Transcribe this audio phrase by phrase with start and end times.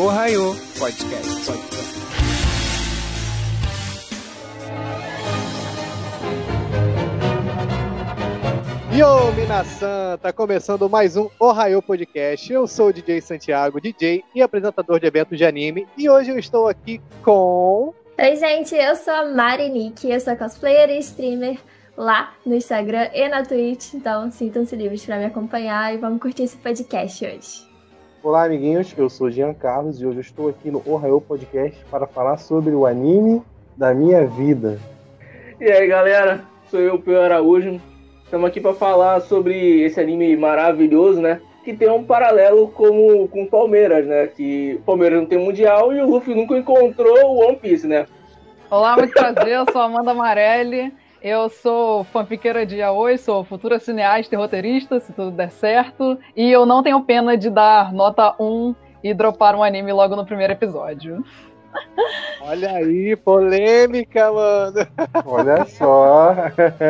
[0.00, 1.44] O Raio Podcast.
[1.44, 2.00] Podcast.
[8.96, 10.16] Yo, Minasan!
[10.16, 12.50] Tá começando mais um Ohio Podcast.
[12.50, 15.86] Eu sou o DJ Santiago, DJ e apresentador de eventos de anime.
[15.98, 17.92] E hoje eu estou aqui com.
[18.18, 21.58] Oi, gente, eu sou a Mari Nick, eu sou cosplayer e streamer
[21.94, 23.92] lá no Instagram e na Twitch.
[23.92, 27.69] Então sintam-se livres para me acompanhar e vamos curtir esse podcast hoje.
[28.22, 32.06] Olá, amiguinhos, eu sou Jean Carlos e hoje eu estou aqui no Ohio Podcast para
[32.06, 33.40] falar sobre o anime
[33.74, 34.78] da minha vida.
[35.58, 37.80] E aí, galera, sou eu, Pio Araújo.
[38.22, 41.40] Estamos aqui para falar sobre esse anime maravilhoso, né?
[41.64, 44.26] Que tem um paralelo como com o Palmeiras, né?
[44.26, 48.06] Que o Palmeiras não tem mundial e o Luffy nunca encontrou o One Piece, né?
[48.70, 50.92] Olá, muito prazer, eu sou Amanda Amarelli.
[51.22, 56.18] Eu sou fanfiqueira de Aoi, sou futura cineasta e roteirista, se tudo der certo.
[56.34, 58.74] E eu não tenho pena de dar nota 1
[59.04, 61.22] e dropar um anime logo no primeiro episódio.
[62.40, 64.86] Olha aí, polêmica, mano.
[65.26, 66.34] Olha só.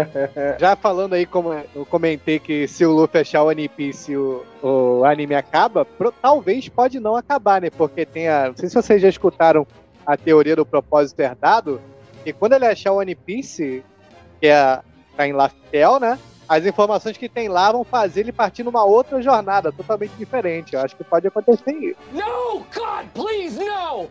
[0.59, 4.45] Já falando aí, como eu comentei que se o Luffy achar o One Piece o,
[4.63, 7.69] o anime acaba, pro, talvez pode não acabar, né?
[7.69, 8.49] Porque tem a.
[8.49, 9.67] Não sei se vocês já escutaram
[10.07, 11.81] a teoria do propósito herdado,
[12.25, 13.85] que quando ele achar o One Piece,
[14.41, 14.81] que é,
[15.17, 16.19] tá em Laftel, né?
[16.49, 20.75] As informações que tem lá vão fazer ele partir numa outra jornada totalmente diferente.
[20.75, 21.97] Eu acho que pode acontecer isso.
[22.13, 24.09] No, God, please, no!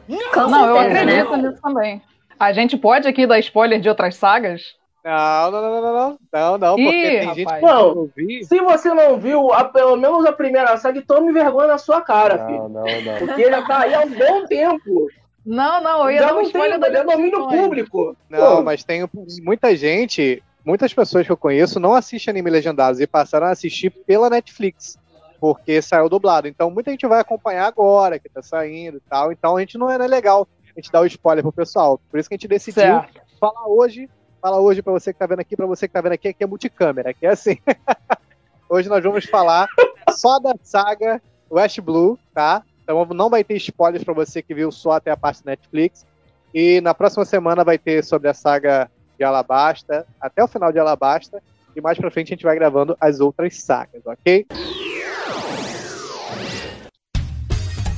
[0.48, 1.02] Não, eu né?
[1.02, 2.02] acredito nisso também.
[2.40, 4.78] A gente pode aqui dar spoiler de outras sagas?
[5.04, 7.60] Não, não, não, não, não, não, não, porque Ih, tem gente rapaz.
[7.60, 7.96] que Não.
[7.96, 8.44] não vi.
[8.46, 12.46] Se você não viu a- pelo menos a primeira saga, tome vergonha na sua cara,
[12.46, 12.70] filho.
[12.70, 13.18] Não, não, não.
[13.18, 15.08] Porque já tá aí há um bom tempo.
[15.50, 17.56] Não, não, eu ia já dar um não spoiler tem, da é domínio Liga dos
[17.56, 18.18] público.
[18.30, 19.10] Não, Pô, mas tem
[19.42, 23.90] muita gente, muitas pessoas que eu conheço não assistem anime legendados e passaram a assistir
[23.90, 24.96] pela Netflix,
[25.40, 26.48] porque saiu dublado.
[26.48, 29.32] Então muita gente vai acompanhar agora, que tá saindo e tal.
[29.32, 32.00] Então a gente não é né, legal a gente dar o spoiler pro pessoal.
[32.12, 33.20] Por isso que a gente decidiu Certo.
[33.40, 34.08] falar hoje,
[34.40, 36.44] falar hoje pra você que tá vendo aqui, pra você que tá vendo aqui, aqui
[36.44, 37.58] é multicâmera, aqui é assim.
[38.70, 39.68] hoje nós vamos falar
[40.12, 42.64] só da saga West Blue, tá?
[42.90, 46.08] Então não vai ter spoilers pra você que viu só até a parte Netflix.
[46.52, 50.80] E na próxima semana vai ter sobre a saga de Alabasta, até o final de
[50.80, 51.40] Alabasta.
[51.76, 54.48] E mais pra frente a gente vai gravando as outras sagas, ok?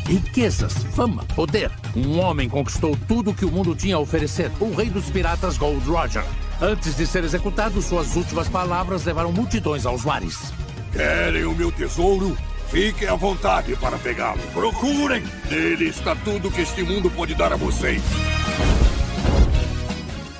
[0.05, 1.71] Riquezas, fama, poder.
[1.95, 4.51] Um homem conquistou tudo que o mundo tinha a oferecer.
[4.59, 6.25] O rei dos piratas Gold Roger.
[6.61, 10.51] Antes de ser executado, suas últimas palavras levaram multidões aos mares.
[10.91, 12.35] Querem o meu tesouro?
[12.71, 14.39] Fiquem à vontade para pegá-lo.
[14.53, 15.21] Procurem!
[15.49, 18.01] Nele está tudo que este mundo pode dar a vocês.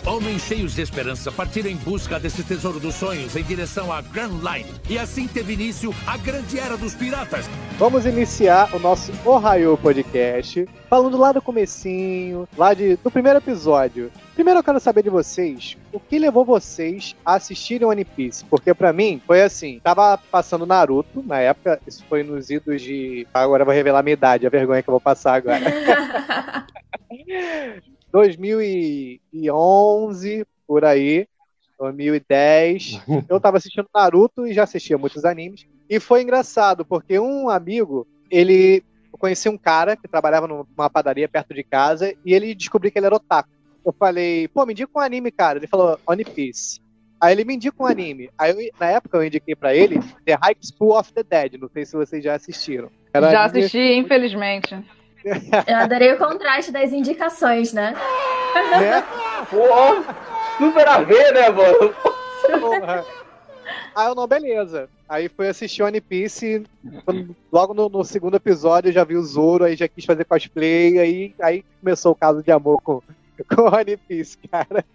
[0.06, 4.32] Homens cheios de esperança partiram em busca desse tesouro dos sonhos em direção à Grand
[4.32, 4.74] Line.
[4.90, 7.50] E assim teve início a grande era dos piratas.
[7.78, 14.10] Vamos iniciar o nosso Ohio Podcast, falando lá do comecinho, lá de, do primeiro episódio.
[14.34, 18.46] Primeiro eu quero saber de vocês, o que levou vocês a assistirem One Piece?
[18.46, 23.28] Porque pra mim foi assim, tava passando Naruto na época, isso foi nos idos de...
[23.34, 25.60] Agora eu vou revelar a minha idade, a vergonha que eu vou passar agora.
[28.12, 31.28] 2011, por aí,
[31.80, 33.02] 2010.
[33.28, 35.68] Eu tava assistindo Naruto e já assistia muitos animes.
[35.90, 41.28] E foi engraçado, porque um amigo, ele eu conheci um cara que trabalhava numa padaria
[41.28, 43.50] perto de casa e ele descobriu que ele era otaku.
[43.86, 45.58] Eu falei, pô, me indica um anime, cara.
[45.60, 46.80] Ele falou, One Piece.
[47.20, 48.30] Aí ele me indica um anime.
[48.38, 51.60] Aí eu- na época eu indiquei pra ele The High School of the Dead.
[51.60, 52.90] Não sei se vocês já assistiram.
[53.14, 54.74] Era Já anime- assisti, infelizmente.
[55.68, 57.94] Eu adorei o contraste das indicações, né?
[58.80, 59.04] né?
[59.50, 59.58] Pô,
[60.58, 61.94] super a ver, né, mano?
[62.60, 63.06] Porra.
[63.96, 64.90] Aí eu não, beleza.
[65.08, 66.64] Aí fui assistir One Piece.
[67.06, 70.26] quando- Logo no, no segundo episódio eu já vi o Zoro, aí já quis fazer
[70.26, 73.02] cosplay, aí, aí começou o caso de amor com,
[73.50, 74.86] com One Piece, cara.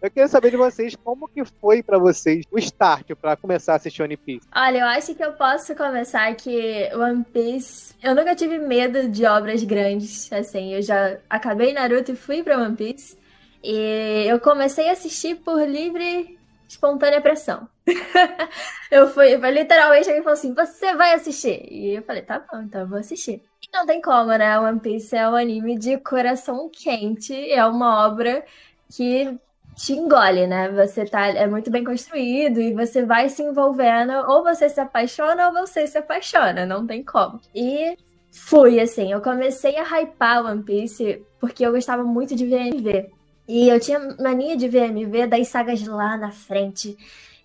[0.00, 3.76] Eu queria saber de vocês como que foi pra vocês o start pra começar a
[3.76, 4.46] assistir One Piece.
[4.54, 7.94] Olha, eu acho que eu posso começar que One Piece.
[8.02, 10.74] Eu nunca tive medo de obras grandes, assim.
[10.74, 13.18] Eu já acabei Naruto e fui pra One Piece.
[13.62, 16.38] E eu comecei a assistir por livre,
[16.70, 17.68] espontânea pressão.
[18.90, 21.66] eu fui, eu literalmente alguém falou assim: Você vai assistir?
[21.70, 23.42] E eu falei: Tá bom, então eu vou assistir.
[23.62, 24.58] E não tem como, né?
[24.58, 28.44] One Piece é um anime de coração quente, é uma obra
[28.88, 29.36] que
[29.74, 30.70] te engole, né?
[30.70, 35.48] Você tá é muito bem construído e você vai se envolvendo, ou você se apaixona
[35.48, 37.40] ou você se apaixona, não tem como.
[37.54, 37.96] E
[38.30, 43.10] fui assim, eu comecei a hypar One Piece porque eu gostava muito de VMV.
[43.50, 46.96] E eu tinha mania de VMV das sagas lá na frente.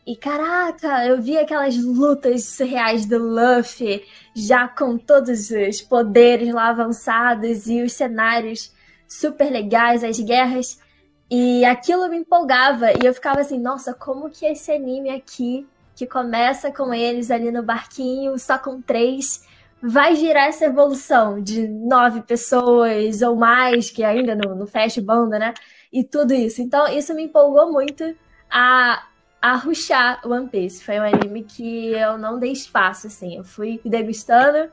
[0.06, 4.06] E caraca, eu vi aquelas lutas surreais do Luffy,
[4.36, 8.72] já com todos os poderes lá avançados e os cenários
[9.10, 10.80] super legais, as guerras.
[11.28, 16.06] E aquilo me empolgava e eu ficava assim, nossa, como que esse anime aqui, que
[16.06, 19.44] começa com eles ali no barquinho, só com três,
[19.82, 25.40] vai girar essa evolução de nove pessoas ou mais, que ainda no, no Fast Banda,
[25.40, 25.52] né?
[25.96, 26.62] E tudo isso.
[26.62, 28.04] Então, isso me empolgou muito
[28.52, 29.08] a,
[29.42, 30.84] a ruxar One Piece.
[30.84, 33.38] Foi um anime que eu não dei espaço, assim.
[33.38, 34.70] Eu fui degustando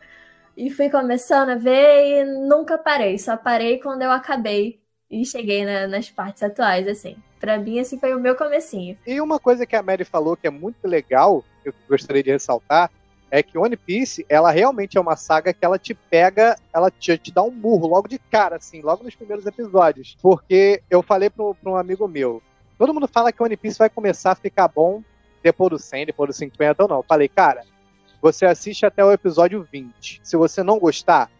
[0.56, 3.20] e fui começando a ver e nunca parei.
[3.20, 7.14] Só parei quando eu acabei e cheguei na, nas partes atuais, assim.
[7.38, 8.98] Pra mim, esse foi o meu comecinho.
[9.06, 12.90] E uma coisa que a Mary falou que é muito legal, eu gostaria de ressaltar,
[13.34, 17.17] é que One Piece, ela realmente é uma saga que ela te pega, ela te,
[17.17, 20.19] te dá um burro logo de cara, assim, logo nos primeiros episódios.
[20.20, 22.43] Porque eu falei pra um amigo meu,
[22.76, 25.02] todo mundo fala que One Piece vai começar a ficar bom
[25.43, 26.96] depois do 100, depois do 50 ou não.
[26.99, 27.62] Eu falei, cara,
[28.20, 30.20] você assiste até o episódio 20.
[30.23, 31.31] Se você não gostar,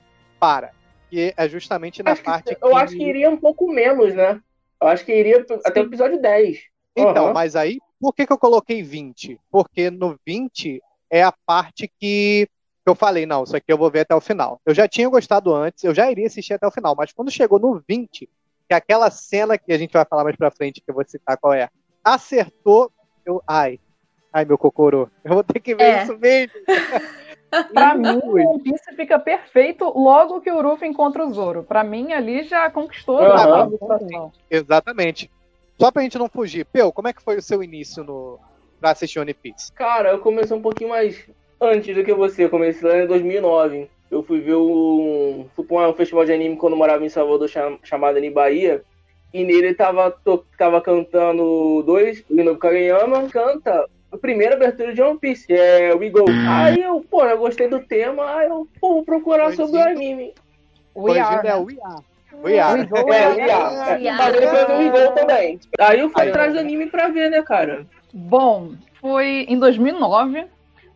[0.41, 0.71] para
[1.11, 4.41] que é justamente na Acho que- parte eu acho que iria um pouco menos, né?
[4.81, 6.59] Eu acho que iria até o episódio 10.
[6.97, 7.35] Então, Aham.
[7.35, 9.39] mas aí, por que, que eu coloquei 20?
[9.51, 10.81] Porque no 20
[11.13, 12.49] é a parte que
[12.87, 14.59] eu falei, não, isso aqui eu vou ver até o final.
[14.65, 17.59] Eu já tinha gostado antes, eu já iria assistir até o final, mas quando chegou
[17.59, 18.29] no 20, que
[18.71, 21.37] é aquela cena que a gente vai falar mais pra frente, que eu vou citar
[21.37, 21.69] qual é,
[22.03, 22.91] acertou,
[23.27, 23.79] eu, ai,
[24.33, 26.03] ai meu cocorô, eu vou ter que ver É.
[26.03, 26.55] isso mesmo.
[27.73, 31.63] Pra mim, o One Piece fica perfeito logo que o Ruffy encontra o Zoro.
[31.63, 33.65] Pra mim, ali já conquistou Aham.
[33.67, 34.33] a situação.
[34.51, 35.31] Exatamente.
[35.79, 38.39] Só pra gente não fugir, Peu, como é que foi o seu início no,
[38.83, 39.73] pra assistir One Piece?
[39.73, 41.25] Cara, eu comecei um pouquinho mais
[41.61, 42.45] antes do que você.
[42.45, 43.89] Eu comecei lá em 2009.
[44.11, 47.49] Eu fui ver um, fui pra um festival de anime quando eu morava em Salvador,
[47.49, 48.83] cham- chamado Anime Bahia.
[49.33, 55.01] E nele tava, to- tava cantando dois, o Inobu Kageyama canta a primeira abertura de
[55.01, 56.27] One Piece, que é We Go.
[56.51, 60.35] Aí eu, pô, eu gostei do tema, aí eu, pô, vou procurar sobre o anime.
[60.95, 61.49] We Corrigindo, are.
[61.49, 62.05] é o We Are.
[62.45, 62.81] We Are.
[62.81, 63.75] We Go É, é- We Are.
[64.03, 64.19] We É, Are.
[64.19, 65.61] Mas ele foi no We Go também.
[65.79, 67.87] Aí eu fui atrás do anime pra ver, né, cara?
[68.13, 70.47] Bom, foi em 2009,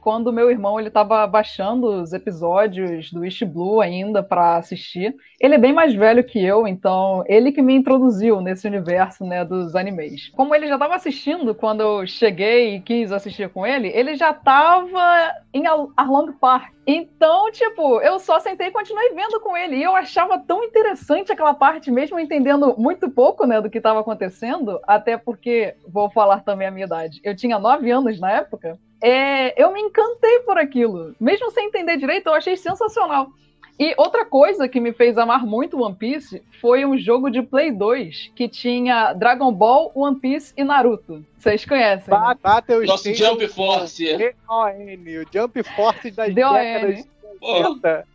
[0.06, 5.16] quando meu irmão ele tava baixando os episódios do East Blue ainda pra assistir.
[5.40, 9.44] Ele é bem mais velho que eu, então ele que me introduziu nesse universo, né,
[9.44, 10.28] dos animes.
[10.28, 14.32] Como ele já tava assistindo quando eu cheguei e quis assistir com ele, ele já
[14.32, 16.76] tava em Ar- Arlong Park.
[16.86, 19.74] Então, tipo, eu só sentei e continuei vendo com ele.
[19.74, 23.98] E eu achava tão interessante aquela parte, mesmo entendendo muito pouco, né, do que estava
[23.98, 28.78] acontecendo, até porque, vou falar também a minha idade, eu tinha nove anos na época,
[29.02, 31.14] é, eu me encantei por aquilo.
[31.20, 33.30] Mesmo sem entender direito, eu achei sensacional.
[33.78, 37.70] E outra coisa que me fez amar muito One Piece foi um jogo de Play
[37.70, 41.22] 2 que tinha Dragon Ball, One Piece e Naruto.
[41.36, 42.12] Vocês conhecem?
[42.14, 42.86] né?
[42.86, 44.16] Nosso Jump Force.
[44.16, 47.04] D-O-N, o Jump Force das décadas de
[47.38, 48.06] Pô, 80.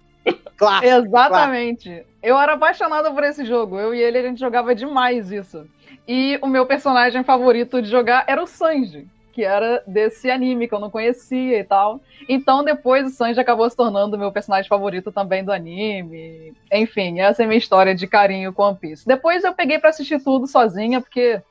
[0.58, 0.86] Clássico.
[0.86, 2.06] Exatamente.
[2.24, 3.80] Eu era apaixonada por esse jogo.
[3.80, 5.68] Eu e ele, a gente jogava demais isso.
[6.08, 10.74] E o meu personagem favorito de jogar era o Sanji, que era desse anime que
[10.74, 12.02] eu não conhecia e tal.
[12.28, 16.54] Então depois o Sanji acabou se tornando o meu personagem favorito também do anime.
[16.72, 19.08] Enfim, essa é a minha história de carinho com One Piece.
[19.08, 21.42] Depois eu peguei pra assistir tudo sozinha, porque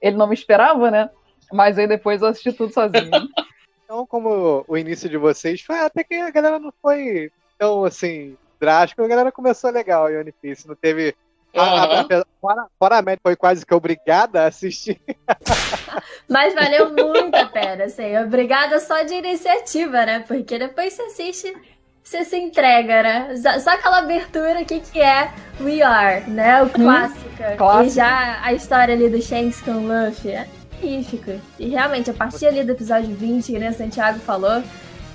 [0.00, 1.10] ele não me esperava, né?
[1.52, 3.10] Mas aí depois eu assisti tudo sozinha.
[3.88, 8.36] Então, como o início de vocês foi até que a galera não foi tão assim
[8.60, 11.16] drástico, a galera começou legal em One Piece, não teve.
[11.54, 12.06] A- a- Aham.
[12.10, 15.00] a- fora, fora a média foi quase que obrigada a assistir.
[16.28, 18.16] Mas valeu muito a pena, assim.
[18.18, 20.24] Obrigada só de iniciativa, né?
[20.26, 21.54] Porque depois você assiste,
[22.02, 23.34] você se entrega, né?
[23.60, 26.62] Só- aquela abertura, o que, que é We Are, né?
[26.62, 27.28] O clássico.
[27.56, 27.86] clássico.
[27.86, 30.32] E já a história ali do Shanks com o Luffy.
[30.32, 30.46] É
[30.80, 31.32] magnífico.
[31.58, 34.62] E realmente, a partir ali do episódio 20, que nem o Santiago falou,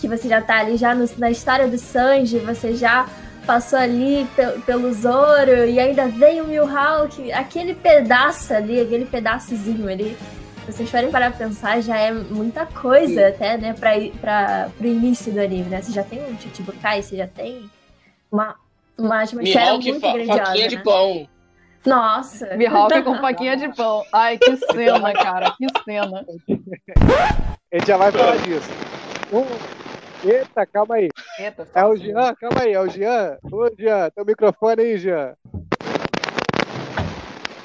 [0.01, 3.05] que você já tá ali já no- na história do Sanji, você já
[3.45, 9.87] passou ali pe- pelo Zoro e ainda veio o Mihawk, aquele pedaço ali, aquele pedaçozinho
[9.89, 10.17] ali.
[10.65, 14.87] Se vocês forem parar pra pensar, já é muita coisa até, né, pra, pra, pro
[14.87, 15.81] início do anime, né?
[15.81, 17.69] Você já tem um Chichibukai, você já tem
[18.31, 18.55] uma,
[18.97, 20.67] uma atmosfera Mihawk muito fa grandiosa, faquinha né?
[20.69, 21.27] de pão.
[21.85, 22.55] Nossa!
[22.55, 24.05] Mihawk com faquinha de pão.
[24.13, 26.25] Ai, que cena, cara, que cena.
[26.49, 28.69] A gente já vai falar disso.
[29.33, 29.82] Um...
[30.23, 31.09] Eita, calma aí.
[31.37, 33.37] Eita, É o Jean, calma aí, é o Jean.
[33.51, 35.33] Ô, Jean, teu microfone aí, Jean.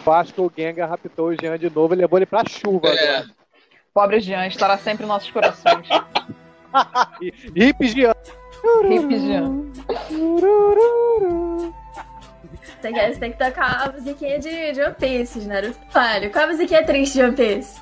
[0.06, 3.16] Acho que o Gengar raptou o Jean de novo e levou ele pra chuva É.
[3.18, 3.30] agora.
[3.92, 5.86] Pobre Jean, estará sempre em nossos corações.
[7.54, 8.12] Hip Jean.
[8.90, 9.64] Hip Jean.
[12.80, 15.78] Você, quer, você tem que tocar a musiquinha de, de One Piece, Naruto.
[15.94, 17.80] Olha, qual a musiquinha triste de One Piece?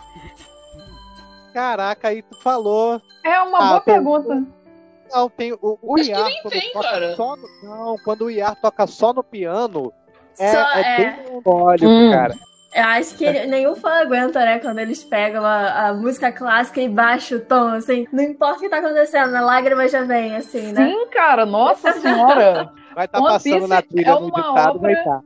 [1.54, 3.00] Caraca, aí tu falou.
[3.24, 4.44] É uma Ah, boa tem- pergunta.
[5.12, 7.16] Não, tem o, o Acho que Iar, nem quando tem, toca cara.
[7.16, 9.92] só no, Não, quando o Iar toca só no piano,
[10.38, 10.96] é, Só- é é.
[10.96, 12.10] bem mongólico, Hum.
[12.10, 12.34] cara.
[12.74, 14.58] Eu acho que nenhum fã aguenta, né?
[14.58, 18.06] Quando eles pegam a, a música clássica e baixam o tom, assim.
[18.12, 20.86] Não importa o que tá acontecendo, a lágrima já vem, assim, né?
[20.86, 22.70] Sim, cara, nossa senhora.
[22.94, 25.20] Vai estar One passando na trilha é no uma ditado, vai obra- estar.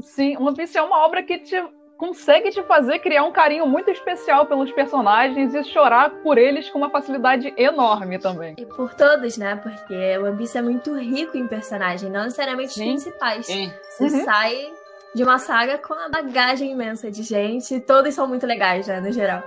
[0.00, 1.56] Sim, One Piece é uma obra que te
[1.96, 6.78] consegue te fazer criar um carinho muito especial pelos personagens e chorar por eles com
[6.78, 8.54] uma facilidade enorme também.
[8.58, 9.56] E por todos, né?
[9.56, 12.84] Porque o One Piece é muito rico em personagens, não necessariamente os Sim.
[12.92, 13.46] principais.
[13.46, 13.72] Sim.
[13.98, 14.24] Você Uhum.
[14.24, 14.72] sai
[15.14, 19.00] de uma saga com uma bagagem imensa de gente e todos são muito legais, né?
[19.00, 19.42] No geral.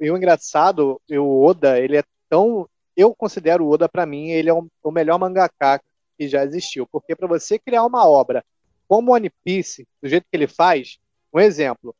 [0.00, 2.68] E o engraçado, o Oda, ele é tão.
[2.96, 5.80] Eu considero o Oda, pra mim, ele é o melhor mangaka
[6.18, 6.86] que já existiu.
[6.90, 8.44] Porque pra você criar uma obra
[8.92, 10.98] como One Piece, do jeito que ele faz,
[11.32, 11.96] um exemplo,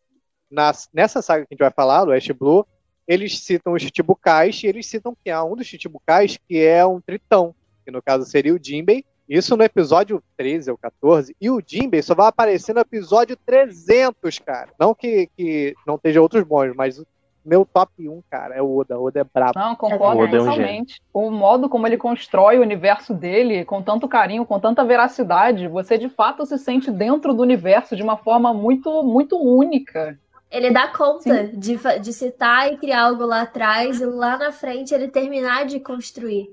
[0.51, 2.67] nas- nessa saga que a gente vai falar, do Ash Blue,
[3.09, 7.01] eles citam os Chichibukais e eles citam que há um dos Chichibukais que é um
[7.01, 9.07] tritão, que no caso seria o Jinbei.
[9.27, 11.35] Isso no episódio 13 ou 14.
[11.41, 14.71] E o Jinbei só vai aparecer no episódio 300, cara.
[14.79, 17.07] Não que, que não esteja outros bons, mas o
[17.45, 18.99] meu top 1, cara, é o Oda.
[18.99, 19.59] O Oda é brabo.
[19.59, 21.03] Não, concordo Oda é um totalmente.
[21.13, 25.99] o modo como ele constrói o universo dele, com tanto carinho, com tanta veracidade, você
[25.99, 30.19] de fato se sente dentro do universo de uma forma muito, muito única.
[30.51, 34.93] Ele dá conta de, de citar e criar algo lá atrás e lá na frente
[34.95, 36.51] ele terminar de construir.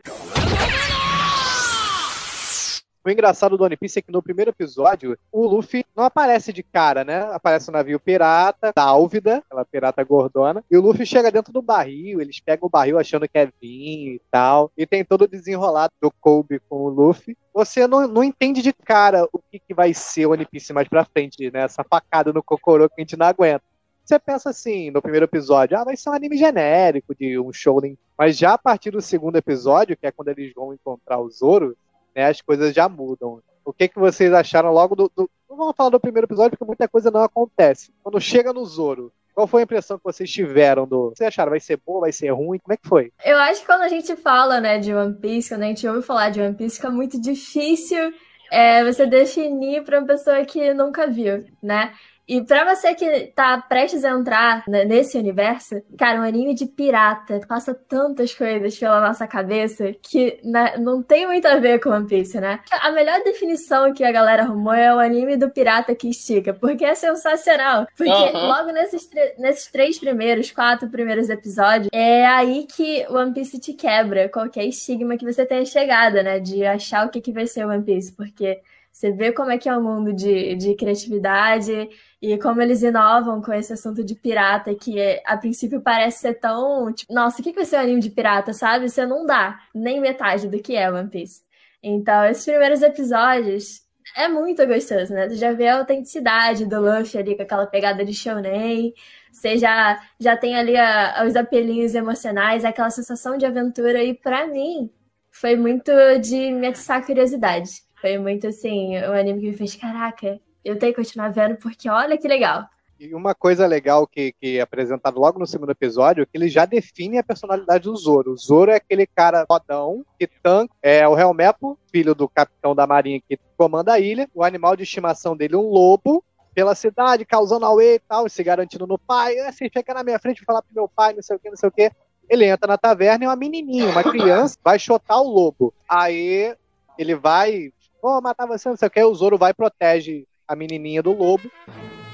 [3.10, 6.62] O engraçado do One Piece é que no primeiro episódio, o Luffy não aparece de
[6.62, 7.22] cara, né?
[7.34, 12.22] Aparece o navio pirata, da aquela pirata gordona, e o Luffy chega dentro do barril,
[12.22, 15.92] eles pegam o barril achando que é vinho e tal, e tem todo o desenrolado
[16.00, 17.36] do Kobe com o Luffy.
[17.52, 20.88] Você não, não entende de cara o que, que vai ser o One Piece mais
[20.88, 21.64] pra frente, né?
[21.64, 23.64] Essa facada no Kokoro que a gente não aguenta.
[24.06, 27.98] Você pensa assim, no primeiro episódio, ah, vai ser um anime genérico de um shounen.
[28.16, 31.76] Mas já a partir do segundo episódio, que é quando eles vão encontrar o Zoro,
[32.20, 33.42] né, as coisas já mudam.
[33.64, 36.66] O que, que vocês acharam logo do, do- Não vamos falar do primeiro episódio, porque
[36.66, 37.92] muita coisa não acontece.
[38.04, 41.10] Quando chega no Zoro, qual foi a impressão que vocês tiveram do.
[41.10, 41.52] Vocês acharam?
[41.52, 42.60] Vai ser bom, vai ser ruim?
[42.60, 43.12] Como é que foi?
[43.24, 46.02] Eu acho que quando a gente fala, né, de One Piece, quando a gente ouve
[46.02, 48.12] falar de One Piece, fica muito difícil
[48.52, 51.94] é, você definir pra uma pessoa que nunca viu, né?
[52.30, 57.42] E pra você que tá prestes a entrar nesse universo, cara, um anime de pirata
[57.48, 62.06] passa tantas coisas pela nossa cabeça que né, não tem muito a ver com One
[62.06, 62.60] Piece, né?
[62.72, 66.86] A melhor definição que a galera arrumou é o anime do pirata que estica, porque
[66.86, 67.88] é sensacional.
[67.98, 68.48] Porque Aham.
[68.48, 69.10] logo nesses,
[69.40, 74.66] nesses três primeiros, quatro primeiros episódios, é aí que o One Piece te quebra qualquer
[74.66, 76.40] estigma que você tenha chegado, né?
[76.40, 78.60] De achar o que, que vai ser o One Piece, porque
[78.92, 81.90] você vê como é que é o mundo de, de criatividade
[82.22, 86.34] e como eles inovam com esse assunto de pirata, que é, a princípio parece ser
[86.36, 86.92] tão.
[86.94, 88.90] Tipo, nossa, o que vai ser um anime de pirata, sabe?
[88.90, 91.42] Você não dá nem metade do que é One Piece.
[91.82, 93.82] Então, esses primeiros episódios
[94.18, 95.28] é muito gostoso, né?
[95.28, 98.94] Tu já vê a autenticidade do Luffy ali com aquela pegada de shounen.
[99.32, 104.04] Você já, já tem ali a- os apelinhos emocionais, aquela sensação de aventura.
[104.04, 104.90] E pra mim,
[105.32, 105.92] foi muito
[106.22, 107.84] de me atiçar a curiosidade.
[108.02, 111.90] Foi muito assim, um anime que me fez, caraca, eu tenho que continuar vendo porque
[111.90, 112.66] olha que legal.
[113.00, 116.50] E uma coisa legal que, que é apresentado logo no segundo episódio é que ele
[116.50, 118.34] já define a personalidade do Zoro.
[118.34, 122.86] O Zoro é aquele cara fodão, que tanca, é o Helmepo, filho do capitão da
[122.86, 124.30] marinha que comanda a ilha.
[124.34, 126.22] O animal de estimação dele é um lobo,
[126.54, 129.40] pela cidade, causando auê e tal, se garantindo no pai.
[129.40, 131.70] Assim, fica na minha frente, falar pro meu pai, não sei o que, não sei
[131.70, 131.90] o que.
[132.30, 135.74] Ele entra na taverna e uma menininha, uma criança, vai chotar o lobo.
[135.88, 136.54] Aí
[136.98, 139.04] ele vai, vou matar você, não sei o que.
[139.04, 141.50] O Zoro vai e protege a menininha do lobo.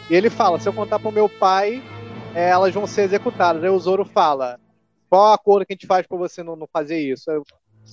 [0.10, 1.82] E ele fala: se eu contar pro meu pai,
[2.34, 3.63] é, elas vão ser executadas.
[3.63, 4.60] Aí o Zoro fala:
[5.10, 7.30] qual a acordo que a gente faz pra você não, não fazer isso?
[7.32, 7.44] Eu-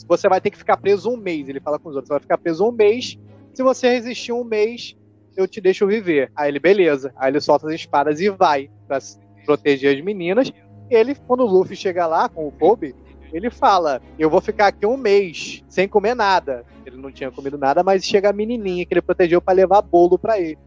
[0.08, 1.48] você vai ter que ficar preso um mês.
[1.48, 3.18] Ele fala com os outros: você vai ficar preso um mês.
[3.54, 4.94] Se você resistir um mês,
[5.36, 6.30] eu te deixo viver.
[6.34, 7.12] Aí ele, beleza.
[7.16, 8.98] Aí ele solta as espadas e vai pra
[9.44, 10.50] proteger as meninas.
[10.90, 12.94] E ele, quando o Luffy chega lá com o Kobe,
[13.32, 16.64] ele fala: Eu vou ficar aqui um mês sem comer nada.
[16.84, 20.18] Ele não tinha comido nada, mas chega a menininha que ele protegeu pra levar bolo
[20.18, 20.58] pra ele.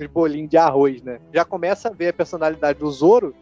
[0.00, 1.18] Os bolinhos de arroz, né?
[1.32, 3.34] Já começa a ver a personalidade do Zoro,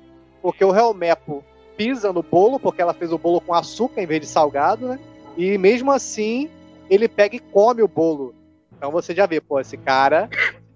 [0.42, 1.44] porque o Helmepo
[1.76, 4.98] pisa no bolo, porque ela fez o bolo com açúcar em vez de salgado, né?
[5.36, 6.50] E mesmo assim,
[6.88, 8.34] ele pega e come o bolo.
[8.76, 10.28] Então você já vê, pô, esse cara,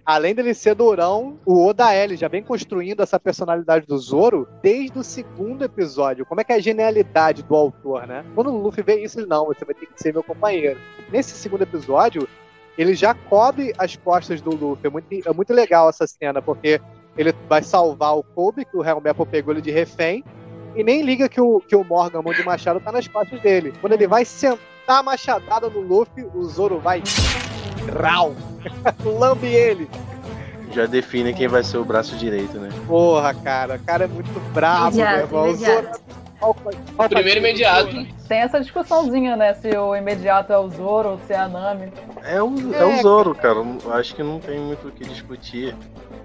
[0.04, 4.99] além dele ser durão, o Oda L já vem construindo essa personalidade do Zoro desde
[4.99, 6.26] o segundo episódio.
[6.26, 8.25] Como é que é a genialidade do autor, né?
[8.34, 10.78] Quando o Luffy vê isso, ele, não, você vai ter que ser meu companheiro.
[11.11, 12.28] Nesse segundo episódio,
[12.76, 14.87] ele já cobre as costas do Luffy.
[14.87, 16.80] É muito, é muito legal essa cena, porque
[17.16, 20.25] ele vai salvar o Kobe, que o Helm Apple pegou ele de refém,
[20.75, 23.73] e nem liga que o, que o Morgan, mão de machado, tá nas costas dele.
[23.80, 24.58] Quando ele vai sentar
[24.88, 27.02] a machadada no Luffy, o Zoro vai.
[28.00, 28.35] Rau!
[29.04, 29.88] Lambe ele!
[30.73, 32.69] Já define quem vai ser o braço direito, né?
[32.87, 35.47] Porra, cara, o cara é muito brabo, meu irmão.
[36.99, 38.07] O Primeiro imediato.
[38.28, 39.54] Tem essa discussãozinha, né?
[39.54, 41.93] Se o imediato é o Zoro ou se é a Nami.
[42.25, 43.61] É o, é o Zoro, cara.
[43.93, 45.75] Acho que não tem muito o que discutir.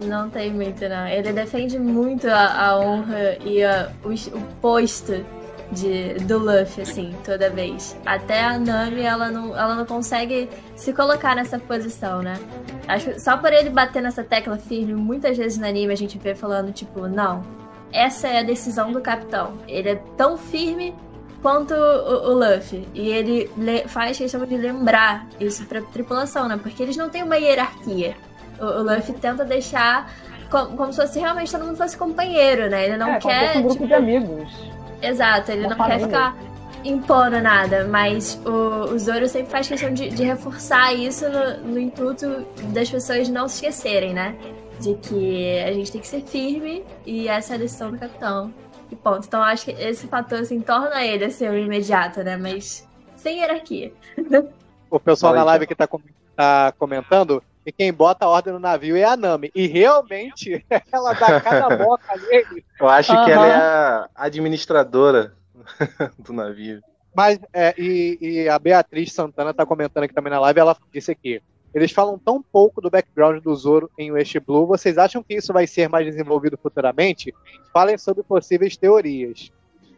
[0.03, 1.07] Não tem muito, não.
[1.07, 5.23] Ele defende muito a, a honra e a- o, o posto
[5.71, 7.95] de, do Luffy, assim, toda vez.
[8.05, 12.39] Até a Nami, ela não, ela não consegue se colocar nessa posição, né?
[12.87, 16.17] Acho que só por ele bater nessa tecla firme, muitas vezes no anime a gente
[16.17, 17.43] vê falando, tipo, não,
[17.91, 19.53] essa é a decisão do capitão.
[19.67, 20.95] Ele é tão firme
[21.41, 22.87] quanto o, o Luffy.
[22.93, 26.59] E ele le- faz questão de lembrar isso pra tripulação, né?
[26.61, 28.15] Porque eles não têm uma hierarquia.
[28.59, 30.11] O, o Luffy tenta deixar
[30.49, 32.87] como, como se fosse realmente todo mundo fosse companheiro, né?
[32.87, 33.45] Ele não é, como se quer.
[33.47, 34.53] fosse um grupo tipo, de amigos.
[35.01, 36.37] Exato, ele Uma não quer ficar
[36.83, 41.79] impondo nada, mas o, o Zoro sempre faz questão de, de reforçar isso no, no
[41.79, 44.35] intuito das pessoas não se esquecerem, né?
[44.79, 48.53] De que a gente tem que ser firme e essa é a decisão do capitão.
[48.91, 49.25] E ponto.
[49.27, 52.37] Então acho que esse fator assim, torna ele assim, o imediato, né?
[52.37, 53.91] Mas sem hierarquia.
[54.91, 55.87] O pessoal Fala na live que tá,
[56.35, 59.51] tá comentando que quem bota a ordem no navio é a Nami.
[59.53, 62.65] E realmente, ela dá cada boca nele.
[62.79, 63.31] Eu acho que Aham.
[63.31, 65.33] ela é a administradora
[66.17, 66.81] do navio.
[67.13, 71.11] Mas, é, e, e a Beatriz Santana tá comentando aqui também na live, ela disse
[71.11, 71.41] aqui.
[71.73, 75.53] Eles falam tão pouco do background do Zoro em West Blue, vocês acham que isso
[75.53, 77.33] vai ser mais desenvolvido futuramente?
[77.71, 79.51] Falem sobre possíveis teorias.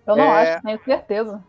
[0.06, 0.54] Eu não É.
[0.54, 1.44] acho, tenho certeza.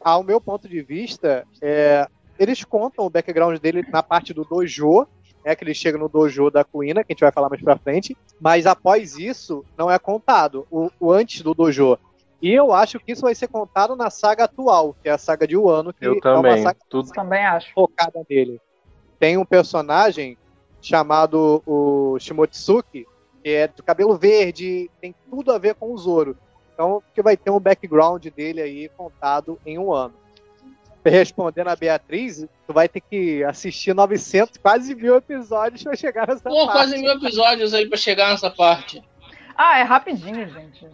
[0.00, 2.06] Ao meu ponto de vista, é,
[2.38, 5.06] eles contam o background dele na parte do dojo,
[5.46, 7.78] é que ele chega no dojo da Kuina, que a gente vai falar mais pra
[7.78, 11.96] frente, mas após isso, não é contado o, o antes do dojo.
[12.42, 15.46] E eu acho que isso vai ser contado na saga atual, que é a saga
[15.46, 16.62] de Wano, que Eu é uma também.
[16.64, 17.72] saga Tudo Também acho.
[17.72, 18.60] focada nele.
[19.20, 20.36] Tem um personagem
[20.82, 23.06] chamado o Shimotsuki,
[23.42, 26.36] que é do cabelo verde, tem tudo a ver com o Zoro.
[26.74, 30.14] Então, que vai ter um background dele aí contado em um ano.
[31.10, 36.48] Respondendo a Beatriz, tu vai ter que assistir 900, quase mil episódios pra chegar nessa
[36.48, 36.72] Pô, parte.
[36.72, 39.02] quase mil episódios aí pra chegar nessa parte.
[39.56, 40.86] Ah, é rapidinho, gente.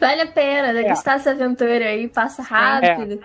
[0.00, 0.72] Vale a pena, É.
[0.82, 3.20] degustar essa aventura aí, passa rápido.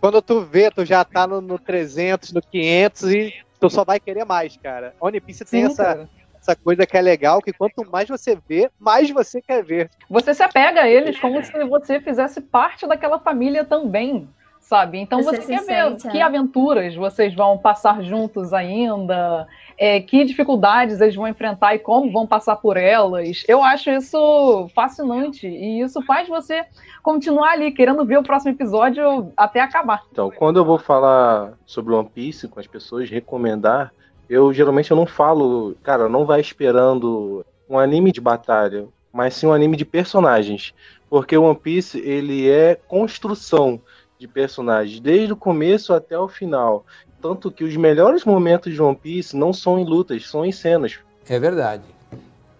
[0.00, 4.00] Quando tu vê, tu já tá no, no 300, no 500 e tu só vai
[4.00, 4.94] querer mais, cara.
[5.00, 6.08] One Piece tem Sim, essa, cara.
[6.40, 9.88] essa coisa que é legal, que quanto mais você vê, mais você quer ver.
[10.10, 14.28] Você se apega a eles como se você fizesse parte daquela família também,
[14.72, 14.96] sabe?
[14.96, 16.22] Então Você você, se quer ver sente, que é.
[16.22, 22.26] aventuras vocês vão passar juntos ainda, é, que dificuldades eles vão enfrentar e como vão
[22.26, 23.44] passar por elas.
[23.46, 26.64] Eu acho isso fascinante e isso faz você
[27.02, 30.04] continuar ali querendo ver o próximo episódio até acabar.
[30.10, 33.92] Então, quando eu vou falar sobre One Piece com as pessoas, recomendar,
[34.26, 39.46] eu geralmente eu não falo, cara, não vai esperando um anime de batalha, mas sim
[39.46, 40.72] um anime de personagens,
[41.10, 43.78] porque o One Piece ele é construção
[44.22, 46.86] de personagens desde o começo até o final,
[47.20, 50.98] tanto que os melhores momentos de One Piece não são em lutas, são em cenas.
[51.28, 51.82] É verdade.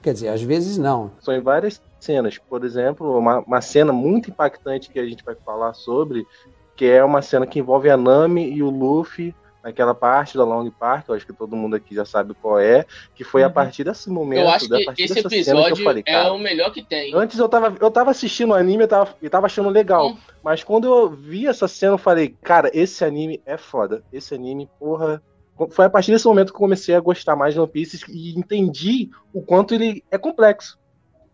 [0.03, 1.13] Quer dizer, às vezes não.
[1.21, 2.37] São em várias cenas.
[2.37, 6.27] Por exemplo, uma, uma cena muito impactante que a gente vai falar sobre,
[6.75, 10.69] que é uma cena que envolve a Nami e o Luffy naquela parte da Long
[10.71, 13.53] Park, eu acho que todo mundo aqui já sabe qual é, que foi a Uhum.
[13.53, 16.33] partir desse momento, Eu acho a que esse dessa cena que episódio falei, é cara,
[16.33, 17.15] o melhor que tem.
[17.15, 20.09] Antes eu tava, eu tava assistindo o anime e tava, tava achando legal.
[20.11, 20.19] Hum.
[20.43, 24.03] Mas quando eu vi essa cena, eu falei, cara, esse anime é foda.
[24.13, 25.23] Esse anime, porra.
[25.71, 28.37] Foi a partir desse momento que eu comecei a gostar mais de One Piece e
[28.37, 30.79] entendi o quanto ele é complexo.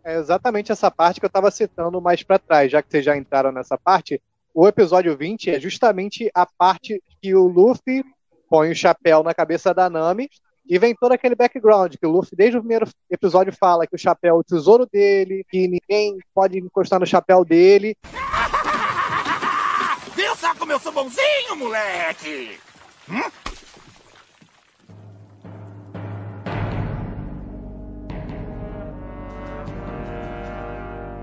[0.05, 3.17] É exatamente essa parte que eu estava citando mais para trás, já que vocês já
[3.17, 4.21] entraram nessa parte.
[4.53, 8.03] O episódio 20 é justamente a parte que o Luffy
[8.49, 10.31] põe o chapéu na cabeça da Nami
[10.69, 13.99] e vem todo aquele background que o Luffy, desde o primeiro episódio, fala que o
[13.99, 17.97] chapéu é o tesouro dele, que ninguém pode encostar no chapéu dele.
[20.15, 22.59] Viu só como eu sou bonzinho, moleque?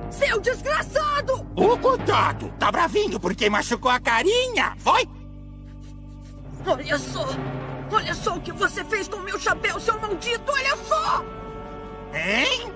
[0.09, 1.45] Seu desgraçado!
[1.55, 2.51] Ô, coitado!
[2.57, 5.07] Tá bravinho porque machucou a carinha, foi?
[6.67, 7.25] Olha só!
[7.91, 10.51] Olha só o que você fez com o meu chapéu, seu maldito!
[10.51, 11.23] Olha só!
[12.11, 12.73] Hein?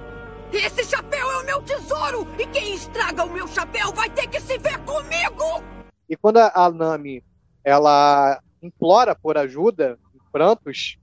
[0.53, 2.27] Esse chapéu é o meu tesouro!
[2.37, 5.63] E quem estraga o meu chapéu vai ter que se ver comigo!
[6.07, 7.23] E quando a Nami
[7.63, 10.97] ela implora por ajuda, em prantos,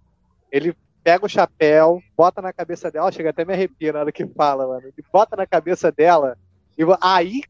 [0.52, 4.26] ele pega o chapéu, bota na cabeça dela, chega até me arrepia na hora que
[4.26, 4.86] fala, mano.
[4.86, 6.38] Ele bota na cabeça dela
[6.78, 7.42] e aí,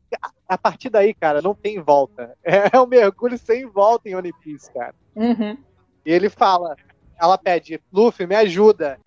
[0.48, 2.36] a partir daí, cara, não tem volta.
[2.72, 4.94] É um mergulho sem volta em One Piece, cara.
[5.14, 5.56] Uhum.
[6.04, 6.76] E ele fala,
[7.20, 8.98] ela pede, Luffy, me ajuda.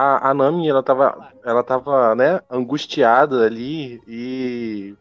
[0.00, 4.94] A, a Nami, ela tava, ela tava, né, angustiada ali e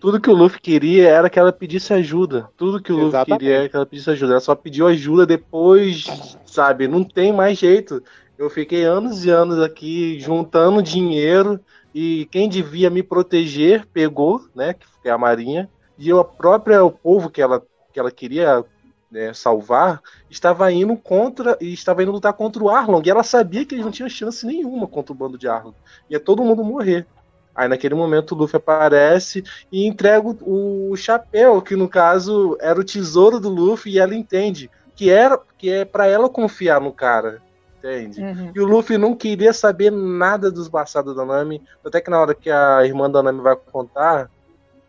[0.00, 2.48] tudo que o Luffy queria era que ela pedisse ajuda.
[2.56, 3.38] Tudo que o Luffy Exatamente.
[3.38, 4.32] queria era que ela pedisse ajuda.
[4.32, 6.88] Ela só pediu ajuda depois, sabe?
[6.88, 8.02] Não tem mais jeito.
[8.38, 11.60] Eu fiquei anos e anos aqui juntando dinheiro
[11.94, 16.90] e quem devia me proteger pegou, né, que é a Marinha, e a própria o
[16.90, 18.64] povo que ela que ela queria
[19.10, 23.02] né, salvar estava indo contra e estava indo lutar contra o Arlong.
[23.04, 25.74] E ela sabia que eles não tinham chance nenhuma contra o bando de Arlong.
[26.08, 27.06] Ia todo mundo morrer.
[27.54, 32.78] Aí naquele momento o Luffy aparece e entrega o, o chapéu, que no caso era
[32.78, 36.92] o tesouro do Luffy, e ela entende que era que é para ela confiar no
[36.92, 37.42] cara.
[37.78, 38.22] Entende?
[38.22, 38.52] Uhum.
[38.54, 41.62] E o Luffy não queria saber nada dos passados da Nami.
[41.84, 44.30] Até que na hora que a irmã da Nami vai contar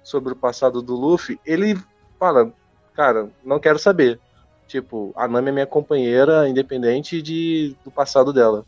[0.04, 1.80] sobre o passado do Luffy, ele
[2.20, 2.52] fala:
[2.94, 4.20] Cara, não quero saber.
[4.68, 8.66] Tipo, a Nami é minha companheira, independente de, do passado dela.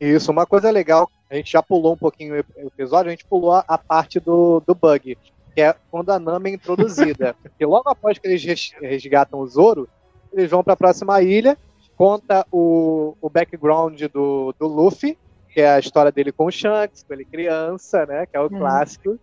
[0.00, 3.52] Isso, uma coisa legal, a gente já pulou um pouquinho o episódio, a gente pulou
[3.52, 5.16] a, a parte do, do bug,
[5.54, 7.34] que é quando a Nami é introduzida.
[7.42, 9.88] Porque logo após que eles res- resgatam o Zoro,
[10.32, 11.56] eles vão para a próxima ilha,
[11.96, 15.18] conta o, o background do, do Luffy,
[15.52, 18.44] que é a história dele com o Shanks, com ele criança, né, que é o
[18.44, 18.58] Uhum.
[18.58, 19.18] clássico.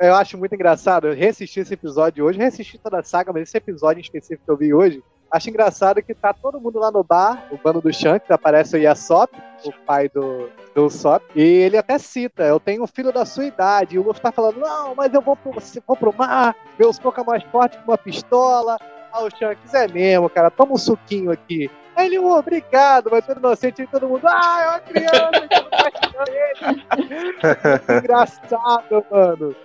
[0.00, 3.56] Eu acho muito engraçado, eu reassisti esse episódio hoje, reassisti toda a saga, mas esse
[3.56, 7.02] episódio em específico que eu vi hoje, acho engraçado que tá todo mundo lá no
[7.02, 11.76] bar, o bando do Shanks, aparece o Yasop, o pai do, do Usopp, e ele
[11.76, 14.94] até cita, eu tenho um filho da sua idade, e o Luffy tá falando, não,
[14.94, 15.52] mas eu vou pro,
[15.84, 18.78] vou pro mar, meu soco é mais forte que uma pistola,
[19.12, 21.68] ah, o Shanks é mesmo, cara, toma um suquinho aqui.
[21.96, 25.60] Aí ele, "Oh, obrigado, mas todo inocente, e todo mundo, ah, é uma criança, que
[25.60, 27.98] não tá ele.
[27.98, 29.56] Engraçado, mano.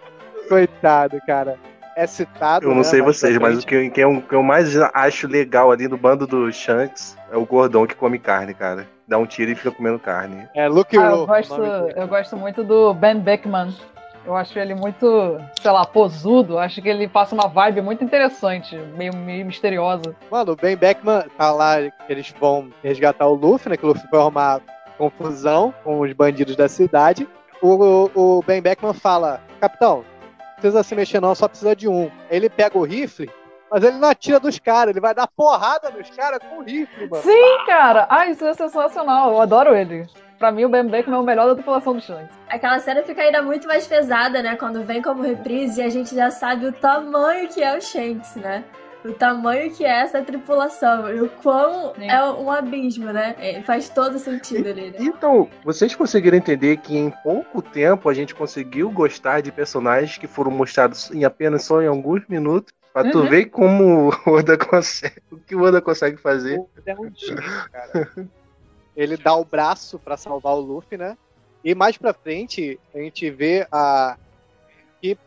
[0.48, 1.58] Coitado, cara.
[1.96, 2.66] É citado.
[2.66, 5.72] Eu não né, sei vocês, mas o que, que eu, que eu mais acho legal
[5.72, 8.88] ali no bando do Shanks é o gordão que come carne, cara.
[9.08, 10.48] Dá um tiro e fica comendo carne.
[10.56, 13.74] É Luke Ah, eu, gosto, eu gosto muito do Ben Beckman.
[14.26, 16.58] Eu acho ele muito, sei lá, posudo.
[16.58, 20.16] Acho que ele passa uma vibe muito interessante, meio, meio misteriosa.
[20.32, 23.78] Mano, o Ben Beckman tá lá, que eles vão resgatar o Luffy, né?
[23.78, 24.62] Que o Luffy foi arrumar
[24.98, 27.28] confusão com os bandidos da cidade.
[27.62, 30.06] O, o, o Ben Beckman fala, capitão,
[30.64, 32.10] precisa se mexer não, só precisa de um.
[32.30, 33.30] Ele pega o rifle,
[33.70, 37.10] mas ele não atira dos caras, ele vai dar porrada nos caras com o rifle,
[37.10, 37.22] mano.
[37.22, 38.08] Sim, cara!
[38.10, 39.34] Ah, isso é sensacional.
[39.34, 40.08] Eu adoro ele.
[40.40, 42.36] Pra mim, o Ben Beckman é o melhor da tripulação do Shanks.
[42.50, 44.56] Aquela cena fica ainda muito mais pesada, né?
[44.56, 48.36] Quando vem como reprise e a gente já sabe o tamanho que é o Shanks,
[48.36, 48.64] né?
[49.06, 51.10] O tamanho que é essa tripulação.
[51.14, 52.10] E o quão Sim.
[52.10, 53.36] é um abismo, né?
[53.38, 54.98] É, faz todo sentido ali, né?
[55.00, 60.28] Então, vocês conseguiram entender que em pouco tempo a gente conseguiu gostar de personagens que
[60.28, 62.74] foram mostrados em apenas só em alguns minutos.
[62.94, 63.30] Pra tu Uhum.
[63.30, 65.22] ver como o Oda consegue.
[65.32, 66.60] O que o Oda consegue fazer.
[66.60, 68.10] O Oda é um gênio, cara.
[68.96, 71.18] Ele dá o braço pra salvar o Luffy, né?
[71.64, 74.16] E mais pra frente, a gente vê a.
[75.02, 75.18] que,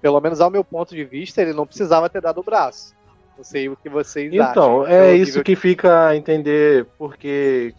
[0.00, 2.92] pelo menos ao meu ponto de vista, ele não precisava ter dado o braço.
[3.36, 4.50] Não sei o que vocês acham.
[4.50, 7.74] Então, é Pelo isso nível que fica a entender, porque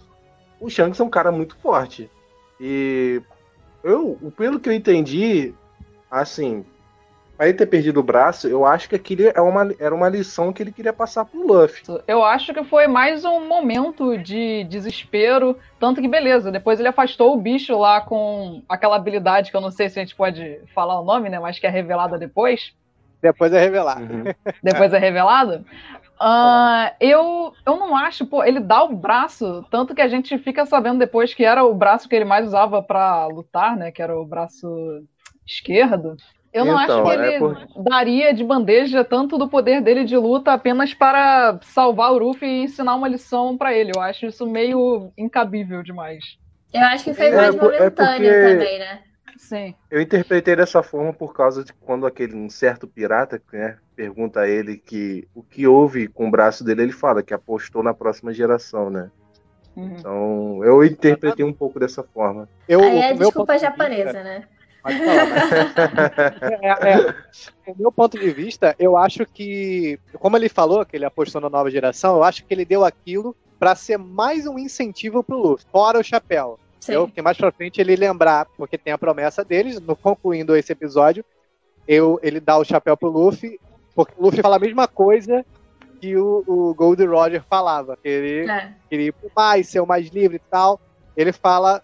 [0.60, 2.10] o Shanks é um cara muito forte.
[2.60, 3.22] E
[3.84, 5.54] eu, pelo que eu entendi,
[6.10, 6.66] assim,
[7.36, 10.54] pra ele ter perdido o braço, eu acho que aquilo é uma, era uma lição
[10.54, 11.84] que ele queria passar pro Luffy.
[12.08, 15.58] Eu acho que foi mais um momento de desespero.
[15.80, 19.72] Tanto que, beleza, depois ele afastou o bicho lá com aquela habilidade que eu não
[19.72, 21.40] sei se a gente pode falar o nome, né?
[21.40, 22.74] Mas que é revelada depois.
[23.24, 24.02] Depois é revelar.
[24.02, 24.24] Uhum.
[24.62, 25.64] Depois é revelada.
[26.20, 30.66] Ah, eu, eu não acho, pô, ele dá o braço, tanto que a gente fica
[30.66, 33.92] sabendo depois que era o braço que ele mais usava pra lutar, né?
[33.92, 34.68] Que era o braço
[35.48, 36.16] esquerdo.
[36.54, 40.04] Eu não Então, acho que é ele por- daria de bandeja tanto do poder dele
[40.04, 43.92] de luta apenas para salvar o Ruffy e ensinar uma lição pra ele.
[43.96, 46.24] Eu acho isso meio incabível demais.
[46.72, 49.00] Eu acho que foi É, mais é momentâneo porque- também, né?
[49.54, 49.76] Sim.
[49.92, 54.48] Eu interpretei dessa forma por causa de quando aquele um certo pirata né, pergunta a
[54.50, 58.34] ele que o que houve com o braço dele, ele fala que apostou na próxima
[58.34, 59.12] geração, né?
[59.76, 59.96] Uhum.
[59.96, 62.50] Então eu interpretei um pouco dessa forma.
[62.68, 64.44] Eu, Aí é desculpa de japonesa, vista- né?
[64.82, 65.52] Pode falar, mas-
[66.62, 67.16] É, é.
[67.72, 71.50] O meu ponto de vista, eu acho que, como ele falou, que ele apostou na
[71.50, 75.66] nova geração, eu acho que ele deu aquilo pra ser mais um incentivo pro Luffy,
[75.72, 76.60] fora o chapéu.
[76.86, 76.94] Sim.
[76.94, 80.72] Eu, que mais pra frente ele lembrar, porque tem a promessa deles, no concluindo esse
[80.72, 81.24] episódio,
[81.88, 83.60] eu, ele dá o chapéu pro Luffy,
[83.96, 85.46] porque o Luffy fala a mesma coisa
[86.00, 88.74] que o, o Gold Roger falava, que ele É.
[88.90, 90.80] queria ir pro mais, ser o mais livre e tal.
[91.16, 91.82] Ele fala,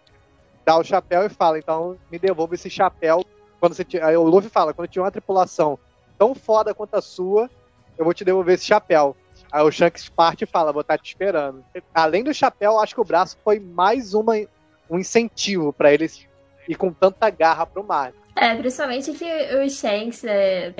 [0.65, 3.23] dá o chapéu e fala, então me devolva esse chapéu.
[3.59, 5.79] Quando você aí o Luffy fala, quando tiver uma tripulação
[6.17, 7.49] tão foda quanto a sua,
[7.97, 9.15] eu vou te devolver esse chapéu.
[9.51, 11.63] Aí o Shanks parte e fala, vou estar te esperando.
[11.93, 14.33] Além do chapéu, acho que o braço foi mais uma,
[14.89, 16.27] um incentivo pra eles
[16.67, 18.13] ir com tanta garra pro mar.
[18.35, 20.73] É, principalmente que o Shanks, é,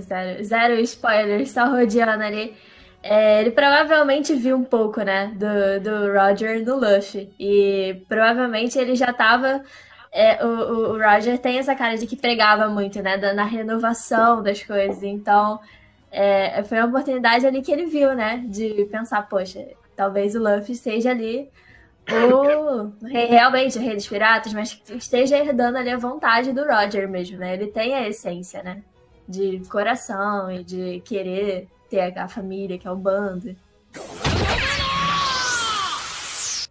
[0.00, 2.54] zero, zero spoilers, só rodeando ali.
[3.02, 7.32] é, ele provavelmente viu um pouco, né, do, do Roger no Luffy.
[7.38, 9.62] E provavelmente ele já tava.
[10.12, 10.48] é, o,
[10.94, 15.02] o- Roger tem essa cara de que pregava muito, né, na renovação das coisas.
[15.02, 15.60] Então,
[16.10, 19.66] é, foi uma oportunidade ali que ele viu, né, de pensar, poxa,
[19.96, 21.50] talvez o Luffy seja ali
[22.10, 26.64] o rei- realmente o rei dos piratas, mas que esteja herdando ali a vontade do
[26.64, 27.54] Roger mesmo, né?
[27.54, 28.82] Ele tem a essência, né?
[29.28, 33.54] De coração e de querer ter a a família, que é o bando.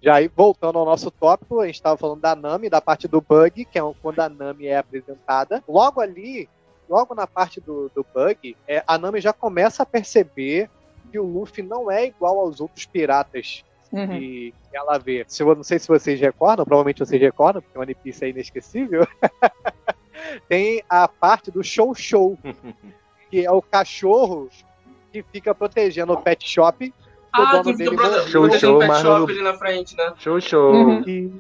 [0.02, 3.20] Já aí, voltando ao nosso tópico, a gente estava falando da Nami, da parte do
[3.20, 5.64] Bug, que é quando a Nami é apresentada.
[5.68, 6.48] Logo ali,
[6.88, 10.70] logo na parte do, do Bug, é, a Nami já começa a perceber
[11.12, 14.08] que o Luffy não é igual aos outros piratas Uhum.
[14.08, 15.24] que, que ela vê.
[15.28, 18.30] Se eu não sei se vocês recordam, provavelmente vocês recordam, porque o One Piece é
[18.30, 19.08] inesquecível.
[20.50, 22.38] Tem a parte do Show Show,
[23.30, 24.50] que é o cachorro
[25.12, 26.88] que fica protegendo o pet shop.
[26.88, 26.94] o
[27.32, 28.28] Ah, dono que dele fica morreu.
[28.28, 30.14] Show, tem show, um pet shop no- ali na frente, né?
[30.18, 30.74] Show, show.
[30.74, 31.04] Uhum.
[31.08, 31.32] E,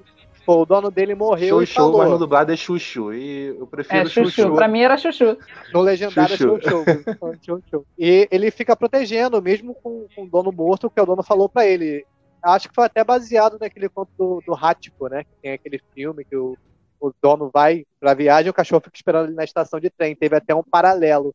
[0.45, 1.97] pô, o dono dele morreu Show, e show, falou.
[1.99, 3.13] mas no dublado é chuchu.
[3.13, 4.29] E eu prefiro É, chuchu.
[4.31, 4.55] chuchu.
[4.55, 5.37] Pra mim era chuchu.
[5.73, 6.69] No legendário é Chuchu.
[6.69, 7.85] show, show, show, show.
[7.97, 11.65] E ele fica protegendo, mesmo com, com o dono morto, que o dono falou pra
[11.65, 12.05] ele.
[12.43, 15.23] Acho que foi até baseado naquele conto do, do Hachiko, né?
[15.23, 16.57] Que tem aquele filme que o,
[16.99, 20.15] o dono vai pra viagem e o cachorro fica esperando ele na estação de trem.
[20.15, 21.33] Teve até um paralelo,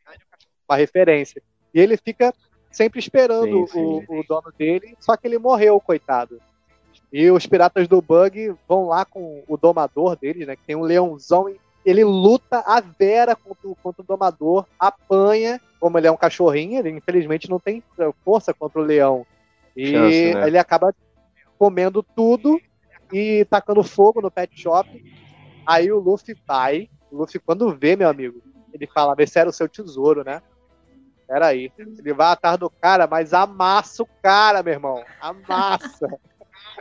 [0.69, 1.43] uma referência.
[1.75, 2.33] E ele fica
[2.71, 4.05] sempre esperando Sim, sim.
[4.09, 6.41] O, o dono dele, só que ele morreu, coitado.
[7.13, 10.57] E os piratas do Bug vão lá com o domador deles, né?
[10.57, 15.61] Que tem um leãozão e ele luta a vera contra, o- contra o domador, apanha,
[15.81, 17.83] como ele é um cachorrinho, ele infelizmente não tem
[18.25, 19.27] força contra o leão.
[19.77, 20.47] E Chance, né?
[20.47, 20.95] ele acaba
[21.59, 22.61] comendo tudo
[23.13, 24.89] e tacando fogo no pet shop.
[25.67, 29.53] Aí o Luffy vai, o Luffy quando vê, meu amigo, ele fala, esse era o
[29.53, 30.43] seu tesouro, né?
[31.27, 31.73] Peraí.
[31.79, 35.03] Ele vai atrás do cara, mas amassa o cara, meu irmão.
[35.21, 36.09] Amassa.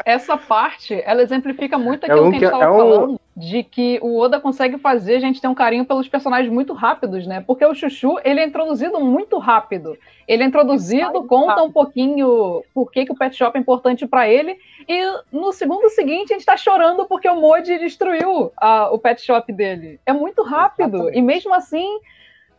[0.05, 2.77] Essa parte, ela exemplifica muito É aquilo um que a gente que- tava é um-
[2.77, 6.73] falando, de que o Oda consegue fazer a gente ter um carinho pelos personagens muito
[6.73, 7.41] rápidos, né?
[7.45, 9.97] Porque o Chuchu, ele é introduzido muito rápido.
[10.27, 14.27] Ele é introduzido, conta um pouquinho por que, que o Pet Shop é importante pra
[14.27, 18.99] ele, e no segundo seguinte a gente tá chorando porque o Moji destruiu a- o
[18.99, 19.99] Pet Shop dele.
[20.05, 21.17] É muito rápido, Exatamente.
[21.17, 21.99] e mesmo assim...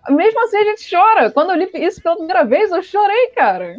[0.08, 1.30] Mesmo assim a gente chora.
[1.30, 3.78] Quando eu li isso pela primeira vez, eu chorei, cara.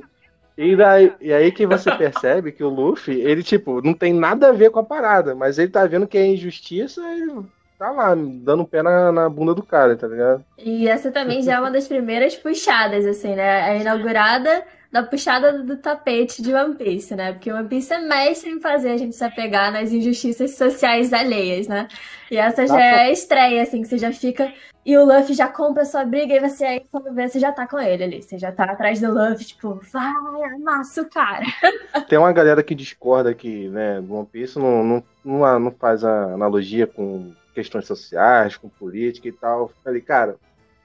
[0.58, 4.50] E, daí, e aí que você percebe que o Luffy, ele, tipo, não tem nada
[4.50, 7.44] a ver com a parada, mas ele tá vendo que é injustiça e
[7.78, 10.46] tá lá, dando pé na, na bunda do cara, tá ligado?
[10.58, 13.62] E essa também já é uma das primeiras puxadas, assim, né?
[13.62, 17.34] A inaugurada da puxada do, tapete de One Piece, né?
[17.34, 21.67] Porque One Piece é mestre em fazer a gente se apegar nas injustiças sociais alheias,
[21.67, 21.88] né?
[22.29, 24.53] E essa já é a estreia, assim, que você já fica.
[24.86, 27.51] E o Luffy já compra a sua briga e você aí, quando vê, você já
[27.51, 28.21] tá com ele ali.
[28.21, 31.45] Você já tá atrás do Luffy, tipo, vai, amassa o cara.
[32.08, 36.03] Tem uma galera que discorda que, né, do One Piece não, não, não, não faz
[36.03, 39.62] a analogia com questões sociais, com política e tal.
[39.62, 40.36] Eu Falei, cara,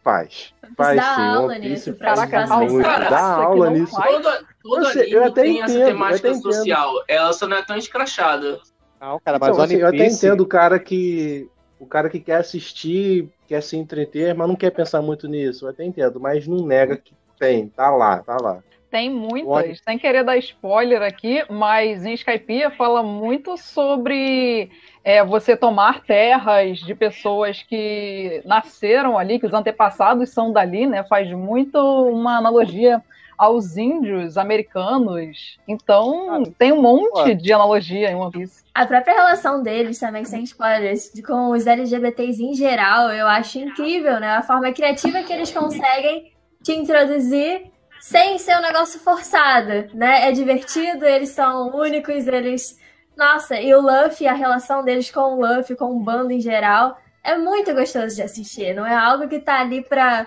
[0.09, 0.55] faz.
[0.75, 1.21] Faz dá sim.
[1.21, 3.95] aula nisso Caraca, muito, dá que aula nisso.
[3.95, 6.53] Todo, todo Eu sei, anime eu até tem essa entendo, eu temática até entendo.
[6.53, 7.05] social.
[7.07, 8.61] Ela só não é tão escrachada.
[9.01, 11.49] Não, cara, mas Então, assim, eu até entendo o cara que.
[11.79, 15.65] O cara que quer assistir, quer se entreter, mas não quer pensar muito nisso.
[15.65, 18.59] Eu até entendo, mas não nega que tem, tá lá, tá lá.
[18.91, 24.71] Tem muitas, sem querer dar spoiler aqui, mas em Skypiea fala muito sobre
[25.05, 31.05] é, você tomar terras de pessoas que nasceram ali, que os antepassados são dali, né?
[31.05, 33.03] Faz muito uma analogia
[33.39, 35.59] aos índios americanos.
[35.69, 38.65] Então, tem um monte de analogia em One Piece.
[38.75, 44.19] A própria relação deles também, sem spoilers, com os LGBTs em geral, eu acho incrível,
[44.19, 44.31] né?
[44.31, 50.29] A forma criativa que eles conseguem te introduzir sem ser um negócio forçado, né?
[50.29, 52.79] É divertido, eles são únicos, eles.
[53.17, 56.99] Nossa, e o Luffy, a relação deles com o Luffy, com o bando em geral,
[57.23, 58.75] é muito gostoso de assistir.
[58.75, 60.27] Não é algo que tá ali pra,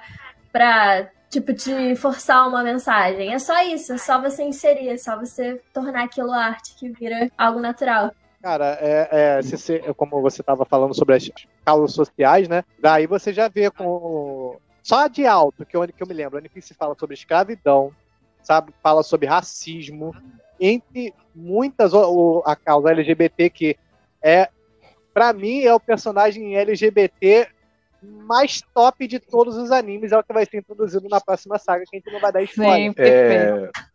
[0.51, 3.33] pra tipo, te forçar uma mensagem.
[3.33, 7.31] É só isso, é só você inserir, é só você tornar aquilo arte que vira
[7.37, 8.11] algo natural.
[8.41, 11.29] Cara, é, é, se como você estava falando sobre as
[11.63, 12.63] causas sociais, né?
[12.79, 14.57] Daí você já vê com.
[14.83, 17.93] Só de alto, que eu, que eu me lembro, o Piece fala sobre escravidão,
[18.41, 18.73] sabe?
[18.81, 20.15] Fala sobre racismo,
[20.59, 23.77] entre muitas, o, a causa LGBT, que
[24.21, 24.49] é,
[25.13, 27.47] pra mim, é o personagem LGBT
[28.01, 31.83] mais top de todos os animes, é o que vai ser introduzido na próxima saga,
[31.87, 32.89] que a gente não vai dar spoiler.
[32.89, 33.71] Sim, perfeito.
[33.77, 33.90] É,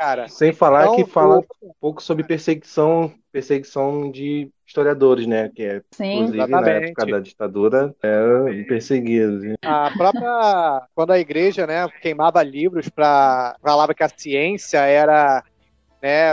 [0.00, 5.50] Cara, sem falar Então, que fala o- um pouco sobre perseguição, perseguição de historiadores, né?
[5.54, 6.06] Que é, Sim.
[6.14, 6.84] inclusive, na Exatamente.
[6.86, 9.42] época da ditadura, eram perseguidos.
[9.42, 9.54] né?
[9.62, 10.88] A própria.
[10.94, 15.44] Quando a igreja né, queimava livros para falava que a ciência era
[16.02, 16.32] né,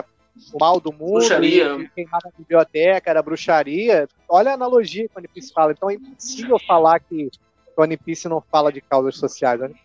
[0.53, 1.89] o mal do mundo, Bruxaria.
[1.93, 4.07] queimava a biblioteca, era bruxaria.
[4.29, 5.73] Olha a analogia que o One Piece fala.
[5.73, 7.29] Então é impossível falar que
[7.75, 9.59] o One Piece não fala de causas sociais.
[9.59, 9.75] O One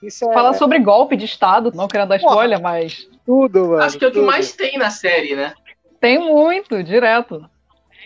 [0.00, 3.82] Piece é Fala sobre golpe de Estado, não querendo dar spoiler, mas tudo, mano.
[3.82, 4.26] Acho que é o que tudo.
[4.26, 5.54] mais tem na série, né?
[6.00, 7.44] tem muito, direto.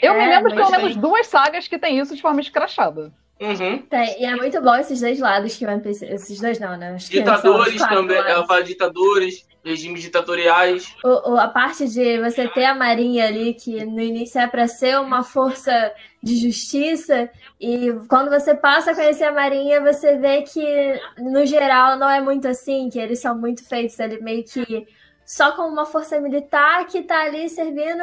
[0.00, 3.12] Eu me É, lembro de pelo menos duas sagas que tem isso de forma escrachada.
[3.40, 3.78] Uhum.
[3.83, 6.04] Tem, e é muito bom esses dois lados que o One Piece.
[6.04, 6.92] Esses dois não, né?
[6.94, 8.16] Acho Ditadores quatro também.
[8.16, 8.30] lados.
[8.33, 10.94] Ela fala de ditadores, regimes ditatoriais.
[11.05, 14.66] O- o- a parte de você ter a Marinha ali, que no início é pra
[14.66, 15.92] ser uma força
[16.23, 17.29] de justiça,
[17.61, 22.20] e quando você passa a conhecer a Marinha, você vê que, no geral, não é
[22.20, 24.87] muito assim, que eles são muito feitos ali meio que
[25.25, 28.03] só como uma força militar que tá ali servindo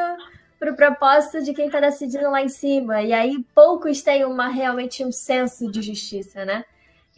[0.58, 3.02] pro propósito de quem tá decidindo lá em cima.
[3.02, 6.64] E aí poucos têm uma, realmente um senso de justiça, né?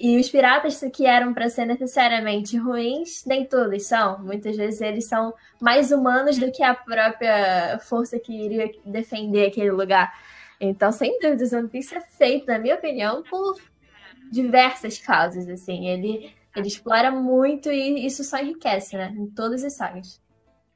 [0.02, 4.18] E os piratas que eram para ser necessariamente ruins, nem todos são.
[4.20, 9.70] Muitas vezes eles são mais humanos do que a própria força que iria defender aquele
[9.70, 10.10] lugar.
[10.58, 13.60] Então, sem dúvidas, One Piece é feito, na minha opinião, por
[14.32, 15.46] diversas causas.
[15.50, 19.14] Assim, ele, ele explora muito e isso só enriquece, né?
[19.14, 20.18] Em todas as sagas.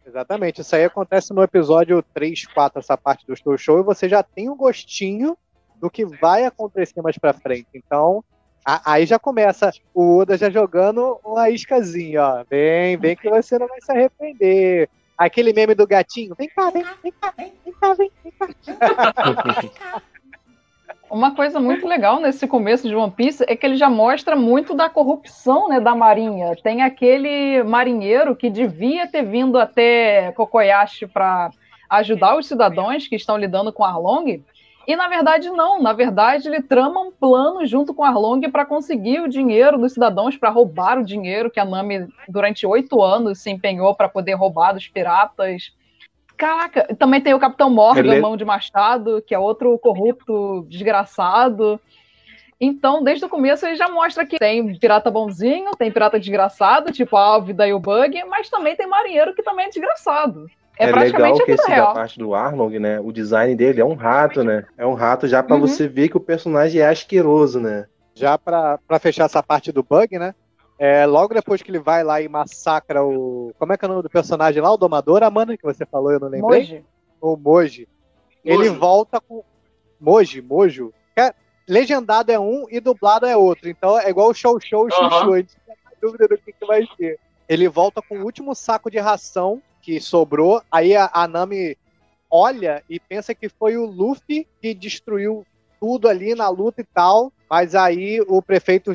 [0.07, 0.61] Exatamente.
[0.61, 4.51] Isso aí acontece no episódio 3, 4, essa parte do show e você já tem
[4.51, 5.35] um gostinho
[5.81, 7.69] do que vai acontecer mais pra frente.
[7.73, 8.23] Então,
[8.65, 12.45] aí já começa o Oda já jogando uma iscazinha, ó.
[12.49, 14.89] Vem, vem que você não vai se arrepender.
[15.17, 20.03] Aquele meme do gatinho, vem cá, vem, vem cá, vem, vem cá, vem, vem cá.
[21.11, 24.75] Uma coisa muito legal nesse começo de One Piece é que ele já mostra muito
[24.75, 26.57] da corrupção né, da marinha.
[26.57, 31.51] Tem aquele marinheiro que devia ter vindo até Kokoyashi para
[31.89, 34.43] ajudar os cidadãos que estão lidando com Arlong.
[34.87, 39.21] E na verdade não, na verdade ele trama um plano junto com Arlong para conseguir
[39.21, 43.51] o dinheiro dos cidadãos, para roubar o dinheiro que a Nami durante oito anos se
[43.51, 45.73] empenhou para poder roubar dos piratas.
[46.37, 51.81] Caraca, também tem o Capitão Morgan, Ele- mão de machado, que é outro corrupto desgraçado.
[52.61, 57.17] Então, desde o começo, ele já mostra que tem pirata bonzinho, tem pirata desgraçado, tipo
[57.17, 60.47] a Álvida e o Bug, mas também tem marinheiro que também é desgraçado.
[60.79, 63.01] É, É, legal que esse da parte do Arlong, né?
[63.01, 64.67] O design dele é um rato, né?
[64.77, 65.61] É um rato já pra Uhum.
[65.63, 67.87] você ver que o personagem é asqueroso, né?
[68.15, 70.35] Já pra, pra fechar essa parte do bug, né?
[70.79, 73.53] É, logo depois que ele vai lá e massacra o.
[73.59, 74.73] Como é que é o nome do personagem lá?
[74.73, 76.61] O Domador, a mana que você falou, eu não lembrei.
[76.61, 76.85] Moji.
[77.21, 77.89] O Moji.
[78.45, 79.43] Ele volta com.
[80.01, 80.93] Moji, Mojo.
[81.17, 81.33] É,
[81.69, 83.69] legendado é um e dublado é outro.
[83.69, 85.11] Então é igual o show show e Aham.
[85.11, 85.33] chuchu.
[85.33, 87.19] A gente não tem dúvida do que, que vai ser.
[87.49, 90.63] Ele volta com o último saco de ração que sobrou.
[90.73, 91.77] Aí a, a Nami
[92.31, 95.47] olha e pensa que foi o Luffy que destruiu
[95.79, 97.31] tudo ali na luta e tal.
[97.49, 98.93] Mas aí o prefeito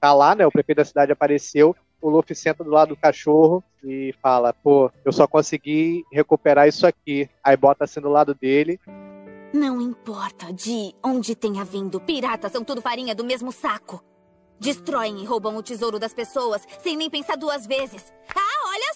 [0.00, 0.46] tá lá, né?
[0.46, 1.74] O prefeito da cidade apareceu.
[2.00, 6.86] O Luffy senta do lado do cachorro e fala: Pô, eu só consegui recuperar isso
[6.86, 7.28] aqui.
[7.42, 8.80] Aí bota assim do lado dele.
[9.52, 14.02] Não importa de onde tenha vindo, piratas são tudo farinha do mesmo saco.
[14.60, 18.12] Destroem e roubam o tesouro das pessoas sem nem pensar duas vezes.
[18.28, 18.49] Ah,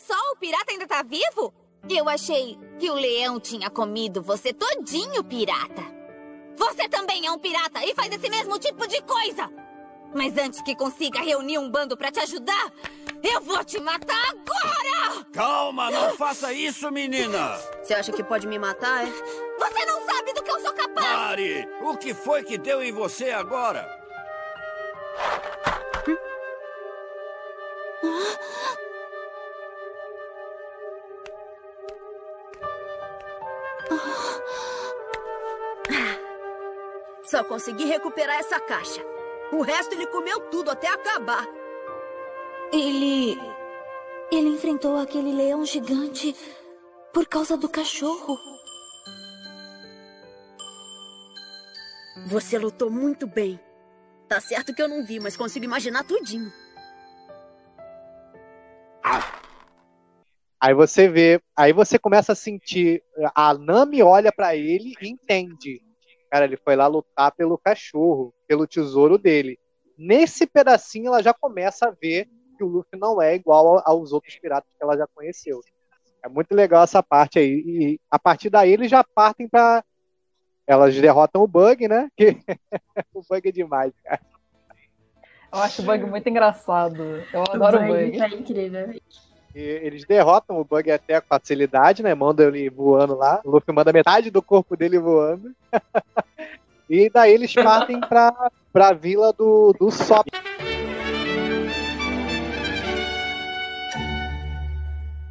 [0.07, 1.53] só, o pirata ainda tá vivo?
[1.89, 5.83] Eu achei que o leão tinha comido você todinho, pirata.
[6.57, 9.51] Você também é um pirata e faz esse mesmo tipo de coisa.
[10.15, 12.73] Mas antes que consiga reunir um bando pra te ajudar,
[13.25, 15.25] Eu vou te matar agora!
[15.33, 17.57] Calma, não faça isso, menina!
[17.83, 19.11] Você acha que pode me matar, é?
[19.11, 21.07] Você não sabe do que eu sou capaz!
[21.09, 21.67] Pare!
[21.81, 23.89] O que foi que deu em você agora?
[37.25, 39.03] Só consegui recuperar essa caixa.
[39.53, 41.47] O resto ele comeu tudo até acabar.
[42.73, 43.39] Ele.
[44.31, 46.35] Ele enfrentou aquele leão gigante
[47.13, 48.37] por causa do cachorro.
[52.27, 53.61] Você lutou muito bem.
[54.29, 56.51] Tá certo que eu não vi, mas consigo imaginar tudinho.
[60.61, 63.03] Aí você vê, aí você começa a sentir,
[63.35, 65.83] a Nami olha pra ele e entende.
[66.35, 69.57] Cara, ele foi lá lutar pelo cachorro, pelo tesouro dele.
[69.97, 72.29] Nesse pedacinho ela já começa a ver
[72.59, 75.61] que o Luffy não é igual aos outros piratas que ela já conheceu.
[76.25, 77.63] É muito legal essa parte aí.
[77.65, 79.85] E a partir daí eles já partem pra.
[80.67, 82.11] Elas derrotam o Bug, né?
[82.19, 82.37] Que
[83.15, 84.21] o Bug é demais, cara.
[85.53, 87.23] Eu acho o Bug muito engraçado.
[87.33, 88.21] Eu adoro o Bug.
[88.21, 89.01] É incrível.
[89.55, 92.13] E eles derrotam o Bug até com facilidade, né?
[92.15, 93.41] Mandam ele voando lá.
[93.45, 95.53] O Luffy manda metade do corpo dele voando.
[96.91, 100.27] e daí eles partem pra, pra vila do, do Sop.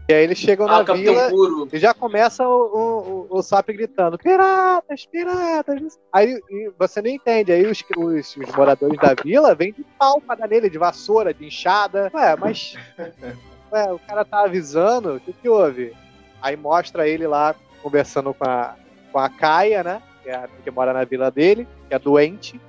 [0.09, 1.67] E aí eles chegam Ah, na vila Puro.
[1.71, 5.99] e já começa o, o, o, Sop gritando: Piratas, piratas!
[6.11, 6.39] Aí
[6.77, 7.51] você não entende.
[7.51, 11.33] Aí os, os, os moradores da vila vêm de pau pra dar nele, de vassoura,
[11.33, 12.11] de enxada.
[12.13, 12.75] Ué, mas
[13.73, 15.93] Ué, o cara tá avisando, o que, que houve?
[16.39, 18.75] Aí mostra ele lá conversando com a,
[19.11, 20.01] com a Kaia, né?
[20.21, 22.61] Que, é que mora na vila dele, que é doente.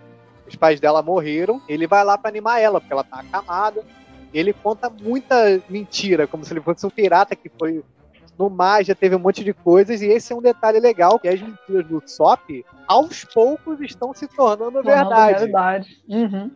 [0.46, 1.60] Os pais dela morreram.
[1.68, 3.84] Ele vai lá pra animar ela, porque ela tá acamada.
[4.32, 7.84] Ele conta muita mentira, como se ele fosse um pirata que foi
[8.38, 10.00] no mar, já teve um monte de coisas.
[10.00, 14.26] E esse é um detalhe legal, que as mentiras do Sop, aos poucos, estão se
[14.26, 15.32] tornando Tornando verdade.
[15.34, 16.02] realidade.
[16.08, 16.50] Uhum.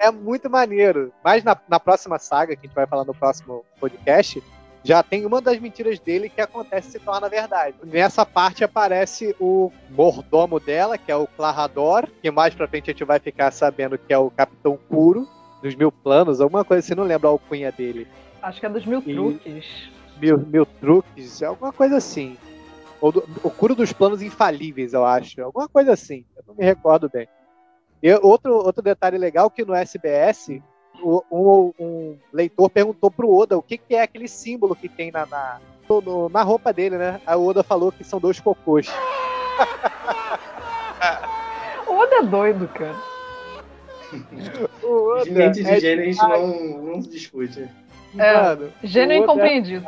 [0.00, 1.12] É muito maneiro.
[1.22, 4.42] Mas na, na próxima saga, que a gente vai falar no próximo podcast,
[4.82, 7.76] já tem uma das mentiras dele que acontece e se torna verdade.
[7.84, 12.92] Nessa parte aparece o mordomo dela, que é o Clarador, que mais pra frente a
[12.94, 15.28] gente vai ficar sabendo que é o Capitão Puro,
[15.62, 18.08] dos Mil Planos, alguma coisa assim, não lembro a alcunha dele.
[18.40, 19.90] Acho que é dos mil E- truques.
[20.18, 22.38] Mil, mil truques, alguma coisa assim.
[23.02, 25.42] Ou do- o Curo dos Planos Infalíveis, eu acho.
[25.42, 26.24] Alguma coisa assim.
[26.36, 27.28] Eu não me recordo bem.
[28.02, 30.48] E outro, outro detalhe legal que no SBS,
[31.02, 35.26] um, um leitor perguntou pro Oda o que, que é aquele símbolo que tem na,
[35.26, 37.20] na, no- na roupa dele, né?
[37.26, 38.88] Aí o Oda falou que são dois cocôs.
[41.86, 42.96] O Oda é doido, cara.
[44.82, 47.68] O Oda de é gênero a gente não, não discute.
[48.18, 48.72] É, mano.
[48.82, 49.86] gênio é incompreendido.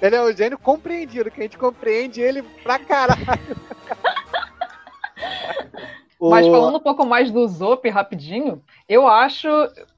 [0.00, 3.20] Ele é o gênio compreendido, que a gente compreende ele pra caralho.
[6.28, 9.48] Mas falando um pouco mais do Zop rapidinho, eu acho,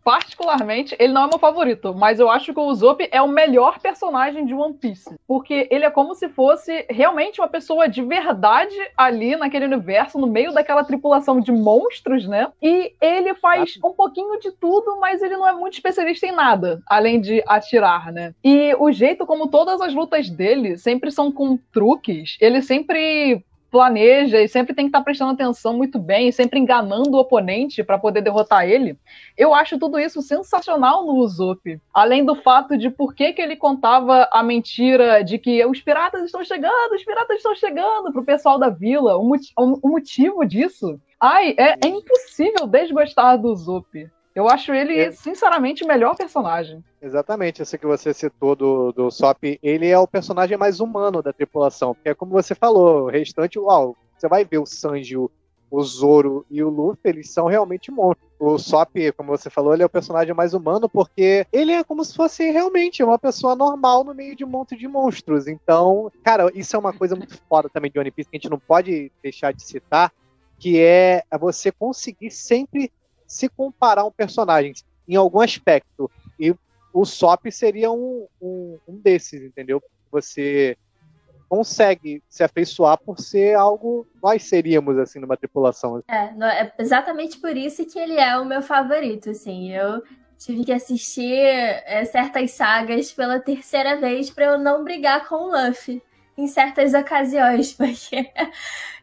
[0.05, 3.81] particularmente, ele não é meu favorito, mas eu acho que o Zop é o melhor
[3.81, 5.17] personagem de One Piece.
[5.27, 10.27] Porque ele é como se fosse realmente uma pessoa de verdade ali naquele universo, no
[10.27, 12.53] meio daquela tripulação de monstros, né?
[12.63, 16.81] E ele faz um pouquinho de tudo, mas ele não é muito especialista em nada,
[16.87, 18.35] além de atirar, né?
[18.45, 24.39] E o jeito como todas as lutas dele sempre são com truques, ele sempre planeja
[24.39, 28.21] e sempre tem que estar prestando atenção muito bem, sempre enganando o oponente para poder
[28.21, 28.99] derrotar ele.
[29.37, 31.81] Eu acho tudo isso sensacional no Usopp.
[31.93, 36.23] Além do fato de por que, que ele contava a mentira de que os piratas
[36.27, 39.17] estão chegando, os piratas estão chegando pro pessoal da vila.
[39.17, 41.01] O motivo disso.
[41.19, 44.07] Ai, é, é impossível desgostar do Usopp.
[44.35, 45.11] Eu acho ele, É.
[45.13, 46.83] sinceramente, o melhor personagem.
[47.01, 51.33] Exatamente, esse que você citou do, do Sop, ele é o personagem mais humano da
[51.33, 55.31] tripulação, porque é como você falou, o restante, uau, você vai ver o Sanji, o,
[55.71, 58.31] o Zoro e o Luffy, eles são realmente monstros.
[58.39, 62.05] O Sop, como você falou, ele é o personagem mais humano porque ele é como
[62.05, 65.47] se fosse realmente uma pessoa normal no meio de um monte de monstros.
[65.47, 68.51] Então, cara, isso é uma coisa muito foda também de One Piece que a gente
[68.51, 70.13] não pode deixar de citar,
[70.59, 72.91] que é você conseguir sempre
[73.33, 74.75] se comparar um personagem
[75.09, 76.11] em algum aspecto.
[76.39, 76.55] E
[76.93, 79.83] o SOP seria um, um, um desses, entendeu?
[80.11, 80.77] Você
[81.49, 86.03] consegue se afeiçoar por ser algo nós seríamos assim numa tripulação.
[86.09, 89.73] É, é exatamente por isso que ele é o meu favorito, assim.
[89.73, 90.03] Eu
[90.39, 95.51] tive que assistir é, certas sagas pela terceira vez pra eu não brigar com o
[95.51, 96.03] Luffy.
[96.37, 98.31] Em certas ocasiões, porque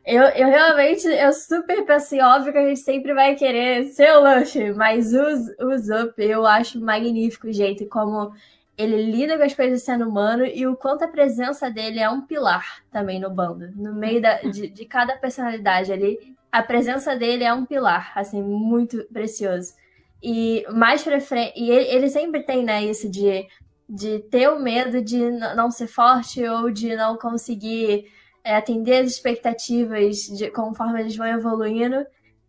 [0.06, 4.20] eu, eu realmente, eu super penso assim, óbvio que a gente sempre vai querer o
[4.20, 8.34] Luffy, mas o, o Zup eu acho magnífico o jeito como
[8.78, 12.22] ele lida com as coisas sendo humano e o quanto a presença dele é um
[12.22, 13.70] pilar também no bando.
[13.76, 16.18] No meio da, de, de cada personalidade ali,
[16.50, 19.74] a presença dele é um pilar, assim, muito precioso.
[20.24, 23.46] E mais pra frente, e ele, ele sempre tem, né, isso de,
[23.90, 28.06] de ter o medo de não ser forte ou de não conseguir
[28.44, 32.06] é, atender as expectativas de, conforme eles vão evoluindo.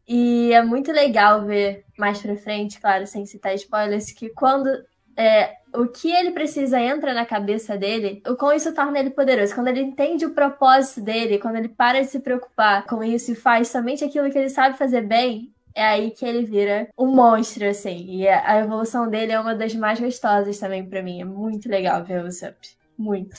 [0.07, 4.69] E é muito legal ver mais pra frente, claro, sem citar spoilers, que quando
[5.17, 9.55] é, o que ele precisa entra na cabeça dele, o quão isso torna ele poderoso.
[9.55, 13.37] Quando ele entende o propósito dele, quando ele para de se preocupar com isso e
[13.37, 17.69] faz somente aquilo que ele sabe fazer bem, é aí que ele vira um monstro,
[17.69, 18.07] assim.
[18.09, 21.21] E a evolução dele é uma das mais gostosas também para mim.
[21.21, 22.57] É muito legal ver o Sup.
[23.01, 23.35] Muito.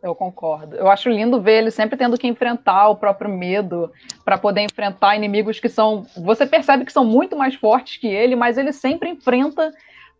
[0.00, 0.76] Eu concordo.
[0.76, 3.90] Eu acho lindo ver ele sempre tendo que enfrentar o próprio medo
[4.24, 6.06] para poder enfrentar inimigos que são.
[6.16, 9.72] Você percebe que são muito mais fortes que ele, mas ele sempre enfrenta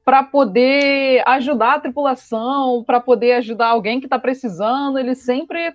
[0.05, 4.99] para poder ajudar a tripulação, para poder ajudar alguém que está precisando.
[4.99, 5.73] Ele sempre.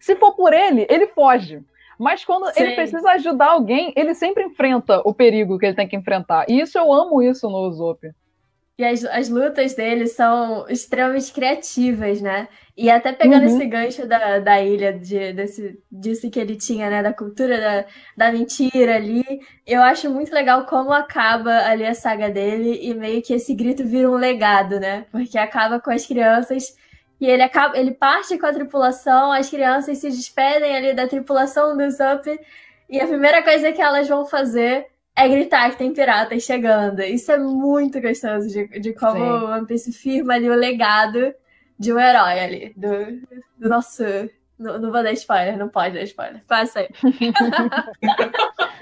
[0.00, 1.64] Se for por ele, ele foge.
[1.98, 2.62] Mas quando Sim.
[2.62, 6.46] ele precisa ajudar alguém, ele sempre enfrenta o perigo que ele tem que enfrentar.
[6.48, 8.10] E isso eu amo isso no Usopp.
[8.78, 12.48] E as, as lutas dele são extremamente criativas, né?
[12.74, 13.54] E até pegando uhum.
[13.54, 17.02] esse gancho da, da ilha, de, desse, disso que ele tinha, né?
[17.02, 17.84] Da cultura da,
[18.16, 19.22] da mentira ali.
[19.66, 23.84] Eu acho muito legal como acaba ali a saga dele e meio que esse grito
[23.84, 25.04] vira um legado, né?
[25.12, 26.74] Porque acaba com as crianças
[27.22, 31.76] e ele acaba, ele parte com a tripulação, as crianças se despedem ali da tripulação
[31.76, 32.26] do Zup,
[32.90, 37.00] e a primeira coisa que elas vão fazer é gritar que tem piratas chegando.
[37.00, 39.22] Isso é muito gostoso de, de como Sim.
[39.22, 41.32] o One Piece firma ali o legado
[41.78, 43.20] de um herói ali, do,
[43.56, 44.02] do nosso.
[44.58, 46.42] Não, não, vou dar spoiler, não pode dar spoiler.
[46.44, 46.88] Passa aí.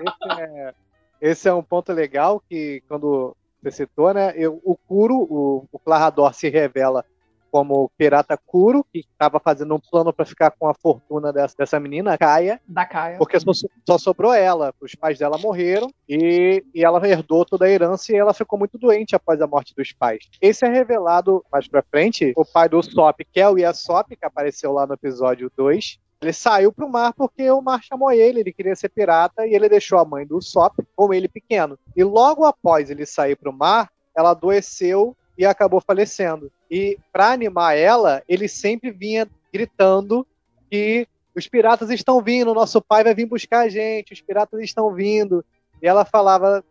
[0.01, 0.74] esse, é,
[1.20, 4.32] esse é um ponto legal que, quando você citou, né?
[4.34, 7.05] Eu, o Kuro, o, o Clarador se revela
[7.51, 11.81] como pirata Kuro, que estava fazendo um plano para ficar com a fortuna dessa, dessa
[11.81, 12.61] menina, Kaia.
[12.67, 13.19] Da Kaia.
[13.19, 13.53] Porque só,
[13.87, 14.75] só, sobrou ela.
[14.81, 18.79] Os pais dela morreram e, e ela herdou toda a herança e ela ficou muito
[18.79, 20.29] doente após a morte dos pais.
[20.41, 22.33] Esse é revelado mais pra frente.
[22.37, 26.33] O pai do Sop, que é o Yasop, que apareceu lá no episódio 2, ele
[26.35, 29.99] saiu pro mar porque o mar chamou ele, ele queria ser pirata e ele deixou
[29.99, 31.79] a mãe do Sop com ele pequeno.
[31.97, 36.53] E logo após ele sair pro mar, ela adoeceu e acabou falecendo.
[36.71, 40.27] E para animar ela, ele sempre vinha gritando
[40.71, 44.93] que os piratas estão vindo, nosso pai vai vir buscar a gente, os piratas estão
[44.95, 45.45] vindo.
[45.83, 46.64] E ela falava,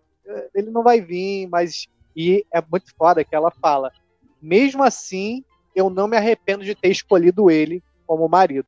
[0.54, 1.88] ele não vai vir, mas.
[2.16, 3.92] E é muito foda que ela fala,
[4.42, 5.44] mesmo assim,
[5.76, 8.68] eu não me arrependo de ter escolhido ele como marido.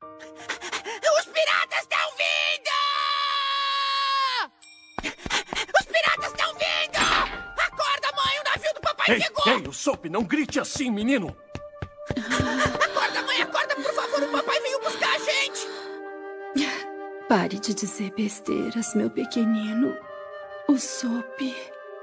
[9.12, 11.36] Ei, ei, o Soap, não grite assim, menino!
[12.10, 15.68] Acorda, mãe, acorda, por favor, o papai veio buscar a gente!
[17.28, 19.98] Pare de dizer besteiras, meu pequenino.
[20.68, 21.42] O Soap.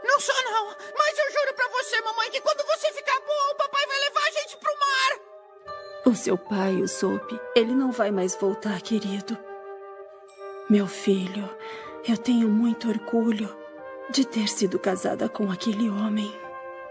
[0.05, 3.57] Não sou, não, mas eu juro pra você, mamãe, que quando você ficar boa, o
[3.57, 5.21] papai vai levar a gente pro mar!
[6.07, 9.37] O seu pai, o Soap, ele não vai mais voltar, querido.
[10.69, 11.49] Meu filho,
[12.07, 13.55] eu tenho muito orgulho
[14.11, 16.48] de ter sido casada com aquele homem.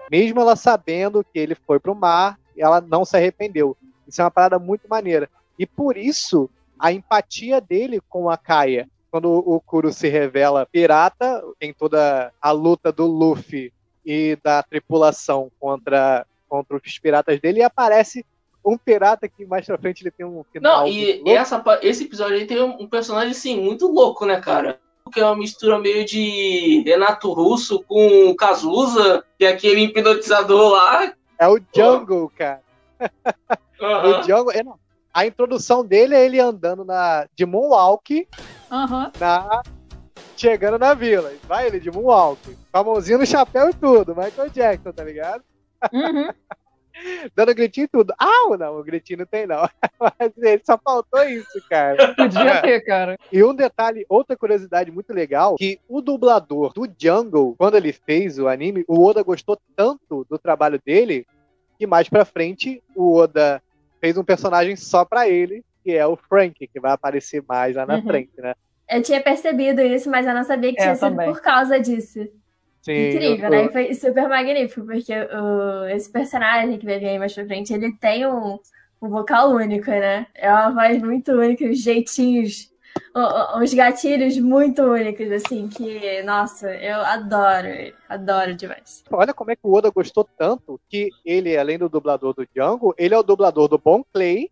[0.10, 3.76] Mesmo ela sabendo que ele foi pro mar, ela não se arrependeu.
[4.08, 5.30] Isso é uma parada muito maneira.
[5.60, 6.50] E por isso,
[6.80, 8.90] a empatia dele com a Kaia.
[9.10, 13.74] Quando o Kuro se revela pirata, tem toda a luta do Luffy
[14.06, 18.26] e da tripulação contra, contra os piratas dele, e aparece
[18.64, 20.82] um pirata que mais pra frente ele tem um final.
[20.82, 24.80] Não, e essa, esse episódio aí tem um personagem assim, muito louco, né, cara?
[25.10, 31.14] Que é uma mistura meio de Renato Russo com Cazuza, que é aquele hipnotizador lá.
[31.40, 32.62] É o Jungle, cara.
[33.80, 34.20] Uhum.
[34.20, 34.52] o Jungle.
[34.52, 34.80] É, não.
[35.14, 38.28] A introdução dele é ele andando na, de Moonwalk
[38.72, 39.12] uhum.
[39.20, 39.64] na,
[40.36, 41.32] chegando na vila.
[41.48, 42.40] Vai ele de Moonwalk.
[42.72, 44.16] Com a mãozinha no chapéu e tudo.
[44.16, 45.44] Michael Jackson, tá ligado?
[45.92, 46.30] Uhum.
[47.36, 48.14] dando gritinho e tudo.
[48.20, 49.68] Ah, não, o gritinho não tem, não.
[50.00, 52.14] Mas ele só faltou isso, cara.
[52.14, 53.18] Podia ter, cara.
[53.32, 58.40] E um detalhe, outra curiosidade muito legal, que o dublador do Jungle, quando ele fez
[58.40, 61.26] o anime, o Oda gostou tanto do trabalho dele,
[61.78, 63.62] que mais pra frente o Oda
[64.00, 67.86] fez um personagem só pra ele, que é o Frank, que vai aparecer mais lá
[67.86, 68.04] na uhum.
[68.04, 68.54] frente, né?
[68.90, 71.28] Eu tinha percebido isso, mas eu não sabia que é, tinha sido também.
[71.28, 72.28] por causa disso.
[72.88, 73.66] Sim, Incrível, né?
[73.66, 77.74] E foi super magnífico, porque o, esse personagem que vai vir aí mais pra frente,
[77.74, 78.58] ele tem um,
[79.02, 80.26] um vocal único, né?
[80.34, 82.72] É uma voz muito única, os jeitinhos,
[83.62, 87.68] os gatilhos muito únicos, assim, que, nossa, eu adoro,
[88.08, 89.04] adoro demais.
[89.12, 92.96] Olha como é que o Oda gostou tanto que ele, além do dublador do Django,
[92.98, 94.50] ele é o dublador do Bon Clay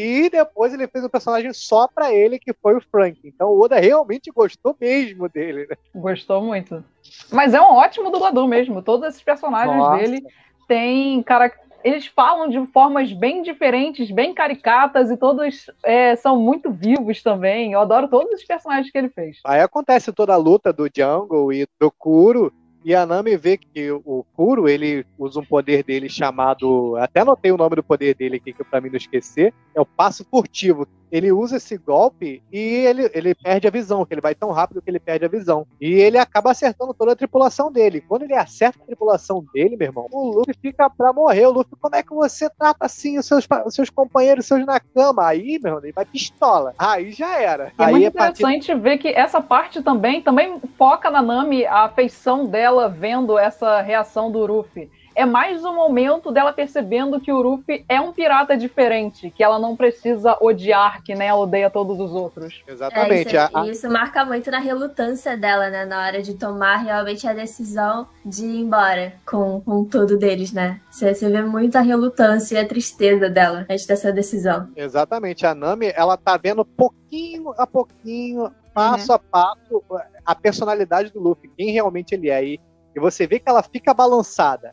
[0.00, 3.20] e depois ele fez um personagem só pra ele, que foi o Frank.
[3.24, 5.76] Então o Oda realmente gostou mesmo dele, né?
[5.94, 6.82] Gostou muito.
[7.30, 8.80] Mas é um ótimo dublador mesmo.
[8.82, 9.98] Todos esses personagens Nossa.
[9.98, 10.22] dele
[10.66, 16.70] têm características eles falam de formas bem diferentes, bem caricatas, e todos é, são muito
[16.70, 17.72] vivos também.
[17.72, 19.38] Eu adoro todos os personagens que ele fez.
[19.44, 22.52] Aí acontece toda a luta do Jungle e do Kuro,
[22.84, 26.96] e a Nami vê que o Kuro, ele usa um poder dele chamado.
[26.96, 29.52] Até anotei o nome do poder dele aqui, que pra mim não esquecer.
[29.74, 30.86] É o passo furtivo.
[31.10, 34.80] Ele usa esse golpe e ele, ele perde a visão, que ele vai tão rápido
[34.80, 35.66] que ele perde a visão.
[35.80, 38.00] E ele acaba acertando toda a tripulação dele.
[38.00, 41.46] Quando ele acerta a tripulação dele, meu irmão, o Luffy fica pra morrer.
[41.46, 44.64] O Luffy, como é que você trata assim os seus, os seus companheiros, os seus
[44.64, 45.26] na cama?
[45.26, 46.74] Aí, meu irmão, ele vai pistola.
[46.78, 47.72] Aí já era.
[47.78, 48.80] É Aí muito interessante partir...
[48.80, 54.30] ver que essa parte também, também foca na Nami a afeição dela vendo essa reação
[54.30, 54.90] do Luffy
[55.20, 59.58] é mais um momento dela percebendo que o Ruffy é um pirata diferente, que ela
[59.58, 62.62] não precisa odiar, que nem ela odeia todos os outros.
[62.66, 63.36] Exatamente.
[63.36, 63.66] É, isso, a...
[63.66, 65.84] isso, marca muito na relutância dela, né?
[65.84, 70.80] Na hora de tomar realmente a decisão de ir embora com, com tudo deles, né?
[70.90, 74.70] Você, você vê muita relutância e a tristeza dela antes dessa decisão.
[74.74, 75.44] Exatamente.
[75.44, 79.16] A Nami, ela tá vendo pouquinho a pouquinho, passo uhum.
[79.16, 79.84] a passo,
[80.24, 82.42] a personalidade do Luffy, quem realmente ele é.
[82.42, 82.60] E,
[82.96, 84.72] e você vê que ela fica balançada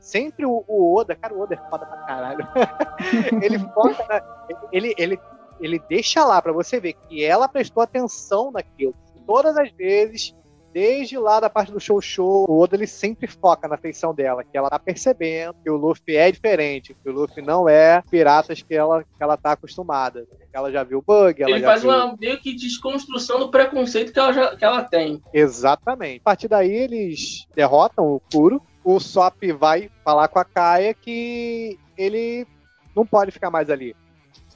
[0.00, 2.48] sempre o, o, Oda, cara, o Oda é foda pra caralho.
[3.42, 5.20] ele foca na, ele, ele,
[5.60, 8.94] ele deixa lá para você ver que ela prestou atenção naquilo.
[9.26, 10.34] Todas as vezes,
[10.72, 14.42] desde lá da parte do show show, o Oda ele sempre foca na feição dela,
[14.42, 18.62] que ela tá percebendo que o Luffy é diferente, que o Luffy não é piratas
[18.62, 20.26] que ela, que ela tá acostumada.
[20.52, 21.90] Ela já viu bug, ela Ele faz viu...
[21.90, 25.22] uma meio que desconstrução do preconceito que ela, já, que ela tem.
[25.32, 26.20] Exatamente.
[26.20, 31.78] A partir daí eles derrotam o Kuro, o Sop vai falar com a Kaia que
[31.96, 32.46] ele
[32.94, 33.94] não pode ficar mais ali.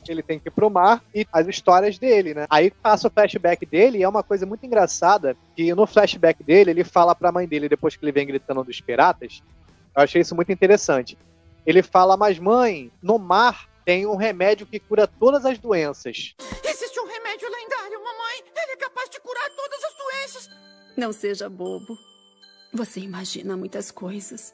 [0.06, 2.46] Ele tem que ir pro mar e as histórias dele, né?
[2.50, 6.70] Aí passa o flashback dele e é uma coisa muito engraçada que no flashback dele
[6.70, 9.42] ele fala pra mãe dele depois que ele vem gritando dos piratas.
[9.96, 11.16] Eu achei isso muito interessante.
[11.64, 16.34] Ele fala, mas mãe, no mar tem um remédio que cura todas as doenças.
[16.62, 18.44] Existe um remédio lendário, mamãe.
[18.56, 20.50] Ele é capaz de curar todas as doenças.
[20.96, 21.96] Não seja bobo.
[22.74, 24.52] Você imagina muitas coisas.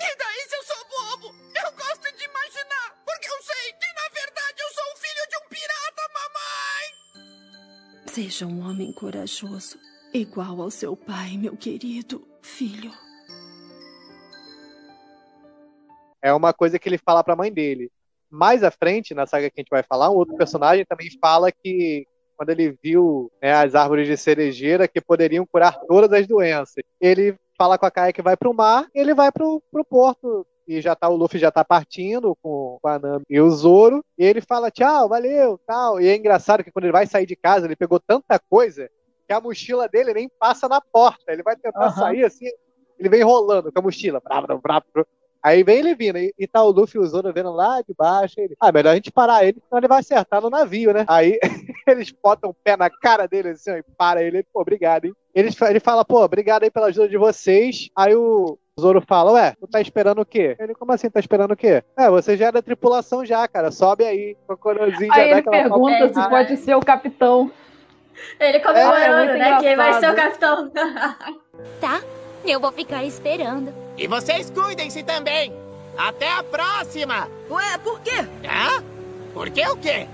[0.00, 1.32] E daí se eu sou bobo?
[1.54, 5.36] Eu gosto de imaginar, porque eu sei que na verdade eu sou o filho de
[5.36, 8.12] um pirata, mamãe!
[8.12, 9.78] Seja um homem corajoso,
[10.12, 12.92] igual ao seu pai, meu querido filho.
[16.20, 17.92] É uma coisa que ele fala para a mãe dele.
[18.28, 21.52] Mais à frente, na saga que a gente vai falar, um outro personagem também fala
[21.52, 26.84] que quando ele viu né, as árvores de cerejeira que poderiam curar todas as doenças.
[27.00, 30.46] Ele fala com a Kaia que vai para o mar, ele vai para o porto
[30.66, 34.04] e já tá o Luffy já tá partindo com, com a Nami e o Zoro,
[34.18, 36.00] e ele fala tchau, valeu, tal.
[36.00, 38.90] E é engraçado que quando ele vai sair de casa, ele pegou tanta coisa
[39.26, 41.32] que a mochila dele nem passa na porta.
[41.32, 41.94] Ele vai tentar uhum.
[41.94, 42.46] sair assim,
[42.98, 44.20] ele vem rolando com a mochila.
[44.20, 44.82] Brá, brá, brá,
[45.42, 47.94] Aí vem ele vindo, e, e tá o Luffy e o Zoro vendo lá de
[47.96, 48.34] baixo.
[48.38, 51.04] Ele, ah, melhor a gente parar ele, senão ele vai acertar no navio, né?
[51.06, 51.38] Aí
[51.90, 55.14] eles botam o pé na cara dele assim, ó, e para ele, pô, obrigado, hein?
[55.34, 57.88] Ele, ele fala, pô, obrigado aí pela ajuda de vocês.
[57.94, 60.54] Aí o, Zoro fala, ué, tu tá esperando o quê?
[60.58, 61.82] Ele, como assim, tá esperando o quê?
[61.96, 64.36] É, você já é da tripulação já, cara, sobe aí.
[64.46, 67.50] O corozinho aí ele pergunta se pode ser o capitão.
[68.38, 70.70] Ele comemorando, é, é né, quem vai ser o capitão.
[71.80, 72.02] tá,
[72.44, 73.72] eu vou ficar esperando.
[73.96, 75.54] E vocês cuidem-se também.
[75.96, 77.28] Até a próxima!
[77.50, 78.26] Ué, por quê?
[78.44, 78.84] Hã?
[79.32, 80.06] Por que o quê?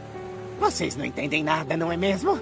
[0.62, 2.40] Vocês não entendem nada, não é mesmo?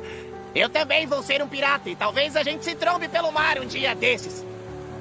[0.54, 3.64] Eu também vou ser um pirata e talvez a gente se trombe pelo mar um
[3.64, 4.44] dia desses.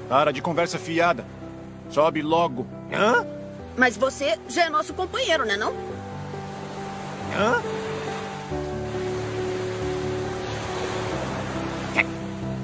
[0.08, 1.22] Para de conversa fiada.
[1.90, 2.66] Sobe logo.
[2.90, 3.26] Hã?
[3.76, 5.74] Mas você já é nosso companheiro, né não?
[7.36, 7.62] Hã?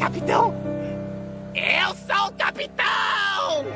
[0.00, 0.54] Capitão?
[1.54, 3.66] Eu sou o capitão!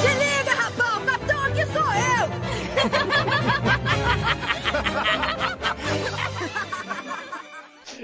[0.00, 0.93] Se liga, rapaz!
[1.54, 2.26] Aqui sou eu!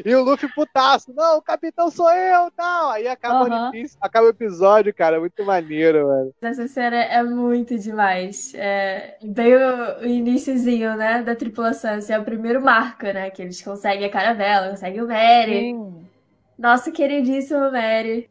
[0.02, 2.90] E o Luffy putaço, não, o capitão sou eu, tal.
[2.90, 3.82] Aí acaba, uhum.
[3.82, 6.32] o, acaba o episódio, cara, muito maneiro, mano.
[6.40, 8.54] Essa cena é muito demais.
[8.54, 11.98] É bem o, o iníciozinho, né, da tripulação.
[11.98, 15.60] Esse é o primeiro marco, né, que eles conseguem a caravela, conseguem o Mary.
[15.60, 16.06] Sim.
[16.56, 18.30] Nosso queridíssimo Mary.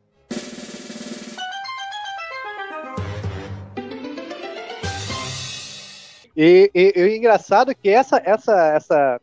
[6.42, 9.22] E, e, e o engraçado é que essa, essa, essa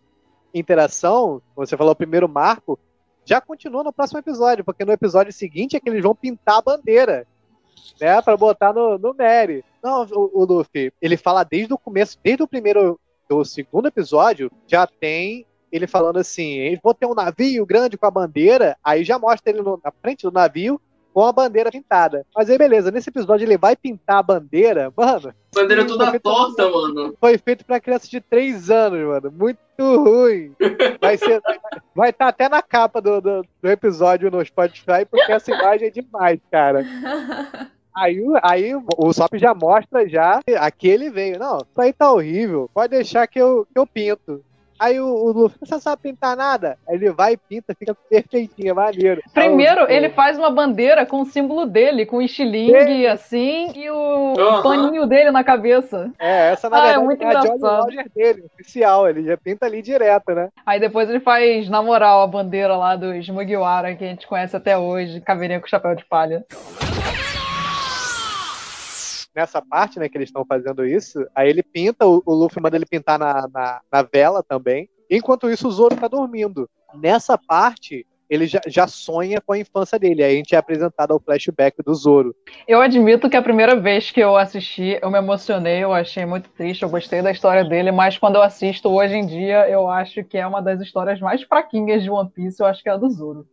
[0.53, 2.79] interação, você falou o primeiro marco,
[3.25, 6.61] já continua no próximo episódio, porque no episódio seguinte é que eles vão pintar a
[6.61, 7.27] bandeira,
[7.99, 9.65] né, para botar no, no Mary.
[9.83, 14.53] Não, o, o Luffy, ele fala desde o começo, desde o primeiro, do segundo episódio,
[14.67, 19.19] já tem ele falando assim, vou ter um navio grande com a bandeira, aí já
[19.19, 20.79] mostra ele no, na frente do navio
[21.17, 22.27] com a bandeira pintada.
[22.37, 25.33] Mas aí, beleza, nesse episódio ele vai pintar a bandeira, mano.
[25.55, 27.17] Bandeira toda torta, mano.
[27.19, 29.33] Foi feito pra criança de 3 anos, mano.
[29.33, 30.55] Muito ruim.
[31.01, 31.41] Vai ser.
[31.95, 35.89] Vai estar tá até na capa do, do, do, episódio no Spotify, porque essa imagem
[35.89, 36.85] é demais, cara.
[37.97, 41.39] Aí, aí o Sop já mostra já aqui ele veio.
[41.39, 42.69] Não, isso aí tá horrível.
[42.75, 44.45] Pode deixar que eu, que eu pinto.
[44.79, 46.77] Aí o, o Luffy, você não sabe pintar nada?
[46.89, 49.23] Aí ele vai e pinta, fica perfeitinho, é maneiro.
[49.33, 53.91] Primeiro, então, ele faz uma bandeira com o símbolo dele, com o estilingue, assim, e
[53.91, 54.63] o uhum.
[54.63, 56.11] paninho dele na cabeça.
[56.19, 59.37] É, essa na ah, verdade é muito é a Jolly Roger dele, oficial, ele já
[59.37, 60.49] pinta ali direto, né?
[60.65, 64.57] Aí depois ele faz, na moral, a bandeira lá dos Mugiwara, que a gente conhece
[64.57, 66.45] até hoje, caveirinha com chapéu de palha
[69.37, 72.75] nessa parte, né, que eles estão fazendo isso, aí ele pinta, o, o Luffy manda
[72.75, 74.89] ele pintar na, na, na, vela também.
[75.11, 76.69] Enquanto isso, o Zoro tá dormindo.
[76.95, 80.25] Nessa parte, ele já, já sonha com a infância dele.
[80.25, 82.35] Aí a gente é apresentado ao flashback do Zoro.
[82.67, 86.49] Eu admito que a primeira vez que eu assisti, eu me emocionei, eu achei muito
[86.51, 90.25] triste, eu gostei da história dele, mas quando eu assisto hoje em dia, eu acho
[90.25, 92.97] que é uma das histórias mais fraquinhas de One Piece, eu acho que é a
[92.97, 93.47] do Zoro.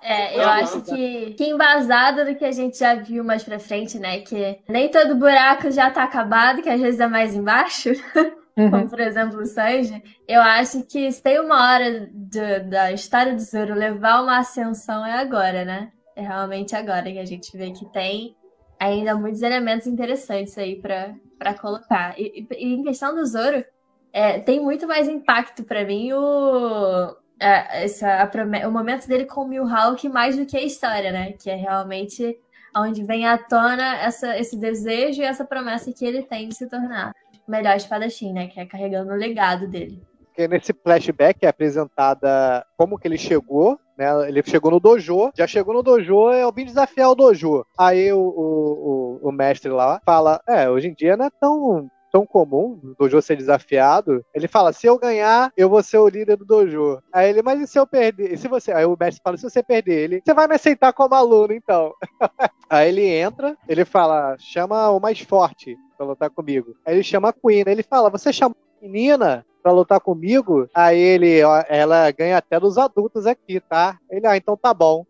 [0.00, 3.98] É, eu acho que, que embasado do que a gente já viu mais pra frente,
[3.98, 4.20] né?
[4.20, 7.90] Que nem todo buraco já tá acabado, que às vezes é mais embaixo.
[8.58, 8.72] Uhum.
[8.72, 10.02] Como, por exemplo, o Sanji.
[10.26, 15.06] Eu acho que se tem uma hora do, da história do Zoro levar uma ascensão,
[15.06, 15.92] é agora, né?
[16.16, 18.36] É realmente agora que a gente vê que tem
[18.80, 22.18] ainda muitos elementos interessantes aí para colocar.
[22.18, 23.64] E, e, em questão do Zoro,
[24.12, 29.42] é, tem muito mais impacto para mim o, é, essa, a, o momento dele com
[29.42, 31.32] o Mihawk mais do que a história, né?
[31.32, 32.38] Que é realmente
[32.76, 36.68] onde vem à tona essa, esse desejo e essa promessa que ele tem de se
[36.68, 37.12] tornar
[37.46, 38.48] o melhor espadachim, né?
[38.48, 40.02] Que é carregando o legado dele.
[40.26, 44.28] Porque nesse flashback é apresentada como que ele chegou, né?
[44.28, 47.64] Ele chegou no dojo, já chegou no dojo, é o bem desafiar o dojo.
[47.76, 51.90] Aí o, o, o, o mestre lá fala, é, hoje em dia não é tão
[52.10, 56.08] tão comum do dojo ser desafiado, ele fala: se eu ganhar, eu vou ser o
[56.08, 57.02] líder do dojo.
[57.12, 58.32] Aí ele, mas e se eu perder?
[58.32, 58.72] E se você.
[58.72, 61.94] Aí o mestre fala: se você perder ele, você vai me aceitar como aluno, então.
[62.70, 66.76] Aí ele entra, ele fala: chama o mais forte pra lutar comigo.
[66.84, 69.44] Aí ele chama a Queen, ele fala: você chama a menina?
[69.60, 73.98] Pra lutar comigo, aí ele, ó, ela ganha até dos adultos aqui, tá?
[74.08, 75.04] Ele, ah, então tá bom.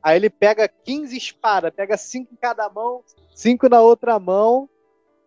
[0.00, 3.02] Aí ele pega 15 espadas, pega 5 em cada mão,
[3.34, 4.68] 5 na outra mão,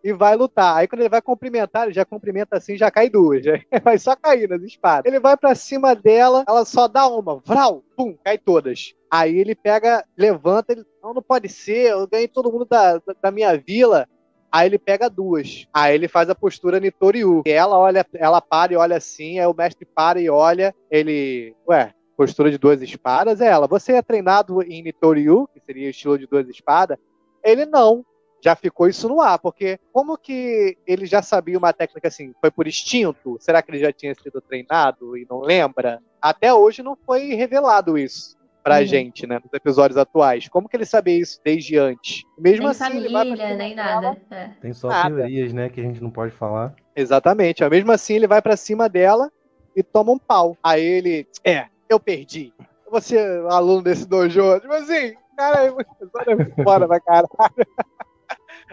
[0.02, 0.76] e vai lutar.
[0.76, 3.44] Aí quando ele vai cumprimentar, ele já cumprimenta assim, já cai duas.
[3.44, 5.10] Já vai só cair nas espadas.
[5.10, 8.94] Ele vai para cima dela, ela só dá uma, vral, pum, cai todas.
[9.10, 13.30] Aí ele pega, levanta, ele, não, não pode ser, eu ganhei todo mundo da, da
[13.30, 14.08] minha vila.
[14.50, 15.66] Aí ele pega duas.
[15.72, 17.42] Aí ele faz a postura Nitoriu.
[17.46, 21.94] Ela olha, ela para e olha assim, aí o mestre para e olha, ele, ué,
[22.16, 23.66] postura de duas espadas é ela.
[23.66, 26.98] Você é treinado em Nitoriu, que seria o estilo de duas espadas?
[27.42, 28.04] Ele não
[28.42, 32.34] já ficou isso no ar, porque como que ele já sabia uma técnica assim?
[32.40, 33.36] Foi por instinto?
[33.38, 36.00] Será que ele já tinha sido treinado e não lembra?
[36.20, 38.86] Até hoje não foi revelado isso pra uhum.
[38.86, 40.48] gente, né, nos episódios atuais.
[40.48, 42.22] Como que ele sabia isso desde antes?
[42.38, 44.16] Mesmo nem assim, família, ele vai nem nada.
[44.30, 44.48] É.
[44.60, 45.16] Tem só Nada.
[45.16, 46.74] teorias, né, que a gente não pode falar.
[46.94, 47.68] Exatamente.
[47.68, 49.30] Mesmo assim, ele vai pra cima dela
[49.74, 50.56] e toma um pau.
[50.62, 52.52] Aí ele, é, eu perdi.
[52.90, 53.18] Você,
[53.48, 55.64] aluno desse dojo, tipo assim, cara,
[56.28, 57.28] é fora pra caralho.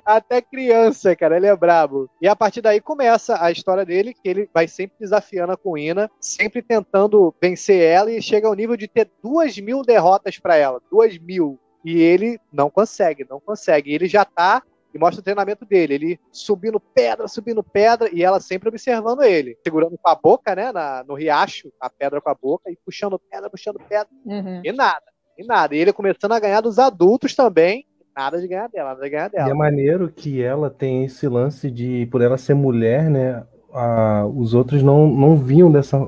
[0.05, 1.37] até criança, cara.
[1.37, 2.09] Ele é brabo.
[2.21, 6.09] E a partir daí começa a história dele, que ele vai sempre desafiando a Kuina,
[6.19, 10.81] sempre tentando vencer ela e chega ao nível de ter duas mil derrotas para ela.
[10.91, 11.59] Duas mil.
[11.83, 13.91] E ele não consegue, não consegue.
[13.91, 14.63] E ele já tá
[14.93, 15.93] e mostra o treinamento dele.
[15.93, 19.57] Ele subindo pedra, subindo pedra, e ela sempre observando ele.
[19.63, 20.71] Segurando com a boca, né?
[20.71, 24.09] Na, no riacho, a pedra com a boca, e puxando pedra, puxando pedra.
[24.25, 24.61] Uhum.
[24.63, 25.05] E nada,
[25.37, 25.75] e nada.
[25.75, 27.85] E ele começando a ganhar dos adultos também,
[28.15, 29.47] nada de ganhar dela, nada de ganhar dela.
[29.47, 33.43] E é maneiro que ela tem esse lance de, por ela ser mulher, né?
[33.73, 36.07] A, os outros não, não vinham dessa.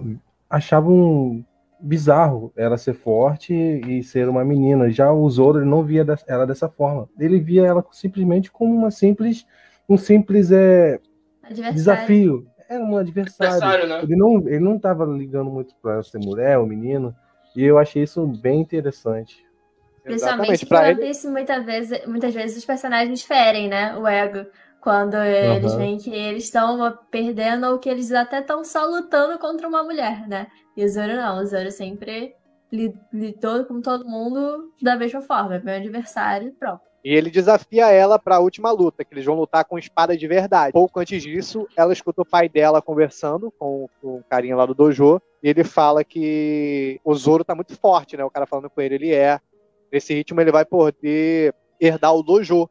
[0.49, 1.45] achavam
[1.82, 4.89] bizarro ela ser forte e ser uma menina.
[4.89, 7.10] Já o Zoro não via ela dessa forma.
[7.20, 9.45] Ele via ela simplesmente como uma simples.
[9.89, 10.99] um simples é,
[11.74, 12.45] desafio.
[12.70, 13.54] Era um adversário.
[13.54, 14.04] Adversário, né?
[14.04, 17.14] Ele não, ele não tava ligando muito pra ela ser mulher ou menino.
[17.56, 19.45] E eu achei isso bem interessante.
[20.04, 23.95] Principalmente porque Piece, muitas vezes, muitas vezes os personagens ferem, né?
[23.97, 24.49] O ego.
[24.82, 25.78] Quando eles Aham.
[25.78, 30.28] veem que eles estão perdendo ou que eles até estão só lutando contra uma mulher,
[30.28, 30.47] né?
[30.76, 32.34] E o Zoro não, o Zoro sempre
[32.72, 36.82] li- lidou com todo mundo da mesma forma, é meu adversário e pronto.
[37.04, 40.72] E ele desafia ela pra última luta, que eles vão lutar com espada de verdade.
[40.72, 44.76] Pouco antes disso, ela escuta o pai dela conversando com, com o carinha lá do
[44.76, 48.24] dojo, e ele fala que o Zoro tá muito forte, né?
[48.24, 49.39] O cara falando com ele, ele é.
[49.92, 52.70] Nesse ritmo ele vai poder herdar o dojo.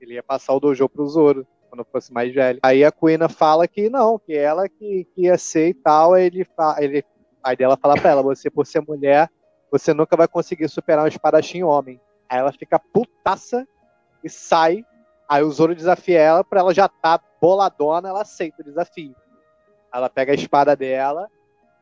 [0.00, 2.58] Ele ia passar o dojo pro Zoro, quando fosse mais velho.
[2.62, 6.26] Aí a Kuina fala que não, que ela que, que ia ser e tal, aí
[6.26, 7.04] ele, fa- ele,
[7.42, 9.30] pai dela fala pra ela, você por ser mulher,
[9.70, 12.00] você nunca vai conseguir superar um espadachim homem.
[12.28, 13.66] Aí ela fica putaça
[14.22, 14.84] e sai.
[15.28, 19.14] Aí o Zoro desafia ela, pra ela já tá boladona, ela aceita o desafio.
[19.92, 21.28] Ela pega a espada dela,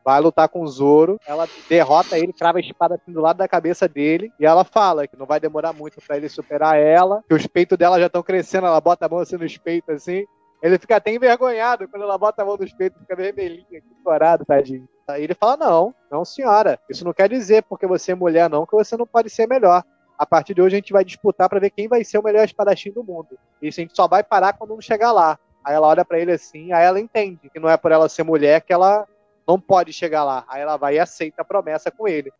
[0.03, 3.47] vai lutar com o Zoro, ela derrota ele, crava a espada assim do lado da
[3.47, 7.33] cabeça dele, e ela fala que não vai demorar muito pra ele superar ela, que
[7.33, 10.25] os peitos dela já estão crescendo, ela bota a mão assim nos peitos assim.
[10.61, 14.45] Ele fica até envergonhado quando ela bota a mão nos peitos, fica vermelhinho, aqui, corado,
[14.45, 14.87] tadinho.
[15.07, 16.79] Aí ele fala: Não, não, senhora.
[16.89, 19.83] Isso não quer dizer porque você é mulher, não, que você não pode ser melhor.
[20.17, 22.45] A partir de hoje a gente vai disputar pra ver quem vai ser o melhor
[22.45, 23.37] espadachim do mundo.
[23.61, 25.37] Isso a gente só vai parar quando um chegar lá.
[25.63, 28.23] Aí ela olha pra ele assim, aí ela entende que não é por ela ser
[28.23, 29.07] mulher que ela
[29.47, 30.45] não pode chegar lá.
[30.47, 32.31] Aí ela vai e aceita a promessa com ele.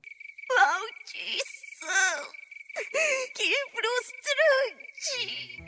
[0.49, 2.27] Maldição!
[3.35, 5.63] Que frustrante!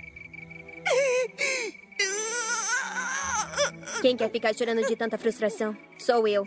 [4.01, 5.75] Quem quer ficar chorando de tanta frustração?
[5.97, 6.45] Sou eu.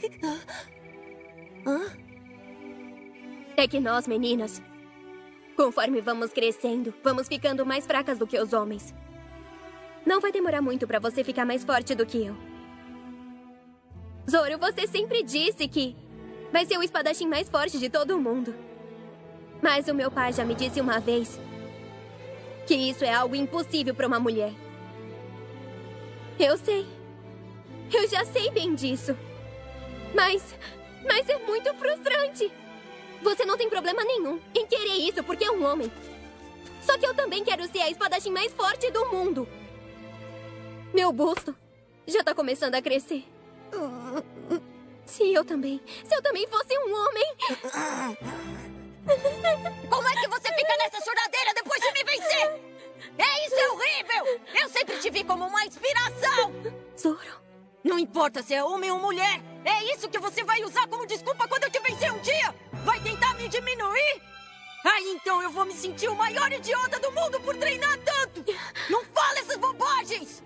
[3.56, 4.62] É que nós, meninas,
[5.56, 8.94] conforme vamos crescendo, vamos ficando mais fracas do que os homens.
[10.06, 12.36] Não vai demorar muito pra você ficar mais forte do que eu.
[14.30, 15.96] Zoro, você sempre disse que
[16.52, 18.54] vai ser o espadachim mais forte de todo o mundo.
[19.62, 21.40] Mas o meu pai já me disse uma vez
[22.66, 24.52] que isso é algo impossível pra uma mulher.
[26.38, 26.86] Eu sei.
[27.90, 29.16] Eu já sei bem disso.
[30.14, 30.54] Mas.
[31.06, 32.52] Mas é muito frustrante.
[33.22, 35.90] Você não tem problema nenhum em querer isso porque é um homem.
[36.82, 39.48] Só que eu também quero ser a espadachim mais forte do mundo.
[40.92, 41.56] Meu busto
[42.06, 43.24] já tá começando a crescer.
[45.04, 45.80] Se eu também.
[46.04, 47.24] Se eu também fosse um homem.
[49.88, 52.60] Como é que você fica nessa choradeira depois de me vencer?
[53.16, 54.40] É isso, é horrível!
[54.62, 56.52] Eu sempre te vi como uma inspiração!
[56.98, 57.40] Zoro.
[57.82, 61.48] Não importa se é homem ou mulher, é isso que você vai usar como desculpa
[61.48, 62.54] quando eu te vencer um dia?
[62.84, 64.22] Vai tentar me diminuir?
[64.84, 68.44] Aí então eu vou me sentir o maior idiota do mundo por treinar tanto!
[68.90, 70.42] Não fala essas bobagens!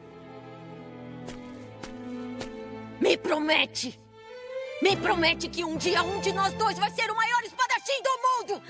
[3.02, 4.00] Me promete!
[4.80, 8.54] Me promete que um dia um de nós dois vai ser o maior espadachim do
[8.54, 8.62] mundo!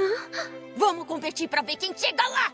[0.76, 2.52] Vamos competir pra ver quem chega lá!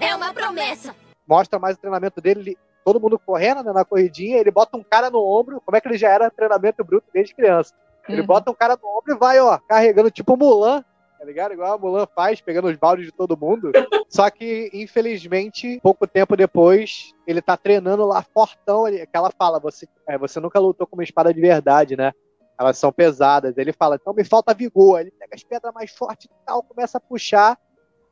[0.00, 0.94] É uma promessa!
[1.26, 4.82] Mostra mais o treinamento dele, ele- todo mundo correndo né, na corridinha, ele bota um
[4.82, 7.74] cara no ombro, como é que ele já era treinamento bruto desde criança.
[8.08, 8.26] Ele Uhum.
[8.26, 10.82] bota um cara no ombro e vai, ó, carregando tipo Mulan,
[11.18, 11.52] tá ligado?
[11.52, 13.72] Igual a Mulan faz, pegando os baldes de todo mundo.
[14.08, 19.58] Só que, infelizmente, pouco tempo depois, ele tá treinando lá fortão, ele, que ela fala,
[19.58, 22.12] você, é, você nunca lutou com uma espada de verdade, né?
[22.58, 23.58] Elas são pesadas.
[23.58, 25.00] Ele fala, então me falta vigor.
[25.00, 27.58] Ele pega as pedras mais fortes e tal, começa a puxar.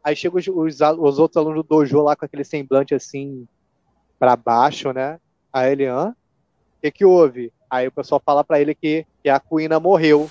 [0.03, 3.47] Aí chegam os, os, os outros alunos do dojo lá com aquele semblante assim,
[4.19, 5.19] pra baixo, né?
[5.53, 6.11] Aí ele, hã?
[6.11, 7.53] O que que houve?
[7.69, 10.31] Aí o pessoal fala pra ele que, que a Kuina morreu.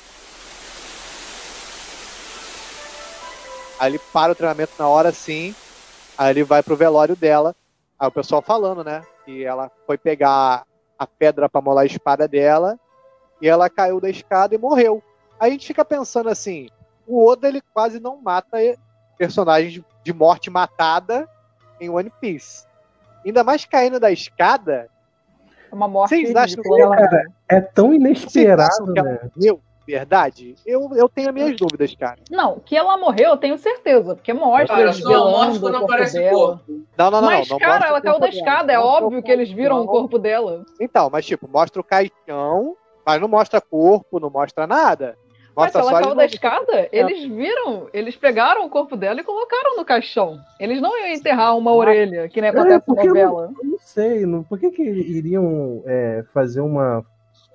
[3.80, 5.54] Aí ele para o treinamento na hora sim.
[6.18, 7.56] Aí ele vai pro velório dela.
[8.00, 9.02] Aí o pessoal falando, né?
[9.26, 10.64] Que ela foi pegar
[10.98, 12.80] a pedra pra molar a espada dela.
[13.42, 15.04] E ela caiu da escada e morreu.
[15.40, 16.70] Aí a gente fica pensando assim:
[17.06, 18.58] o Oda ele quase não mata
[19.18, 21.28] personagens de morte matada
[21.80, 22.66] em One Piece.
[23.26, 24.90] Ainda mais caindo da escada.
[25.72, 29.10] É uma morte Vocês acham que ela- Cara, é tão Vocês inesperado, acham que ela
[29.10, 29.20] né?
[29.36, 29.62] morreu?
[29.86, 30.56] Verdade?
[30.66, 32.20] Eu, eu tenho as minhas dúvidas, cara.
[32.30, 36.18] Não, que ela morreu, eu tenho certeza, porque mostra Cara, eles velando o corpo aparece
[36.18, 36.32] o dela.
[36.38, 36.64] corpo.
[36.98, 37.28] Não, não, não.
[37.28, 38.34] Mas, não, não cara, ela o caiu da dela.
[38.34, 39.88] escada, é o óbvio que eles viram o não.
[39.88, 40.64] corpo dela.
[40.82, 42.76] Então, mas tipo, mostra o caixão,
[43.06, 45.16] mas não mostra corpo, não mostra nada.
[45.56, 49.22] Mas se Mostra ela só caiu da escada, eles viram, eles pegaram o corpo dela
[49.22, 50.38] e colocaram no caixão.
[50.60, 53.48] Eles não iam enterrar uma orelha, que nem É, acontece na porque eu novela.
[53.54, 54.26] não, eu não sei.
[54.26, 57.06] Não, por que, que iriam é, fazer uma,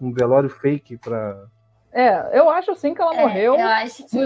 [0.01, 1.45] um velório fake pra.
[1.93, 3.55] É, eu acho sim que ela É, morreu.
[3.57, 4.19] eu acho que.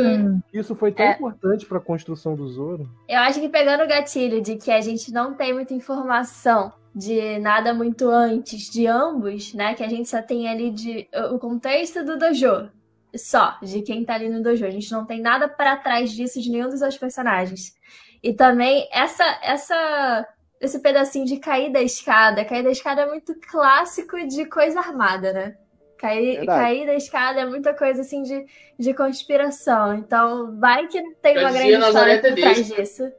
[0.53, 1.12] Isso foi tão É.
[1.12, 2.89] importante pra construção do Zoro.
[3.09, 7.39] Eu acho que pegando o gatilho de que a gente não tem muita informação de
[7.39, 9.75] nada muito antes de ambos, né?
[9.75, 12.69] Que a gente só tem ali de o contexto do dojo.
[13.17, 14.67] Só, de quem tá ali no dojo.
[14.67, 17.75] A gente não tem nada para trás disso de nenhum dos outros personagens.
[18.23, 20.27] E também essa essa
[20.61, 22.45] esse pedacinho de cair da escada.
[22.45, 25.57] Cair da escada é muito clássico de coisa armada, né?
[26.05, 26.61] Cair, Verdade.
[26.61, 28.45] cair da escada é muita coisa assim de,
[28.79, 29.95] de conspiração.
[29.95, 33.13] Então, vai que tem Já uma grande história por trás disso.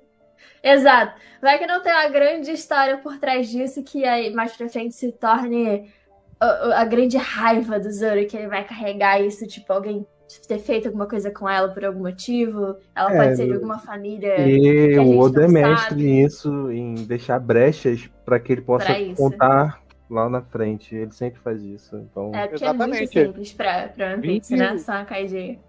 [0.64, 1.20] Exato.
[1.42, 4.96] Vai que não tem uma grande história por trás disso que aí mais pra frente
[4.96, 5.92] se torne
[6.40, 10.06] a, a- grande raiva do Zoro, que ele vai carregar isso, tipo, alguém
[10.48, 12.78] ter feito alguma coisa com ela por algum motivo.
[12.96, 14.42] Ela É, pode ser de alguma família.
[14.48, 16.04] E que a gente o Oda é não mestre sabe.
[16.04, 20.95] nisso, em deixar brechas para que ele possa contar lá na frente.
[20.95, 21.95] Ele sempre faz isso.
[21.97, 22.32] Então...
[22.34, 23.08] É, porque é muito Exatamente.
[23.08, 24.78] simples pra, pra né?
[24.78, 25.60] Só uma caidinha.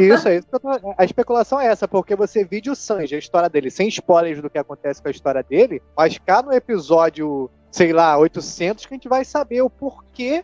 [0.00, 3.14] Isso, é isso que eu tô- A especulação é essa, porque você vide o Sanji,
[3.14, 6.52] a história dele, sem spoilers do que acontece com a história dele, mas cá no
[6.52, 10.42] episódio, sei lá, 800, que a gente vai saber o porquê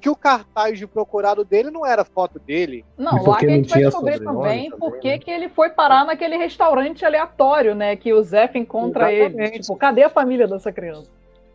[0.00, 2.84] que o cartaz de procurado dele não era foto dele.
[2.98, 5.70] Não, lá que a não gente vai descobrir também também, por que que ele foi
[5.70, 7.96] parar naquele restaurante aleatório, né?
[7.96, 9.24] Que o Zef encontra ele.
[9.28, 9.60] Exatamente.
[9.60, 11.10] Tipo, cadê a família dessa criança?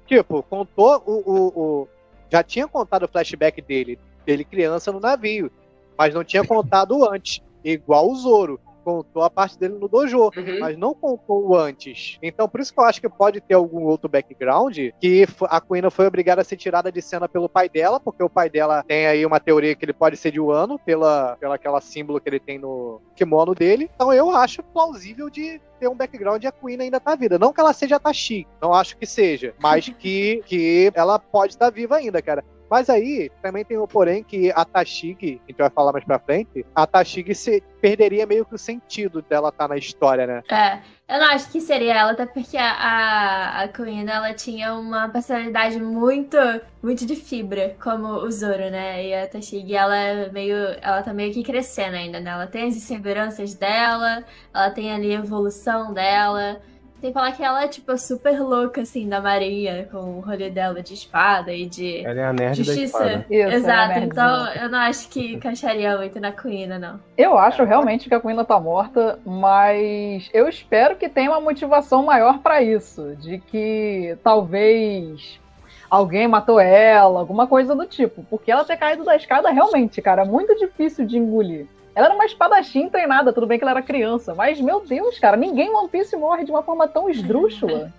[0.09, 1.47] Tipo, contou o, o,
[1.83, 1.87] o-
[2.31, 5.51] Já tinha contado o flashback dele, dele criança no navio,
[5.95, 7.43] mas não tinha contado antes.
[7.63, 8.59] Igual o Zoro.
[8.89, 12.17] Contou a parte dele no dojo, mas não contou antes.
[12.23, 15.91] Então, por isso que eu acho que pode ter algum outro background que a Kuina
[15.91, 19.05] foi obrigada a ser tirada de cena pelo pai dela, porque o pai dela tem
[19.05, 22.39] aí uma teoria que ele pode ser de Wano, pela, pela aquela símbolo que ele
[22.39, 23.89] tem no kimono dele.
[23.93, 27.37] Então, eu acho plausível de ter um background e a Queen ainda tá viva.
[27.37, 31.69] Não que ela seja Tashi, não acho que seja, mas que, que ela pode estar
[31.69, 32.43] viva ainda, cara.
[32.69, 36.19] Mas aí, também tem o porém que a Tashigi, a gente vai falar mais pra
[36.19, 40.43] frente, a Tashigi se perderia meio que o sentido dela estar na história, né?
[40.51, 43.69] É, eu não acho que seria ela, até porque a, a, a
[44.11, 46.37] ela tinha uma personalidade muito,
[46.83, 49.05] muito de fibra, como o Zoro, né?
[49.05, 52.29] E a Tashigi, ela é meio, ela tá meio que crescendo ainda, né?
[52.29, 56.61] Ela tem as inseguranças dela, ela tem ali a evolução dela.
[57.01, 60.49] Tem que falar que ela é, tipo, super louca, assim, da marinha, com o rolê
[60.49, 62.83] dela de espada e de Ela é a nerd da justiça.
[62.83, 63.25] espada.
[63.29, 64.05] Isso, é Exato, nerdzinha.
[64.05, 66.99] então eu não acho que encaixaria muito na Queen, não.
[67.17, 72.03] Eu acho realmente que a Queen tá morta, mas eu espero que tenha uma motivação
[72.05, 75.39] maior pra isso, de que talvez
[75.89, 80.23] alguém matou ela, alguma coisa do tipo, porque ela ter caído da escada realmente, cara,
[80.23, 81.65] é muito difícil de engolir.
[81.95, 85.35] Ela era uma espadachim treinada, tudo bem que ela era criança, mas meu Deus, cara,
[85.35, 87.91] ninguém em One Piece morre de uma forma tão esdrúxula.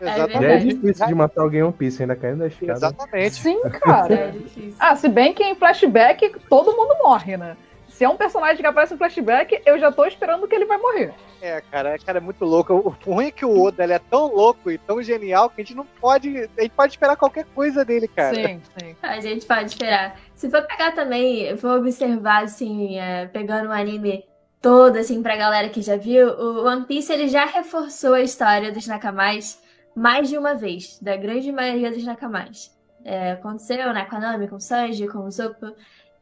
[0.00, 2.72] Já é difícil de matar alguém em One Piece, ainda caindo da escada.
[2.72, 3.34] Exatamente.
[3.34, 4.34] Sim, cara.
[4.78, 7.56] ah, se bem que em flashback todo mundo morre, né?
[7.94, 10.76] Se é um personagem que aparece em flashback, eu já tô esperando que ele vai
[10.78, 11.14] morrer.
[11.40, 12.74] É, cara, cara, é muito louco.
[12.74, 15.64] O ruim é que o Oda ele é tão louco e tão genial que a
[15.64, 16.50] gente não pode.
[16.58, 18.34] A gente pode esperar qualquer coisa dele, cara.
[18.34, 18.96] Sim, sim.
[19.00, 20.18] A gente pode esperar.
[20.34, 24.24] Se for pegar também, eu vou observar, assim, é, pegando o anime
[24.60, 28.72] todo, assim, pra galera que já viu, o One Piece, ele já reforçou a história
[28.72, 29.62] dos Nakamais
[29.94, 32.74] mais de uma vez, da grande maioria dos Nakamais.
[33.04, 35.72] É, aconteceu, né, com a Nami, com o Sanji, com o Zoppo,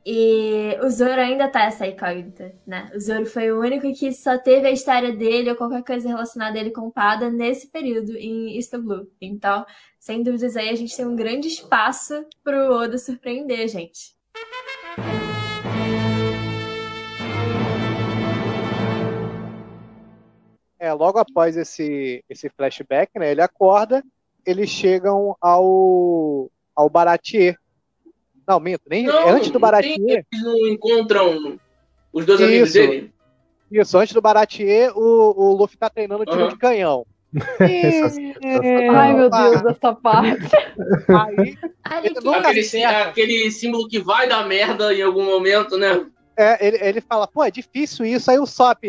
[0.05, 2.91] e o Zoro ainda tá essa incógnita, né?
[2.93, 6.59] O Zoro foi o único que só teve a história dele ou qualquer coisa relacionada
[6.59, 9.07] a ele contada nesse período em East Blue.
[9.21, 9.65] Então,
[10.01, 14.17] sem dúvidas aí, a gente tem um grande espaço pro Oda surpreender, gente.
[20.81, 23.31] É, logo após esse, esse flashback, né?
[23.31, 24.03] Ele acorda,
[24.45, 27.57] eles chegam ao, ao Baratier.
[28.47, 29.97] Não, minto, nem Não, é antes do não Baratier.
[29.99, 31.59] Eles não encontram
[32.13, 32.79] os dois amigos Isso.
[32.79, 33.13] dele?
[33.71, 36.49] Isso, antes do Baratier, o, o Luffy tá treinando tiro Aham.
[36.49, 37.07] de canhão.
[38.91, 40.43] Ai, meu Deus, essa parte.
[41.09, 41.57] Aí,
[42.23, 46.07] nunca Aquele, aquele símbolo que vai dar merda em algum momento, né?
[46.39, 48.31] É, ele, ele fala, pô, é difícil isso.
[48.31, 48.83] Aí o Sop,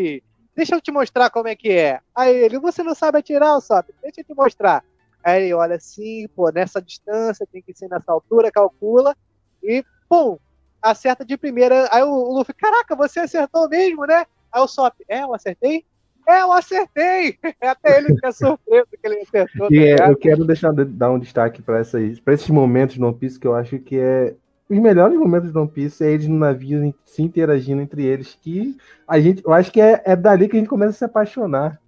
[0.54, 2.00] deixa eu te mostrar como é que é.
[2.14, 3.86] Aí ele, você não sabe atirar, Sop?
[4.02, 4.82] Deixa eu te mostrar.
[5.24, 9.16] Aí ele olha assim, pô, nessa distância, tem que ser nessa altura, calcula.
[9.64, 10.38] E, pum,
[10.82, 11.88] acerta de primeira.
[11.90, 14.24] Aí o, o Luffy, caraca, você acertou mesmo, né?
[14.52, 15.84] Aí o Sop, é, eu acertei?
[16.28, 17.38] É, eu acertei!
[17.60, 19.68] Até ele fica surpreso que ele acertou.
[19.68, 20.12] tá E é, ligado?
[20.12, 23.78] eu quero deixar dar um destaque para esses momentos do One Piece que eu acho
[23.78, 24.34] que é
[24.68, 28.74] os melhores momentos do One Piece é eles no navio se interagindo entre eles, que
[29.06, 31.78] a gente, eu acho que é, é dali que a gente começa a se apaixonar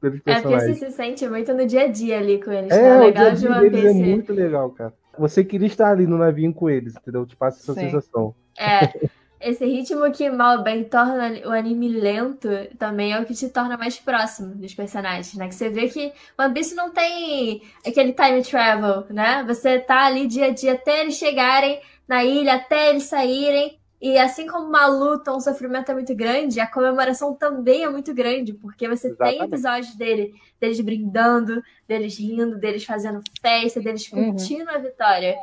[0.00, 0.78] pelos É porque você personagens.
[0.78, 2.96] se sente muito no dia a dia ali com eles, É, né?
[2.96, 4.02] O o legal dia a de dia One deles é Piece.
[4.02, 4.92] muito legal, cara.
[5.18, 7.26] Você queria estar ali no navio com eles, entendeu?
[7.26, 7.90] Te passa essa Sim.
[7.90, 8.34] sensação.
[8.58, 8.92] É,
[9.40, 12.48] esse ritmo que mal bem torna o anime lento
[12.78, 15.48] também é o que te torna mais próximo dos personagens, né?
[15.48, 19.44] Que você vê que One Piece não tem aquele time travel, né?
[19.46, 23.78] Você tá ali dia a dia até eles chegarem na ilha, até eles saírem.
[24.00, 28.12] E assim como uma luta, um sofrimento é muito grande, a comemoração também é muito
[28.12, 29.44] grande, porque você tem Exatamente.
[29.44, 34.32] episódios dele, deles brindando, deles rindo, deles fazendo festa, deles Uhum.
[34.32, 35.36] curtindo a vitória.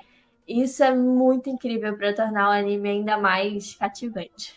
[0.47, 4.53] Isso é muito incrível para tornar o anime ainda mais cativante.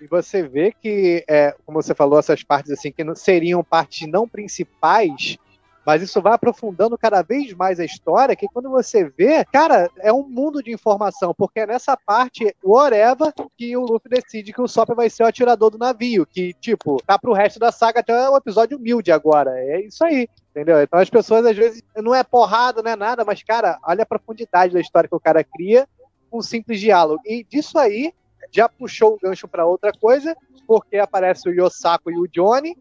[0.00, 4.06] E você vê que, é, como você falou, essas partes assim que não, seriam partes
[4.06, 5.38] não principais,
[5.86, 10.12] mas isso vai aprofundando cada vez mais a história, que quando você vê, cara, é
[10.12, 14.66] um mundo de informação, porque é nessa parte, whatever, que o Luffy decide que o
[14.66, 18.28] Sop vai ser o atirador do navio, que, tipo, tá pro resto da saga até
[18.28, 19.52] o episódio mil de agora.
[19.56, 20.28] É isso aí.
[20.50, 20.82] Entendeu?
[20.82, 24.06] Então as pessoas, às vezes, não é porrada, não é nada, mas, cara, olha a
[24.06, 25.86] profundidade da história que o cara cria
[26.30, 27.20] com um simples diálogo.
[27.24, 28.12] E disso aí,
[28.50, 32.76] já puxou o gancho pra outra coisa, porque aparece o Yosako e o Johnny.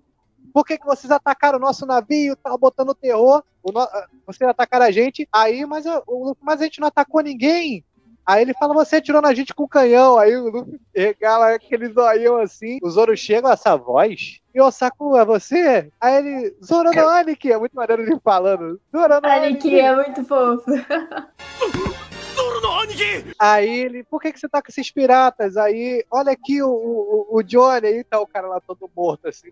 [0.54, 2.36] Por que, que vocês atacaram o nosso navio?
[2.36, 3.44] Tava botando terror.
[3.64, 3.88] O no...
[4.26, 5.28] Vocês atacaram a gente.
[5.32, 7.84] Aí, mas, Luffy, mas a gente não atacou ninguém.
[8.26, 10.18] Aí ele fala, você atirou na gente com canhão.
[10.18, 12.80] Aí o Luffy regala aquele zoião assim.
[12.82, 14.40] O Zoro chega, essa voz.
[14.54, 15.92] E o Saku, é você?
[16.02, 17.52] Aí ele, Zoro no Aniki.
[17.52, 18.80] É muito maneiro ele falando.
[18.92, 20.66] Zoro no Aniki é muito fofo.
[23.40, 25.58] Aí ele, por que, que você tá com esses piratas?
[25.58, 29.52] Aí, olha aqui o, o, o Johnny, aí tá o cara lá todo morto, assim,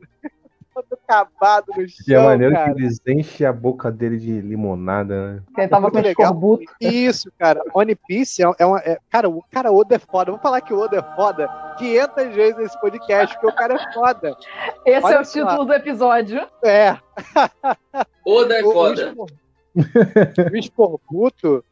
[0.74, 2.06] todo acabado no chão.
[2.08, 2.74] E é maneiro cara.
[2.74, 5.44] que eles enchem a boca dele de limonada, né?
[5.54, 6.26] Que ele tava Muito com legal.
[6.26, 6.64] escorbuto.
[6.82, 7.62] Isso, cara.
[7.74, 8.80] One Piece é, é uma.
[8.80, 10.32] é- cara, o cara Oda é foda.
[10.32, 11.48] Vamos falar que o Oda é foda
[11.78, 14.36] 500 vezes nesse podcast, porque o cara é foda.
[14.86, 16.48] Esse Olha é o título do episódio.
[16.64, 16.98] É.
[18.26, 19.02] Oda é O- o foda.
[19.04, 19.30] escor-
[20.52, 21.64] O escorbuto,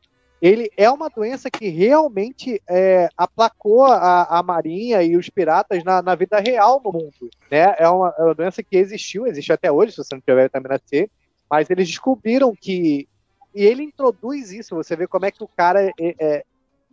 [0.41, 6.01] ele é uma doença que realmente é, aplacou a, a marinha e os piratas na,
[6.01, 7.29] na vida real no mundo.
[7.49, 7.75] Né?
[7.77, 10.81] É, uma, é uma doença que existiu, existe até hoje, se você não tiver vitamina
[10.83, 11.09] C,
[11.49, 13.07] mas eles descobriram que.
[13.53, 16.45] E ele introduz isso, você vê como é que o cara é, é-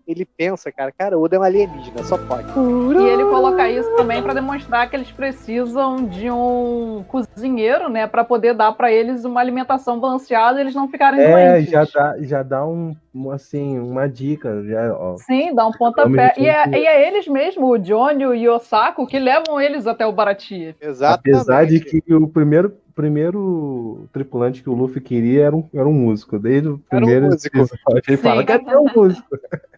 [0.08, 2.48] ele pensa, cara, cara, o Oda é um alienígena, só pode.
[2.48, 8.24] E ele coloca isso também pra demonstrar que eles precisam de um cozinheiro, né, Pra
[8.24, 11.70] poder dar pra eles uma alimentação balanceada e eles não ficarem É, doentes.
[11.70, 12.96] já dá, já dá um,
[13.32, 14.62] assim, uma dica.
[14.64, 15.16] Já, ó.
[15.18, 16.32] Sim, dá um pontapé.
[16.38, 20.06] E é, e é eles mesmo, o Johnny e o Osako, que levam eles até
[20.06, 20.74] o Baratie.
[21.02, 25.92] Apesar de que o primeiro, primeiro tripulante que o Luffy queria era um, era um
[25.92, 26.38] músico.
[26.38, 27.58] Desde o Era um primeiro músico.
[27.58, 28.46] episódio, ele fala Sim.
[28.46, 29.28] que é um músico.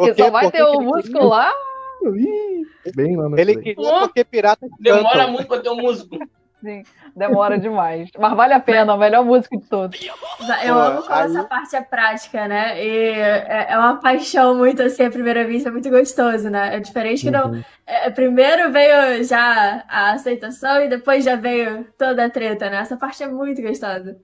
[0.00, 1.52] E só vai ter o músico lá.
[2.94, 3.74] Bem lá no Ele play.
[3.74, 5.32] queria porque pirata Demora cantam.
[5.32, 6.18] muito pra ter um músico.
[6.62, 6.82] Sim,
[7.16, 8.10] demora demais.
[8.18, 9.98] Mas vale a pena, o melhor músico de todos.
[10.62, 12.84] Eu amo como aí- essa parte é prática, né?
[12.84, 16.76] E é é uma paixão muito assim, à primeira vista, é muito gostoso, né?
[16.76, 17.52] É diferente que não.
[17.52, 17.62] Uhum.
[17.86, 22.78] é, primeiro veio já a aceitação e depois já veio toda a treta, né?
[22.78, 24.18] Essa parte é muito gostosa.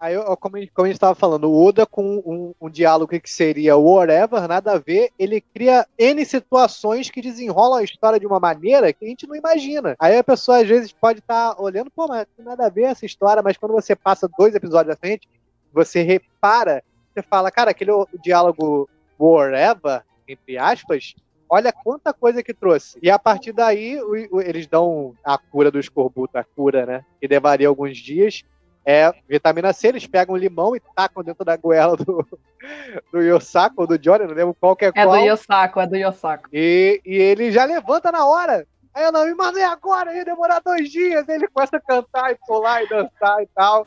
[0.00, 3.76] Aí, como, como a gente estava falando, o Oda com um, um diálogo que seria
[3.76, 8.92] whatever, nada a ver, ele cria N situações que desenrolam a história de uma maneira
[8.92, 9.96] que a gente não imagina.
[9.98, 13.06] Aí a pessoa às vezes pode estar olhando, pô, mas tem nada a ver essa
[13.06, 15.28] história, mas quando você passa dois episódios à frente,
[15.72, 16.82] você repara,
[17.14, 17.92] você fala, cara, aquele
[18.22, 21.14] diálogo whatever, entre aspas,
[21.48, 22.98] olha quanta coisa que trouxe.
[23.02, 27.04] E a partir daí, o- o- eles dão a cura do escorbuto, a cura, né?
[27.20, 28.42] Que levaria alguns dias.
[28.84, 32.26] É vitamina C, eles pegam um limão e tacam dentro da goela do,
[33.12, 35.20] do Yosako ou do Johnny, não lembro qual que é É qual.
[35.20, 36.48] do Yosako, é do Yosako.
[36.52, 38.66] E, e ele já levanta na hora.
[38.94, 41.26] Aí eu não, não é agora, ia demorar dois dias.
[41.28, 43.84] Aí ele começa a cantar e pular e dançar e tal.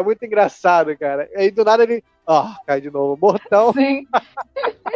[0.00, 1.28] É muito engraçado, cara.
[1.36, 2.02] Aí do nada ele.
[2.26, 3.72] Ó, cai de novo, mortão.
[3.72, 4.06] Sim.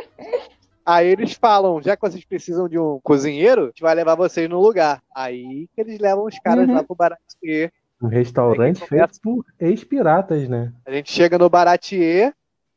[0.86, 4.48] Aí eles falam, já que vocês precisam de um cozinheiro, a gente vai levar vocês
[4.50, 5.02] no lugar.
[5.14, 6.74] Aí que eles levam os caras Uhum.
[6.74, 7.72] lá pro Baratier.
[8.02, 10.72] Um restaurante feito por ex-piratas, né?
[10.84, 12.34] A gente chega no Baratier,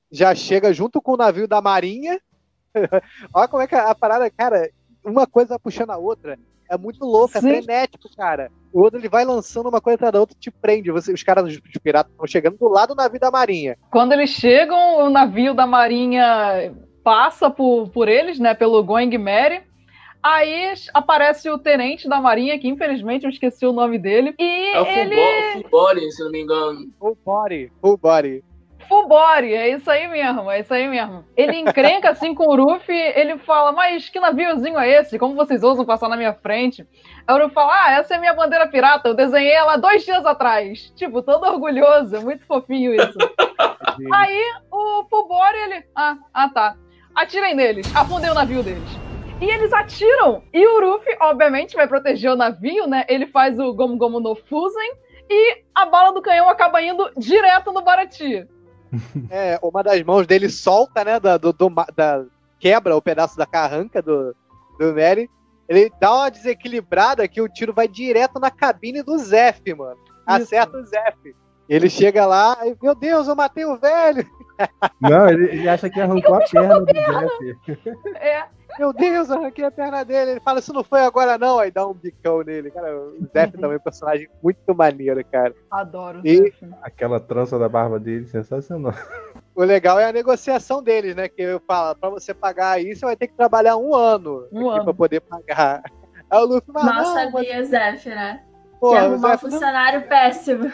[0.09, 2.17] já chega junto com o navio da Marinha.
[3.33, 4.69] Olha como é que a, a parada, cara,
[5.03, 6.39] uma coisa puxando a outra.
[6.69, 7.49] É muito louco, é Sim.
[7.49, 8.51] frenético, cara.
[8.73, 10.91] O outro ele vai lançando uma coisa atrás da outra e te prende.
[10.91, 13.77] Você, os caras dos piratas estão chegando do lado do navio da Marinha.
[13.91, 16.73] Quando eles chegam, o navio da Marinha
[17.03, 18.53] passa por, por eles, né?
[18.53, 19.61] Pelo Going Mary.
[20.21, 24.35] Aí aparece o tenente da Marinha, que infelizmente eu esqueci o nome dele.
[24.37, 25.53] E É o ele.
[25.53, 26.91] Full Body, se não me engano.
[26.99, 28.43] Full body, full body.
[28.87, 31.25] Full body, é isso aí mesmo, é isso aí mesmo.
[31.35, 35.19] Ele encrenca assim com o Ruffy, ele fala, mas que naviozinho é esse?
[35.19, 36.87] Como vocês ousam passar na minha frente?
[37.27, 40.25] Aí o Ruffy fala, ah, essa é minha bandeira pirata, eu desenhei ela dois dias
[40.25, 40.91] atrás.
[40.95, 43.17] Tipo, todo orgulhoso, é muito fofinho isso.
[44.13, 44.41] aí
[44.71, 46.75] o Full body, ele, ah, ah tá,
[47.15, 49.07] atirem neles, afundei o navio deles.
[49.39, 50.43] E eles atiram.
[50.51, 53.05] E o Ruffy, obviamente, vai proteger o navio, né?
[53.07, 54.91] Ele faz o Gomu Gomu no Fusen.
[55.29, 58.47] E a bala do canhão acaba indo direto no Barati.
[59.29, 61.19] É, uma das mãos dele solta, né?
[61.19, 62.23] Da, do, do- da-
[62.59, 64.35] quebra o pedaço da carranca do,
[64.79, 65.29] do Mary.
[65.69, 69.97] Ele dá uma desequilibrada que o tiro vai direto na cabine do Zef, mano.
[70.25, 71.35] Acerta o Zef.
[71.67, 74.25] Ele chega lá e, meu Deus, eu matei o velho.
[75.01, 77.57] Não, ele, ele acha que arrancou a perna do Jeff.
[78.15, 78.45] É.
[78.77, 80.31] Meu Deus, eu arranquei a perna dele.
[80.31, 81.59] Ele fala, isso não foi agora não.
[81.59, 82.69] Aí dá um bicão nele.
[82.71, 85.53] Cara, o Zef também é um personagem muito maneiro, cara.
[85.71, 86.21] Adoro.
[86.25, 88.93] E Aquela trança da barba dele, sensacional.
[89.55, 91.27] o legal é a negociação deles, né?
[91.27, 94.47] Que eu falo, pra você pagar aí, você vai ter que trabalhar um ano.
[94.51, 94.83] Um aqui ano.
[94.85, 95.81] Pra poder pagar.
[96.29, 98.43] Aí o Luffy, mas Mal não, mas- sabia, Zef, né?
[98.79, 100.65] Pô, que o arrumar um funcionário péssimo.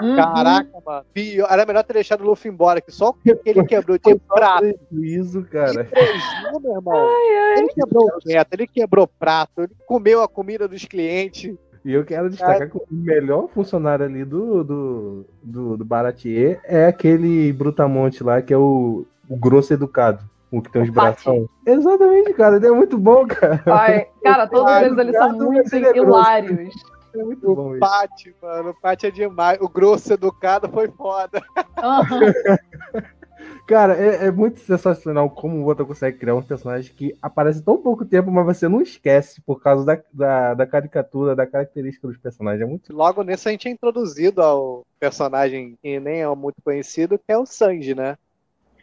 [0.00, 0.16] Uhum.
[0.16, 1.06] Caraca, mano.
[1.12, 4.14] Pior, era melhor ter deixado o Luffy embora, que só o que ele quebrou de
[4.26, 4.74] prato.
[4.90, 5.84] Prejuízo, cara.
[5.84, 7.08] Prejuízo, meu irmão.
[7.56, 11.54] Ele quebrou o teto, ele quebrou prato, ele comeu a comida dos clientes.
[11.84, 16.86] E eu quero destacar que o melhor funcionário ali do, do, do, do Baratier é
[16.86, 20.24] aquele Brutamonte lá, que é o, o grosso educado.
[20.50, 21.48] O que tem os bração.
[21.66, 22.56] Exatamente, cara.
[22.56, 23.62] Ele é muito bom, cara.
[23.66, 25.96] Ai, cara, todos Ai, eles, eles são muito é grosso.
[25.96, 26.95] hilários.
[27.20, 27.80] É muito bom O isso.
[27.80, 29.58] Pati, mano, o Pati é demais.
[29.60, 31.42] O grosso educado foi foda.
[31.82, 32.20] Aham.
[33.66, 37.76] Cara, é, é muito sensacional como o Oda consegue criar um personagem que aparece tão
[37.76, 42.16] pouco tempo, mas você não esquece por causa da, da, da caricatura, da característica dos
[42.16, 42.62] personagens.
[42.62, 47.18] É muito Logo nisso a gente é introduzido ao personagem que nem é muito conhecido,
[47.18, 48.16] que é o Sanji, né?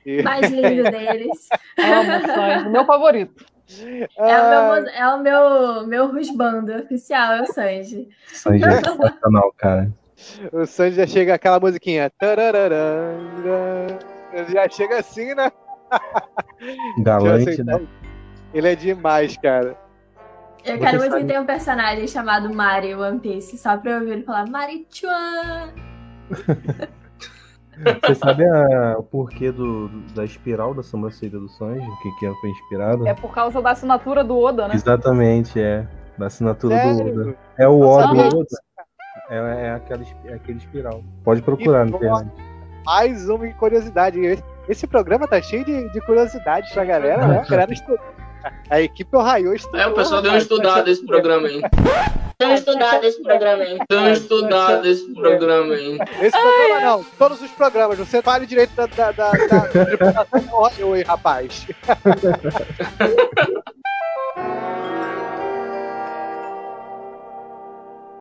[0.05, 1.47] E- Mais lindo deles.
[1.79, 3.45] Amo Sanji, meu favorito.
[4.17, 8.09] É o meu, é o meu, meu rusbando oficial, é o Sanji.
[8.27, 9.91] Sanji é sensacional, cara.
[10.51, 12.11] O Sanji já chega aquela musiquinha.
[14.31, 15.51] Ele já chega assim, né?
[16.99, 17.79] Galante, né?
[18.53, 19.77] Ele é demais, cara.
[20.63, 23.99] Eu quero muito que tenha um personagem chamado Mari em One Piece, só pra eu
[23.99, 25.73] ouvir ele falar Mari-chan.
[28.03, 31.79] Você sabe a- o porquê do, do- da espiral da sobrancelha do Sanji?
[31.87, 33.07] O que, que é, foi inspirado?
[33.07, 34.75] É por causa da assinatura do Oda, né?
[34.75, 35.87] Exatamente, é.
[36.17, 37.21] Da assinatura do Sério?
[37.21, 37.35] Oda.
[37.57, 38.37] É o O do.
[38.39, 38.45] Oda.
[39.29, 39.37] É,
[39.67, 41.03] é, aquela, é aquele espiral.
[41.23, 42.31] Pode procurar na Que internet.
[42.85, 44.19] Mais uma curiosidade.
[44.69, 47.39] Esse, programa tá cheio de, de curiosidades pra galera, né?
[47.39, 47.99] A galera estuda.
[48.69, 49.79] A equipe Ohio estudou.
[49.79, 50.43] É, o pessoal deu um rapaz.
[50.51, 51.61] estudado esse programa aí.
[52.47, 55.97] Um estudado esse programa um estudado esse programa aí.
[56.21, 57.97] Esse programa não, todos os programas.
[57.97, 61.65] Você fale direito da, da, da, da tripulação Ohio aí, rapaz.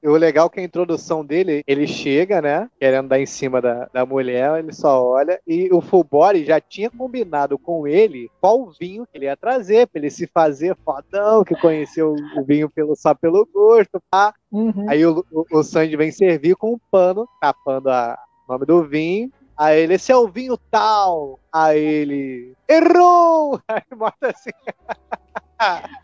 [0.03, 2.69] E o legal é que a introdução dele, ele chega, né?
[2.81, 5.41] Querendo dar em cima da, da mulher, ele só olha.
[5.47, 9.87] E o Full Body já tinha combinado com ele qual vinho que ele ia trazer,
[9.87, 14.03] pra ele se fazer fodão, que conheceu o vinho pelo, só pelo gosto.
[14.11, 14.35] Pá.
[14.51, 14.87] Uhum.
[14.89, 18.19] Aí o, o, o Sandy vem servir com um pano, tapando a-
[18.49, 19.31] o nome do vinho.
[19.57, 21.39] Aí ele, esse é o vinho tal.
[21.53, 23.61] Aí ele, errou!
[23.69, 24.51] Aí mostra assim.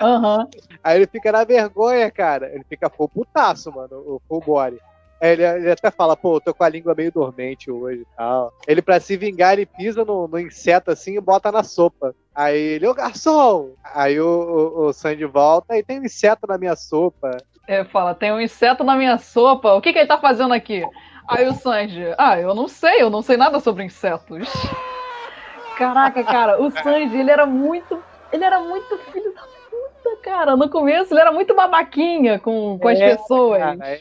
[0.00, 0.48] Aham.
[0.82, 2.52] Aí ele fica na vergonha, cara.
[2.54, 4.78] Ele fica full putaço, mano, o full body.
[5.20, 8.16] Aí ele, ele até fala, pô, eu tô com a língua meio dormente hoje e
[8.16, 8.52] tal.
[8.66, 12.14] Ele, pra se vingar, ele pisa no, no inseto assim e bota na sopa.
[12.34, 13.72] Aí ele, ô garçom!
[13.94, 17.36] Aí o, o, o Sandy volta e tem um inseto na minha sopa.
[17.66, 20.82] É, fala, tem um inseto na minha sopa, o que, que ele tá fazendo aqui?
[21.28, 24.48] Aí o Sanji, ah, eu não sei, eu não sei nada sobre insetos.
[25.76, 28.02] Caraca, cara, o Sanji, ele era muito.
[28.32, 30.56] Ele era muito filho da puta, cara.
[30.56, 33.58] No começo, ele era muito babaquinha com, com as É, pessoas.
[33.58, 34.00] cara, é,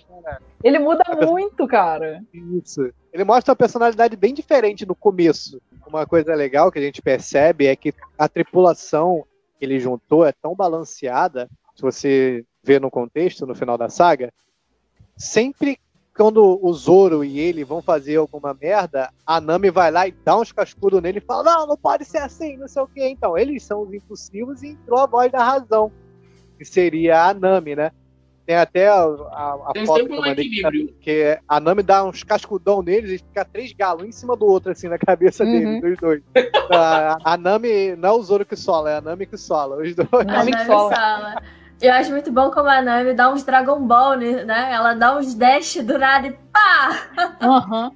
[0.64, 2.22] Ele muda muito, cara.
[2.34, 2.90] Isso.
[3.14, 5.62] Ele mostra uma personalidade bem diferente no começo.
[5.88, 9.26] Uma coisa legal que a gente percebe é que a tripulação
[9.58, 14.32] que ele juntou é tão balanceada, se você vê no contexto, no final da saga,
[15.16, 15.80] sempre
[16.18, 20.38] quando o Zoro e ele vão fazer alguma merda, a Nami vai lá e dá
[20.38, 23.08] uns cascudos nele e fala: Não, não pode ser assim, não sei o que.
[23.08, 25.92] Então, eles são os impossíveis e entrou a voz da razão,
[26.58, 27.92] que seria a Nami, né?
[28.48, 32.06] Tem até a, a, a Tem foto que eu mandei que, que a Nami dá
[32.06, 35.44] uns cascudão neles e fica três galos um em cima do outro, assim, na cabeça
[35.44, 35.52] Uhum.
[35.52, 36.24] deles, dos dois.
[36.72, 39.94] a, a Nami, não é o Zoro que sola, é a Nami que sola, os
[39.94, 40.08] dois.
[40.14, 41.36] A Nami Sala.
[41.80, 44.74] Eu acho muito bom como a Nami dá uns Dragon Ball, né?
[44.74, 47.38] Ela dá uns dash do nada e pá!
[47.40, 47.92] Aham.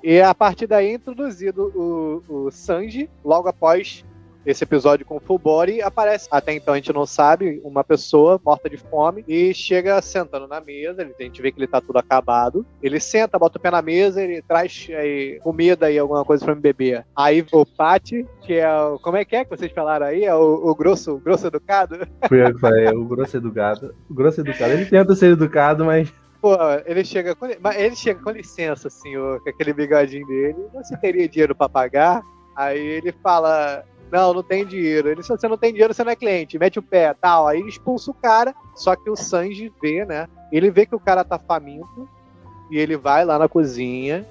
[0.00, 4.04] E a partir daí é introduzido o, o Sanji, logo após
[4.46, 8.40] esse episódio com o full body, aparece, até então a gente não sabe, uma pessoa
[8.44, 11.98] morta de fome e chega sentando na mesa, a gente vê que ele tá tudo
[11.98, 12.64] acabado.
[12.80, 16.54] Ele senta, bota o pé na mesa, ele traz aí, comida e alguma coisa pra
[16.54, 17.04] me beber.
[17.14, 18.98] Aí o Pati, que é o.
[19.00, 20.24] Como é que é que vocês falaram aí?
[20.24, 21.98] É o, o grosso, o grosso educado?
[22.28, 23.94] Fui eu que falei, o grosso educado.
[24.08, 24.72] O grosso educado.
[24.72, 26.12] Ele tenta ser educado, mas.
[26.40, 30.56] Pô, ele chega com, mas ele chega com licença, senhor, com aquele bigodinho dele.
[30.74, 32.22] Você teria dinheiro pra pagar?
[32.54, 35.08] Aí ele fala: Não, não tem dinheiro.
[35.08, 36.58] Ele, se você não tem dinheiro, você não é cliente.
[36.58, 37.48] Mete o pé, tal.
[37.48, 38.54] Aí ele expulsa o cara.
[38.74, 40.28] Só que o Sanji vê, né?
[40.52, 42.08] Ele vê que o cara tá faminto.
[42.70, 44.26] E ele vai lá na cozinha,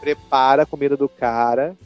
[0.00, 1.76] prepara a comida do cara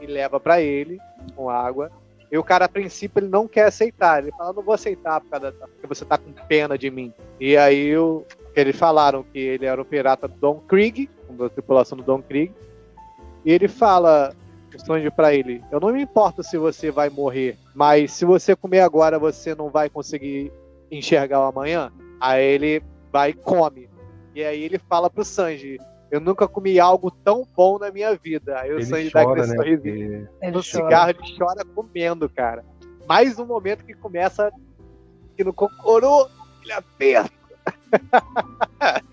[0.00, 0.98] e leva pra ele
[1.36, 1.90] com água.
[2.32, 4.22] E o cara, a princípio, ele não quer aceitar.
[4.22, 7.12] Ele fala, não vou aceitar por causa da- porque você tá com pena de mim.
[7.38, 8.24] E aí o,
[8.56, 12.52] eles falaram que ele era o pirata do Don Krieg, da tripulação do Don Krieg.
[13.44, 14.34] E ele fala,
[14.76, 18.54] o Sanji pra ele, eu não me importo se você vai morrer, mas se você
[18.56, 20.52] comer agora, você não vai conseguir
[20.90, 21.92] enxergar o amanhã.
[22.20, 22.82] Aí ele
[23.12, 23.88] vai e come.
[24.34, 25.78] E aí ele fala pro Sanji,
[26.10, 28.58] eu nunca comi algo tão bom na minha vida.
[28.58, 29.56] Aí o Ele Sanji dá chora, aquele né?
[29.64, 32.64] sorrisinho Porque- no cigarro, ele chora comendo, cara.
[33.08, 34.52] Mais um momento que começa
[35.36, 36.28] que no Kokoro
[36.62, 37.30] ele aperta.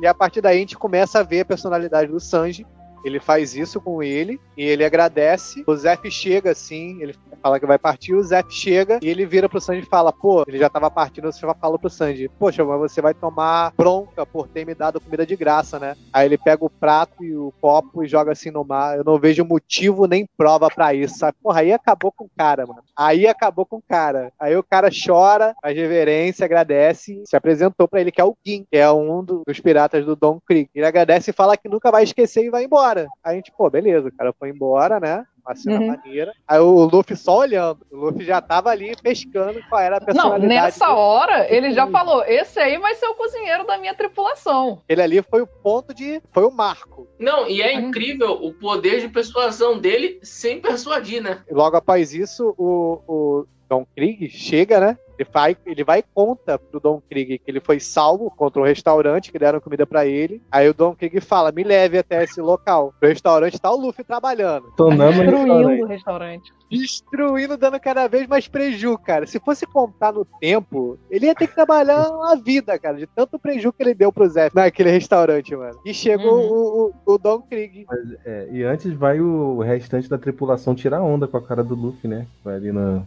[0.00, 2.66] e a partir daí a gente começa a ver a personalidade do Sanji.
[3.04, 5.62] Ele faz isso com ele e ele agradece.
[5.66, 9.48] O Zef chega assim, ele fala que vai partir, o Zef chega e ele vira
[9.48, 12.78] pro Sanji e fala: Pô, ele já tava partindo, você falou pro Sanji: Poxa, mas
[12.80, 15.94] você vai tomar bronca por ter me dado comida de graça, né?
[16.12, 18.96] Aí ele pega o prato e o copo e joga assim no mar.
[18.96, 21.36] Eu não vejo motivo nem prova pra isso, sabe?
[21.42, 22.82] Porra, aí acabou com o cara, mano.
[22.96, 24.32] Aí acabou com o cara.
[24.40, 28.64] Aí o cara chora, faz reverência, agradece, se apresentou pra ele que é o Gin,
[28.70, 30.68] que é um do- dos piratas do Don Krieg.
[30.74, 32.93] Ele agradece e fala que nunca vai esquecer e vai embora.
[33.02, 35.24] Aí a gente, pô, beleza, o cara foi embora, né?
[35.46, 35.86] Uma cena Uhum.
[35.88, 36.32] maneira.
[36.48, 37.84] Aí o Luffy só olhando.
[37.92, 40.48] O Luffy já tava ali pescando qual era a Não, personalidade.
[40.54, 44.80] nessa do- hora ele já falou: esse aí vai ser o cozinheiro da minha tripulação.
[44.88, 46.22] Ele ali foi o ponto de.
[46.32, 47.06] Foi o marco.
[47.18, 51.42] Não, e é incrível o poder de persuasão dele sem persuadir, né?
[51.50, 54.96] Logo após isso, o, o Don Krieg chega, né?
[55.18, 58.64] Ele vai, ele vai e conta pro Don Krieg que ele foi salvo contra um
[58.64, 60.42] restaurante que deram comida pra ele.
[60.50, 62.92] Aí o Don Krieg fala: me leve até esse local.
[63.00, 64.72] No restaurante tá o Luffy trabalhando.
[64.76, 66.52] Tonando no Destruindo o restaurante.
[66.70, 69.26] Destruindo, dando cada vez mais preju, cara.
[69.26, 73.38] Se fosse contar no tempo, ele ia ter que trabalhar uma vida, cara, de tanto
[73.38, 75.78] preju que ele deu pro Zé naquele restaurante, mano.
[75.84, 77.86] E chegou o, o, o Don Krieg.
[77.88, 81.76] Mas, é, e antes vai o restante da tripulação tirar onda com a cara do
[81.76, 82.26] Luffy, né?
[82.42, 83.04] Vai ali na.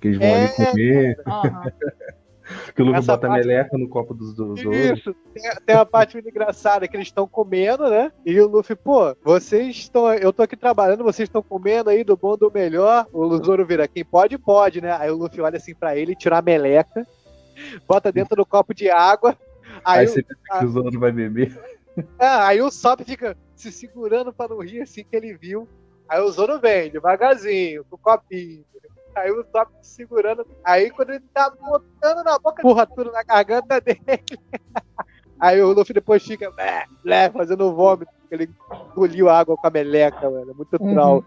[0.00, 1.16] Que eles vão É, ali comer.
[2.74, 4.76] que o Luffy Essa bota a parte- meleca no copo dos, dos outros.
[4.98, 8.12] Isso, tem, tem uma parte muito engraçada que eles estão comendo, né?
[8.24, 10.12] E o Luffy, pô, vocês estão.
[10.12, 13.06] Eu tô aqui trabalhando, vocês estão comendo aí do bom do melhor.
[13.12, 14.92] O Zoro vira, quem pode, pode, né?
[14.98, 17.06] Aí o Luffy olha assim pra ele, tira a meleca,
[17.88, 19.36] bota dentro do copo de água.
[19.84, 21.58] Aí, Aí o- você pensa que o Zoro vai beber.
[22.18, 25.66] ah, aí o Sop fica se segurando pra não rir assim que ele viu.
[26.08, 28.62] Aí o Zoro vem, devagarzinho, com o copinho.
[29.14, 29.44] Aí o
[29.82, 30.46] se segurando.
[30.64, 34.00] Aí quando ele tá botando na boca, empurra tudo na garganta dele.
[35.38, 38.50] Aí o Luffy depois fica, blé, blé, fazendo vômito, porque ele
[38.92, 40.50] engoliu água com a meleca, mano.
[40.50, 40.94] É muito Uhum.
[40.94, 41.24] troll.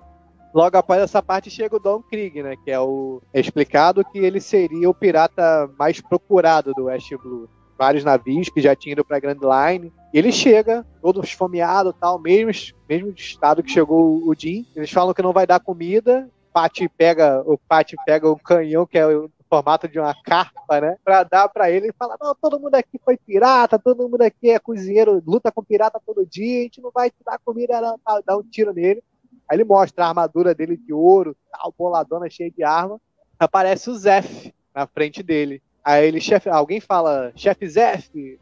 [0.54, 2.56] Logo após essa parte chega o Don Krieg, né?
[2.64, 3.22] Que é o.
[3.34, 7.50] É explicado que ele seria o pirata mais procurado do West Blue.
[7.78, 9.94] Vários navios que já tinham ido pra Grand Line.
[10.12, 12.52] E ele chega, todo esfomeado e tal, mesmo,
[12.90, 14.66] mesmo estado que chegou o Jim.
[14.76, 16.28] Eles falam que não vai dar comida.
[16.58, 20.98] Pati pega, o Pati pega o canhão, que é o formato de uma carpa, né?
[21.04, 24.50] Pra dar pra ele e fala: Não, todo mundo aqui foi pirata, todo mundo aqui
[24.50, 28.00] é cozinheiro, luta com pirata todo dia, a gente não vai te dar comida, não,
[28.00, 29.04] tá, dá um tiro nele.
[29.48, 33.00] Aí ele mostra a armadura dele de ouro, tal, boladona, cheia de arma.
[33.38, 35.62] Aparece o Zef na frente dele.
[35.84, 38.40] Aí ele, chefe, alguém fala, chefe Zef,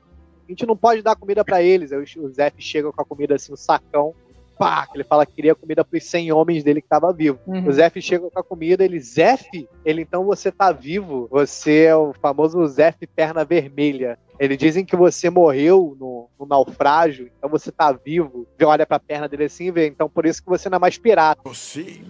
[0.47, 1.91] a gente não pode dar comida pra eles.
[1.91, 4.15] Aí o Zef chega com a comida assim, um sacão.
[4.57, 7.39] Pá, que ele fala que queria comida pros 100 homens dele que tava vivo.
[7.45, 7.67] Uhum.
[7.67, 11.27] O Zef chega com a comida, ele, Zef, ele então você tá vivo.
[11.31, 14.17] Você é o famoso Zef perna vermelha.
[14.39, 18.47] Eles dizem que você morreu no, no naufrágio, então você tá vivo.
[18.57, 20.79] Você olha pra perna dele assim e vê, então por isso que você não é
[20.79, 21.41] mais pirata.
[21.45, 22.01] Você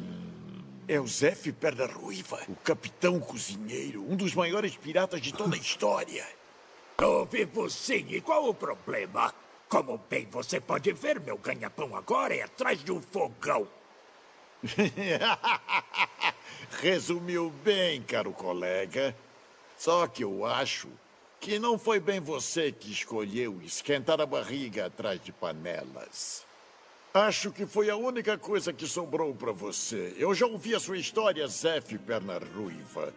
[0.87, 5.59] é o Zef Perna Ruiva, o capitão cozinheiro, um dos maiores piratas de toda a
[5.59, 6.25] história.
[7.01, 9.33] Ouve você, e qual o problema?
[9.67, 13.67] Como bem você pode ver, meu ganha-pão agora é atrás de um fogão.
[16.81, 19.15] Resumiu bem, caro colega.
[19.77, 20.87] Só que eu acho
[21.39, 26.45] que não foi bem você que escolheu esquentar a barriga atrás de panelas.
[27.13, 30.13] Acho que foi a única coisa que sobrou para você.
[30.17, 33.13] Eu já ouvi a sua história, Zef Perna Ruiva.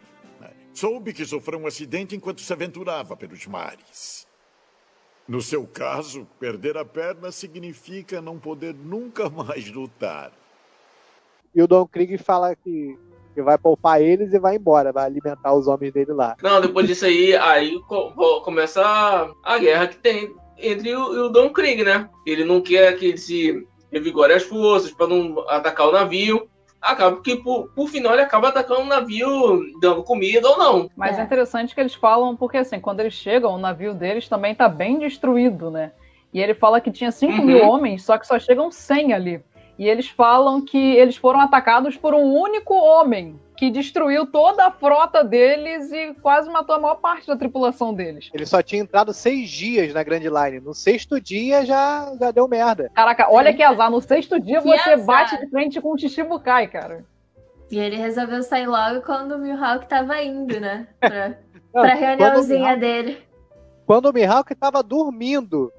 [0.73, 4.28] Soube que sofreu um acidente enquanto se aventurava pelos mares.
[5.29, 10.33] No seu caso, perder a perna significa não poder nunca mais lutar.
[11.55, 12.99] E o Don Krieg fala que,
[13.35, 16.35] que vai poupar eles e vai embora, vai alimentar os homens dele lá.
[16.43, 21.27] Não, depois disso aí, aí co- co- começa a, a guerra que tem entre o,
[21.27, 22.09] o Don Krieg, né?
[22.27, 26.49] Ele não quer que ele se revigore as forças para não atacar o navio.
[26.81, 30.91] Acaba que, por, por final, ele acaba atacando o navio, dando comida ou não.
[30.97, 31.23] Mas é.
[31.23, 34.99] interessante que eles falam, porque assim, quando eles chegam, o navio deles também tá bem
[34.99, 35.93] destruído, né?
[36.33, 37.45] E ele fala que tinha 5 Uhum.
[37.45, 39.43] mil homens, só que só chegam 100 ali.
[39.79, 44.71] E eles falam que eles foram atacados por um único homem, que destruiu toda a
[44.71, 48.31] frota deles e quase matou a maior parte da tripulação deles.
[48.33, 50.61] Ele só tinha entrado seis dias na Grand Line.
[50.61, 52.89] No sexto dia já, já deu merda.
[52.95, 55.05] Caraca, olha que azar, no sexto dia Que você azar.
[55.05, 57.05] bate de frente com o Chichibukai, cara.
[57.69, 60.87] E ele resolveu sair logo quando o Mihawk tava indo, né?
[61.01, 61.29] Pra,
[61.75, 63.19] Não, pra reuniãozinha Mihawk- dele.
[63.85, 65.73] Quando o Mihawk tava dormindo.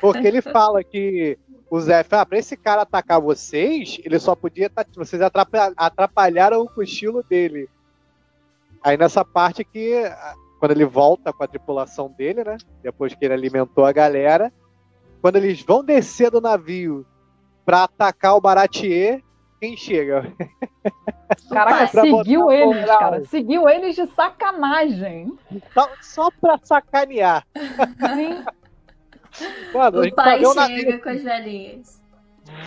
[0.00, 1.36] Porque ele fala que
[1.70, 4.68] o Zé, ah, pra esse cara atacar vocês, ele só podia.
[4.68, 7.68] tá- Vocês atrapa- atrapalharam o cochilo dele.
[8.82, 10.02] Aí nessa parte que,
[10.58, 12.56] quando ele volta com a tripulação dele, né?
[12.82, 14.52] Depois que ele alimentou a galera,
[15.22, 17.06] quando eles vão descer do navio
[17.64, 19.22] pra atacar o Baratier,
[19.60, 20.32] quem chega?
[21.50, 22.98] Caraca, seguiu eles, moral.
[22.98, 23.24] cara.
[23.26, 25.32] Seguiu eles de sacanagem.
[25.72, 27.46] Só, só pra sacanear.
[29.72, 32.00] Mano, O gente só pai chega navio com as velhinhas.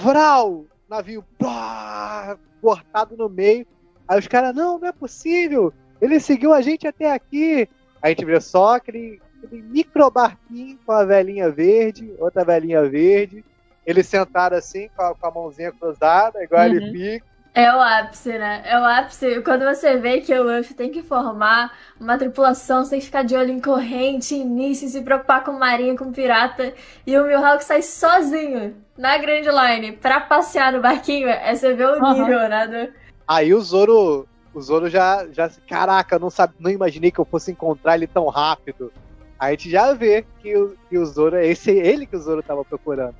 [0.01, 0.65] Vral!
[0.89, 3.65] Navio pá, cortado no meio.
[4.07, 5.73] Aí os caras, não, não é possível.
[6.01, 7.67] Ele seguiu a gente até aqui.
[8.01, 13.43] A gente vê só aquele, aquele micro barquinho com a velhinha verde, outra velhinha verde.
[13.85, 16.91] Eles sentaram assim, com a, com a mãozinha cruzada, igual ele Uhum.
[16.91, 17.32] fica.
[17.55, 18.63] É o ápice, né?
[18.65, 19.41] É o ápice.
[19.41, 23.23] Quando você vê que o Luffy tem que formar uma tripulação, você tem que ficar
[23.23, 26.73] de olho em corrente, em início, se preocupar com marinha, com pirata.
[27.05, 31.29] E o Mihawk sai sozinho na Grand Line pra passear no barquinho.
[31.29, 32.67] É você vê o nível, né?
[32.67, 32.93] do-
[33.27, 37.25] Aí o Zoro, o Zoro já, já caraca, eu não, sabe, não imaginei que eu
[37.25, 38.91] fosse encontrar ele tão rápido.
[39.39, 42.19] Aí a gente já vê que o, que o Zoro é esse, ele que o
[42.19, 43.15] Zoro tava procurando.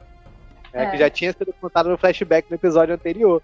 [0.73, 0.89] né, É.
[0.89, 3.43] Que já tinha sido contado no flashback no episódio anterior.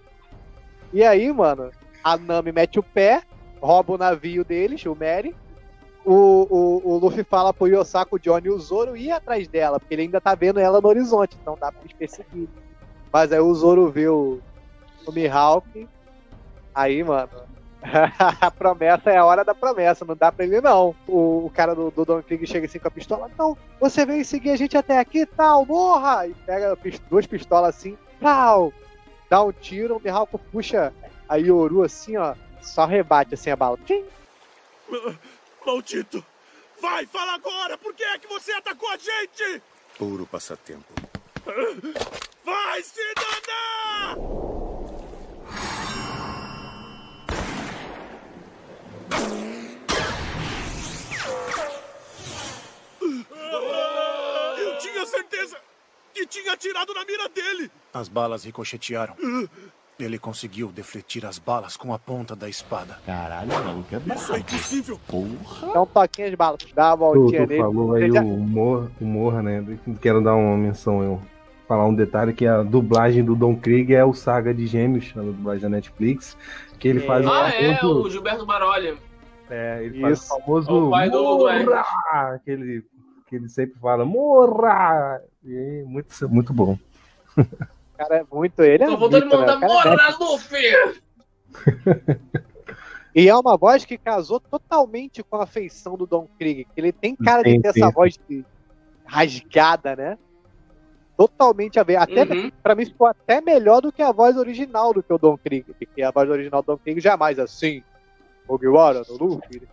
[0.92, 1.72] E aí, mano,
[2.04, 3.22] a Nami mete o pé,
[3.62, 5.36] rouba o navio deles, o Mary.
[6.06, 9.80] O, o, o Luffy fala pro Yosako, o Johnny e o Zoro ir atrás dela,
[9.80, 12.50] porque ele ainda tá vendo ela no horizonte, então dá pra eles perseguir.
[13.12, 14.40] Mas aí o Zoro vê o,
[15.06, 15.88] o Mihawk,
[16.74, 17.30] aí, mano,
[18.42, 20.96] a promessa é a hora da promessa, não dá pra ele não.
[21.08, 24.24] O, o cara do, do Don Krieg chega assim com a pistola, não, você veio
[24.26, 26.28] seguir a gente até aqui, tal, morra!
[26.28, 26.78] E pega
[27.10, 28.74] duas pistolas assim, tal,
[29.30, 30.94] dá um tiro, o Mihawk puxa
[31.28, 33.78] a Yoru assim, ó, só rebate assim a bala.
[33.86, 34.04] Tchim!
[35.66, 36.26] Maldito!
[36.82, 37.78] Vai, fala agora!
[37.78, 39.62] Por que é que você atacou a gente?
[39.98, 40.92] Puro passatempo.
[42.44, 44.18] Vai se danar!
[54.58, 55.58] Eu tinha certeza
[56.14, 57.72] que tinha atirado na mira dele!
[57.94, 59.16] As balas ricochetearam.
[60.00, 62.98] Ele conseguiu defletir as balas com a ponta da espada.
[63.06, 65.00] Caralho, mano, que Isso é impossível!
[65.08, 65.74] Porra!
[65.74, 67.62] Dá um toquinho de bala, dá uma Tu, voltinha tu nele.
[67.62, 69.80] falou aí já- o Morra, o Morra, né?
[70.02, 71.22] Quero dar uma menção, eu
[71.68, 75.22] falar um detalhe que a dublagem do Don Krieg é o Saga de Gêmeos, a
[75.22, 76.38] dublagem da Netflix,
[76.80, 78.98] que ele faz o Ah, é, famoso- o Gilberto Baroli.
[79.50, 80.28] É, ele faz o Isso.
[80.40, 82.86] famoso O pai do- Morra, que ele,
[83.28, 85.22] que ele sempre fala, Morra!
[85.44, 86.78] E muito, muito bom.
[88.00, 88.62] O cara é muito.
[88.64, 89.54] Ele é Tô voltando a muito, né?
[89.54, 90.24] mandar é mestre.
[90.26, 91.00] Luffy!
[93.16, 96.66] E é uma voz que casou totalmente com a feição do Don Krieg.
[96.66, 98.46] que Ele tem cara de ter essa voz de-
[99.04, 100.18] rasgada, né?
[101.18, 101.96] Totalmente a ver.
[101.98, 102.52] Até, Uhum.
[102.62, 105.66] Pra mim ficou até melhor do que a voz original do que o Don Krieg.
[105.74, 107.84] Porque a voz original do Don Krieg jamais assim.
[108.48, 109.64] Mugiwara no Luffy.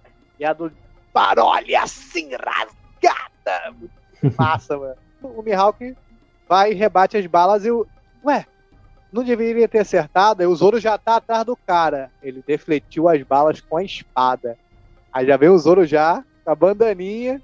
[0.41, 0.73] E a do
[1.13, 3.75] Baroli assim, rasgada.
[3.79, 3.93] Muito
[4.37, 4.97] massa, mano.
[5.23, 5.95] O Mihawk
[6.49, 7.87] vai e rebate as balas e o.
[8.27, 8.45] Ué,
[9.13, 10.41] não deveria ter acertado.
[10.43, 12.11] Aí o Zoro já tá atrás do cara.
[12.23, 14.59] Ele defletiu as balas com a espada.
[15.13, 17.41] Aí já vem o Zoro já, com a bandaninha,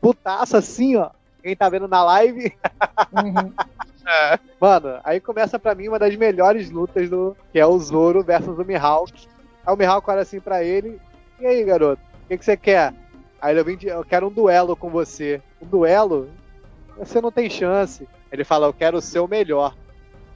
[0.00, 1.10] putaça assim, ó.
[1.42, 2.52] Quem tá vendo na live.
[4.60, 7.36] Mano, aí começa pra mim uma das melhores lutas do.
[7.52, 9.12] Que é o Zoro versus o Mihawk.
[9.66, 11.00] Aí o Mihawk olha assim pra ele.
[11.38, 12.02] E aí, garoto?
[12.24, 12.92] O que, que você quer?
[13.40, 15.40] Aí ele, de- eu quero um duelo com você.
[15.62, 16.28] Um duelo?
[16.96, 18.08] Você não tem chance.
[18.32, 19.74] Ele fala, eu quero o seu melhor.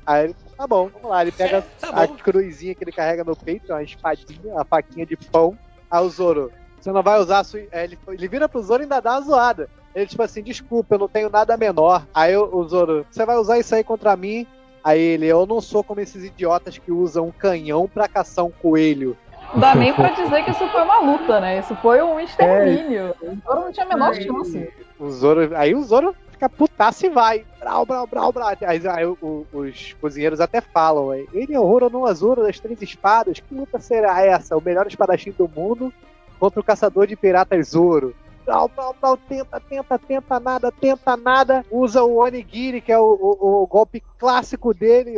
[0.06, 1.22] Aí ele, tá bom, vamos lá.
[1.22, 5.56] Ele pega a cruzinha que ele carrega no peito, uma espadinha, uma faquinha de pão.
[5.90, 6.50] Aí o Zoro,
[6.80, 7.60] você não vai usar a sua.
[7.72, 9.68] Ele, ele vira pro Zoro e ainda dá uma zoada.
[9.94, 12.06] Ele, tipo assim, desculpa, eu não tenho nada menor.
[12.14, 14.46] Aí o, o Zoro, você vai usar isso aí contra mim?
[14.82, 18.50] Aí ele, eu não sou como esses idiotas que usam um canhão pra caçar um
[18.50, 19.16] coelho.
[19.52, 21.58] Não dá nem pra dizer que isso foi uma luta, né?
[21.58, 23.14] Isso foi um extermínio.
[23.20, 24.72] O Zoro não tinha a menor chance.
[24.98, 26.16] O Zoro, aí o Zoro
[26.48, 27.44] fica e vai.
[27.60, 28.48] Brau, brau, brau, brau.
[28.48, 32.80] Aí, aí o- os cozinheiros até falam, aí, ele é o Roronoa Azuro das Três
[32.82, 33.40] Espadas.
[33.40, 34.56] Que luta será essa?
[34.56, 35.92] O melhor espadachim do mundo
[36.40, 38.14] contra o caçador de piratas Zoro.
[38.44, 41.64] Brau, brau, brau, tenta, tenta, tenta nada, tenta nada.
[41.70, 45.14] Usa o Onigiri, que é o, o- o golpe clássico dele.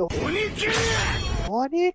[1.49, 1.95] Onigiri!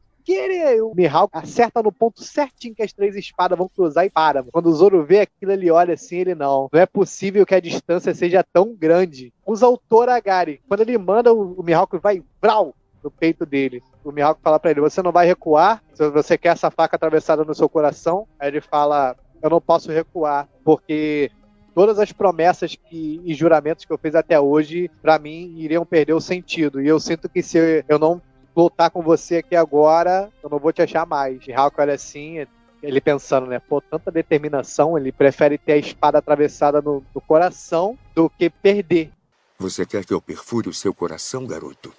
[0.91, 4.43] O Mihawk acerta no ponto certinho que as três espadas vão cruzar e para.
[4.43, 6.69] Quando o Zoro vê aquilo, ele olha assim, ele não.
[6.71, 9.33] Não é possível que a distância seja tão grande.
[9.45, 10.61] Usa o Toragari.
[10.67, 13.81] Quando ele manda, o, Mihawk vai brau no peito dele.
[14.03, 17.43] O Mihawk fala pra ele, você não vai recuar, se você quer essa faca atravessada
[17.43, 18.27] no seu coração.
[18.39, 21.31] Aí ele fala, eu não posso recuar, porque
[21.73, 26.13] todas as promessas que, e juramentos que eu fiz até hoje, pra mim, iriam perder
[26.13, 26.81] o sentido.
[26.81, 28.21] E eu sinto que se eu não
[28.59, 31.47] lutar com você aqui agora, eu não vou te achar mais.
[31.47, 32.45] E Hulk olha assim,
[32.83, 33.59] ele pensando, né?
[33.59, 39.11] Pô, tanta determinação, ele prefere ter a espada atravessada no, no coração do que perder.
[39.57, 41.93] Você quer que eu perfure o seu coração, garoto?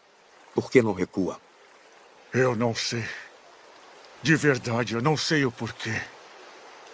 [0.55, 1.39] Por que não recua?
[2.33, 3.05] Eu não sei.
[4.23, 5.99] De verdade, eu não sei o porquê.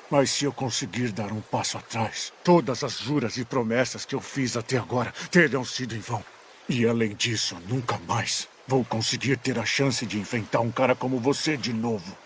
[0.08, 4.20] Mas se eu conseguir dar um passo atrás, todas as juras e promessas que eu
[4.20, 6.24] fiz até agora terão sido em vão.
[6.68, 11.20] E além disso, nunca mais vou conseguir ter a chance de enfrentar um cara como
[11.20, 12.16] você de novo.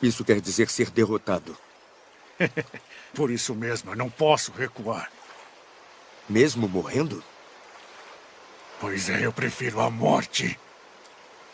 [0.00, 1.56] Isso quer dizer ser derrotado.
[3.14, 5.10] Por isso mesmo, eu não posso recuar.
[6.28, 7.22] Mesmo morrendo?
[8.80, 10.58] Pois é, eu prefiro a morte.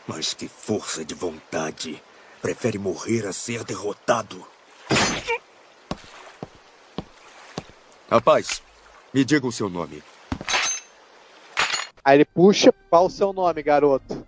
[0.07, 2.03] Mas que força de vontade.
[2.41, 4.47] Prefere morrer a ser derrotado.
[8.11, 8.63] Rapaz,
[9.13, 10.03] me diga o seu nome.
[12.09, 14.27] Aí ele puxa, qual o seu nome, garoto?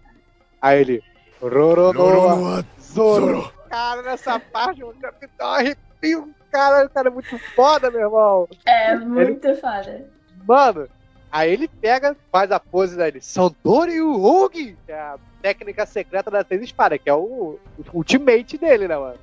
[0.60, 1.02] Aí ele,
[1.40, 3.50] Roronoa Zoro.
[3.70, 6.28] Cara, nessa parte, o capitão arrepio.
[6.52, 8.46] Cara, o cara é muito foda, meu irmão.
[8.66, 10.06] É muito foda.
[10.46, 10.88] Mano,
[11.32, 16.44] aí ele pega, faz a pose dele, Santori Urugi, que é a técnica secreta da
[16.44, 19.18] três espadas, que é o, o ultimate dele, né, mano?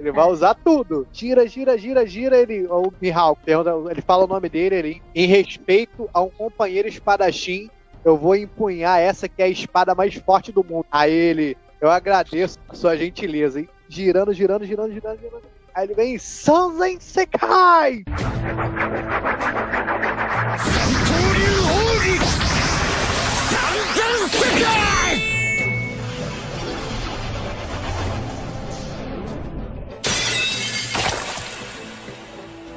[0.00, 1.06] Ele vai usar tudo.
[1.12, 2.38] Gira, gira, gira, gira.
[2.38, 3.42] Ele, o Mihawk,
[3.90, 7.68] ele fala o nome dele, ele, em respeito a um companheiro espadachim,
[8.04, 10.86] eu vou empunhar essa que é a espada mais forte do mundo.
[10.90, 13.68] Aí ele, eu agradeço a sua gentileza, hein?
[13.88, 15.42] Girando, girando, girando, girando, girando.
[15.74, 18.04] Aí ele vem, Sanzen Sekai!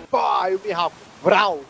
[0.10, 0.94] Pô, aí o Mihawk,
[1.24, 1.62] vrau,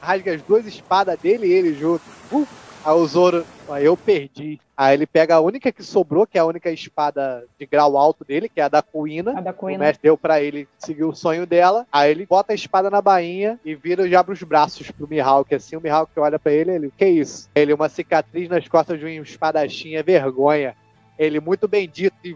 [0.00, 2.02] rasga as duas espadas dele e ele junto.
[2.30, 2.46] Uh,
[2.84, 4.60] aí o Zoro, aí eu perdi.
[4.76, 8.24] Aí ele pega a única que sobrou, que é a única espada de grau alto
[8.24, 9.38] dele, que é a da Kuina.
[9.38, 9.78] A da O Kuina.
[9.78, 11.86] mestre deu pra ele seguir o sonho dela.
[11.92, 15.54] Aí ele bota a espada na bainha e vira e abre os braços pro Mihawk.
[15.54, 17.48] Assim, o Mihawk olha pra ele, ele, que isso?
[17.54, 20.74] Ele, uma cicatriz nas costas de um espadachim, é vergonha.
[21.18, 22.34] Ele, muito bendito, e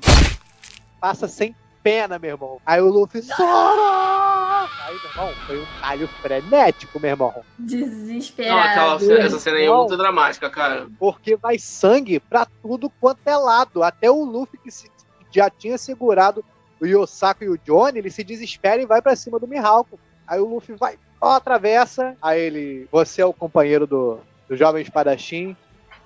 [1.00, 1.54] passa sem
[1.86, 2.60] pena, meu irmão.
[2.66, 3.38] Aí o Luffy, Zoro!
[4.84, 7.32] Aí, meu irmão, foi um talho frenético, meu irmão.
[7.58, 8.68] Não, Desesperado.
[8.68, 10.88] aquela, cena- essa cena aí é muito dramática, cara.
[10.98, 13.84] Porque vai sangue pra tudo quanto é lado.
[13.84, 14.90] Até o Luffy, que se-
[15.30, 16.44] já tinha segurado
[16.80, 19.90] o Yosako e o Johnny, ele se desespera e vai pra cima do Mihawk.
[20.26, 22.16] Aí o Luffy vai, ó, atravessa.
[22.20, 24.18] Aí ele, você é o companheiro do,
[24.48, 25.56] do jovem espadachim.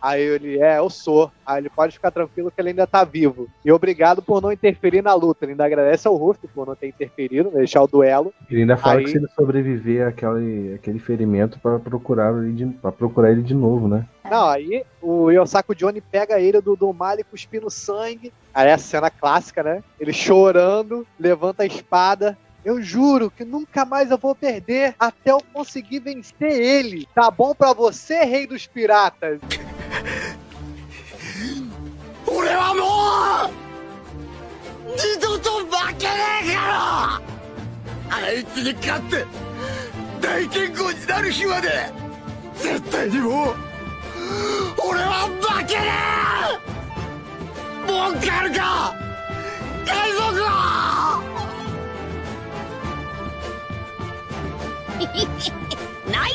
[0.01, 1.31] Aí ele, é, eu sou.
[1.45, 3.49] Aí ele pode ficar tranquilo que ele ainda tá vivo.
[3.65, 5.45] E obrigado por não interferir na luta.
[5.45, 8.33] Ele ainda agradece ao Ruff por não ter interferido, deixar o duelo.
[8.51, 12.67] Ele ainda fala Aí- que se ele sobreviver àquele, àquele ferimento pra procurar, ele de,
[12.67, 14.07] pra procurar ele de novo, né?
[14.31, 18.33] Não, aí o Yosako Johnny pega ele do, do Mali cuspindo sangue.
[18.55, 19.83] Aí é a cena clássica, né?
[19.99, 22.37] Ele chorando, levanta a espada.
[22.65, 27.09] Eu juro que nunca mais eu vou perder até eu conseguir vencer ele.
[27.15, 29.41] Tá bom pra você, rei dos piratas?
[56.13, 56.33] ない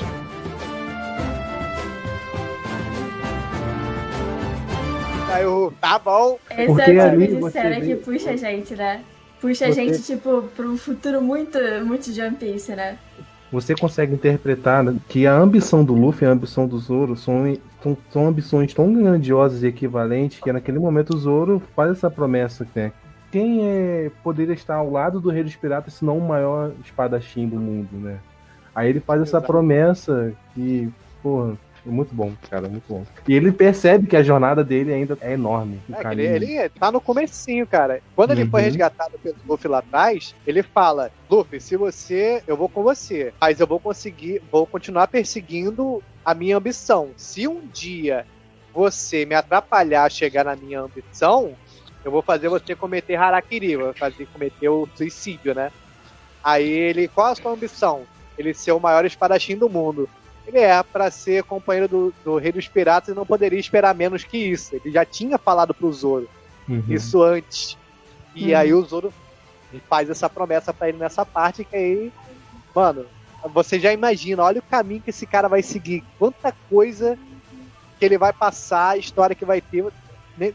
[5.32, 6.40] Aí o tá bom.
[6.50, 9.02] Esse Porque é o tipo de você cena que puxa a gente, né?
[9.42, 12.98] Puxa a Você- gente, tipo, pra um futuro muito, muito de One Piece, né?
[13.52, 17.54] Você consegue interpretar né, que a ambição do Luffy e a ambição do Zoro são,
[17.84, 22.66] são, são ambições tão grandiosas e equivalentes que naquele momento o Zoro faz essa promessa,
[22.74, 22.92] né?
[23.32, 27.48] Quem é, poderia estar ao lado do Rei dos Piratas se não o maior espadachim
[27.48, 28.18] do mundo, né?
[28.76, 29.47] Aí ele faz essa Exato.
[29.47, 30.89] promessa que,
[31.23, 33.03] porra, é muito bom, cara, muito bom.
[33.27, 35.80] E ele percebe que a jornada dele ainda é enorme.
[35.93, 38.02] É, ele, ele tá no comecinho, cara.
[38.15, 38.68] Quando ele foi Uhum.
[38.68, 42.43] resgatado pelo Luffy lá atrás, ele fala: Luffy, se você.
[42.47, 43.34] Eu vou com você.
[43.39, 44.41] Mas eu vou conseguir.
[44.52, 47.14] Vou continuar perseguindo a minha ambição.
[47.18, 48.26] Se um dia
[48.73, 51.56] você me atrapalhar a chegar na minha ambição,
[52.03, 55.72] eu vou fazer você cometer harakiri, vou fazer cometer o suicídio, né?
[56.43, 58.06] Aí ele, qual a sua ambição?
[58.38, 60.10] Ele ser o maior espadachim do mundo.
[60.48, 64.24] Ele é pra ser companheiro do, do Rei dos Piratas e não poderia esperar menos
[64.24, 64.76] que isso.
[64.76, 66.30] Ele já tinha falado pro Zoro
[66.68, 66.84] Uhum.
[66.90, 67.78] isso antes.
[68.36, 68.60] E Uhum.
[68.60, 69.14] aí o Zoro
[69.90, 72.12] faz essa promessa pra ele nessa parte que aí,
[72.74, 73.07] mano,
[73.53, 77.18] você já imagina, olha o caminho que esse cara vai seguir, quanta coisa
[77.99, 79.86] que ele vai passar, a história que vai ter.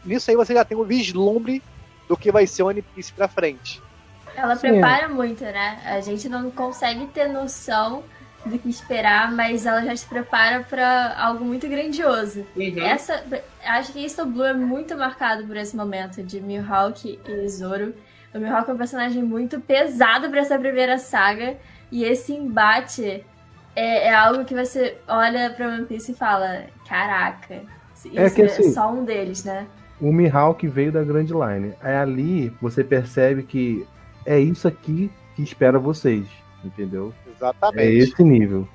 [0.05, 1.63] Nisso aí você já tem um vislumbre
[2.07, 3.81] do que vai ser o One Piece pra frente.
[4.35, 4.69] Ela Sim.
[4.69, 5.79] prepara muito, né?
[5.85, 8.03] A gente não consegue ter noção
[8.45, 12.45] do que esperar, mas ela já se prepara pra algo muito grandioso.
[12.77, 13.23] Essa,
[13.63, 17.93] acho que East Blue é muito marcado por esse momento de Mihawk e Zoro.
[18.33, 21.57] O Mihawk é um personagem muito pesado pra essa primeira saga
[21.91, 23.23] e esse embate
[23.75, 27.61] é, é algo que você olha pra One Piece e fala: caraca,
[27.93, 29.67] isso É que é assim- só um deles, né?
[29.99, 31.75] o Mihawk veio da Grand Line.
[31.79, 33.85] Aí ali você percebe que
[34.25, 36.25] é isso aqui que espera vocês,
[36.63, 37.13] entendeu?
[37.35, 37.79] Exatamente.
[37.81, 38.67] É esse nível.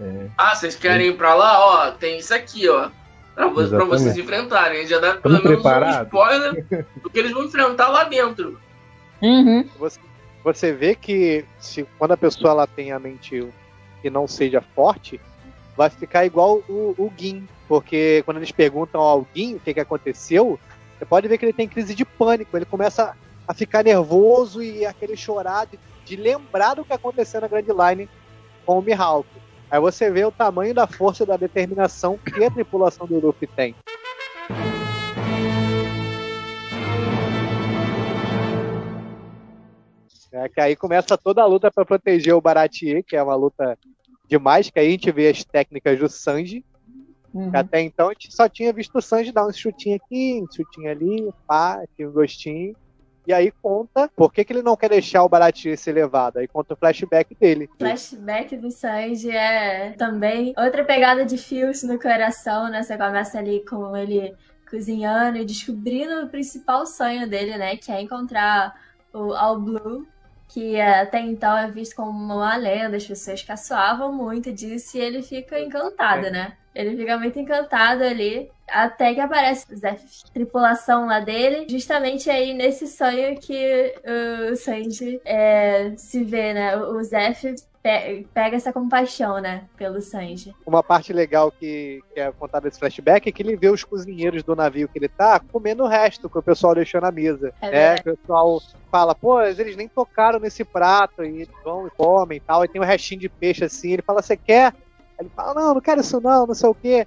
[0.00, 1.58] É, Ah, vocês querem ir pra lá?
[1.60, 2.90] Ó, tem isso aqui, ó.
[3.34, 4.86] Pra, pra vocês enfrentarem.
[4.86, 6.06] Já dá Tamo pelo menos um preparado?
[6.06, 6.66] spoiler
[7.02, 8.60] do que eles vão enfrentar lá dentro.
[9.78, 10.00] Você,
[10.44, 13.46] você vê que se, quando a pessoa ela tem a mente
[14.02, 15.20] que não seja forte,
[15.76, 17.46] vai ficar igual o, o Gin.
[17.68, 20.58] Porque quando eles perguntam ao Gin o que, que aconteceu,
[20.98, 22.56] você pode ver que ele tem crise de pânico.
[22.56, 23.14] Ele começa a
[23.54, 28.08] ficar nervoso e a querer chorar de, de lembrar do que aconteceu na Grand Line
[28.66, 29.28] com o Mihawk.
[29.70, 33.46] Aí você vê o tamanho da força e da determinação que a tripulação do Luffy
[33.46, 33.74] tem.
[40.30, 43.78] É que aí começa toda a luta para proteger o Baratier, que é uma luta
[44.26, 46.64] demais, que aí a gente vê as técnicas do Sanji.
[47.34, 47.50] Uhum.
[47.52, 50.90] até então a gente só tinha visto o Sanji dar um chutinho aqui, um chutinho
[50.90, 52.74] ali, pá, tinha um gostinho.
[53.28, 56.38] E aí conta por que, que ele não quer deixar o Baratier ser levado.
[56.38, 57.68] Aí conta o flashback dele.
[57.78, 62.82] flashback do Sanji é também outra pegada de fios no coração, né?
[62.82, 64.34] Você começa ali com ele
[64.70, 67.76] cozinhando e descobrindo o principal sonho dele, né?
[67.76, 68.74] Que é encontrar
[69.12, 70.08] o All Blue,
[70.48, 75.22] que até então é visto como uma lenda, as pessoas caçoavam muito disso e ele
[75.22, 76.56] fica encantado, né?
[76.74, 82.52] Ele fica muito encantado ali, até que aparece o Zef, tripulação lá dele, justamente aí
[82.54, 83.94] nesse sonho que
[84.52, 86.76] o Sanji é, se vê, né?
[86.76, 89.66] O Zef pe- pega essa compaixão, né?
[89.76, 90.52] Pelo Sanji.
[90.66, 94.42] Uma parte legal que, que é contada nesse flashback é que ele vê os cozinheiros
[94.42, 97.52] do navio que ele tá comendo o resto que o pessoal deixou na mesa.
[97.62, 98.58] É É, que o pessoal
[98.90, 102.64] fala, pô, eles nem tocaram nesse prato, e eles vão e comem e tal.
[102.64, 103.92] E tem um restinho de peixe assim.
[103.92, 104.74] Ele fala, você quer?
[105.18, 107.06] Ele fala, não, não quero isso não, não sei o quê.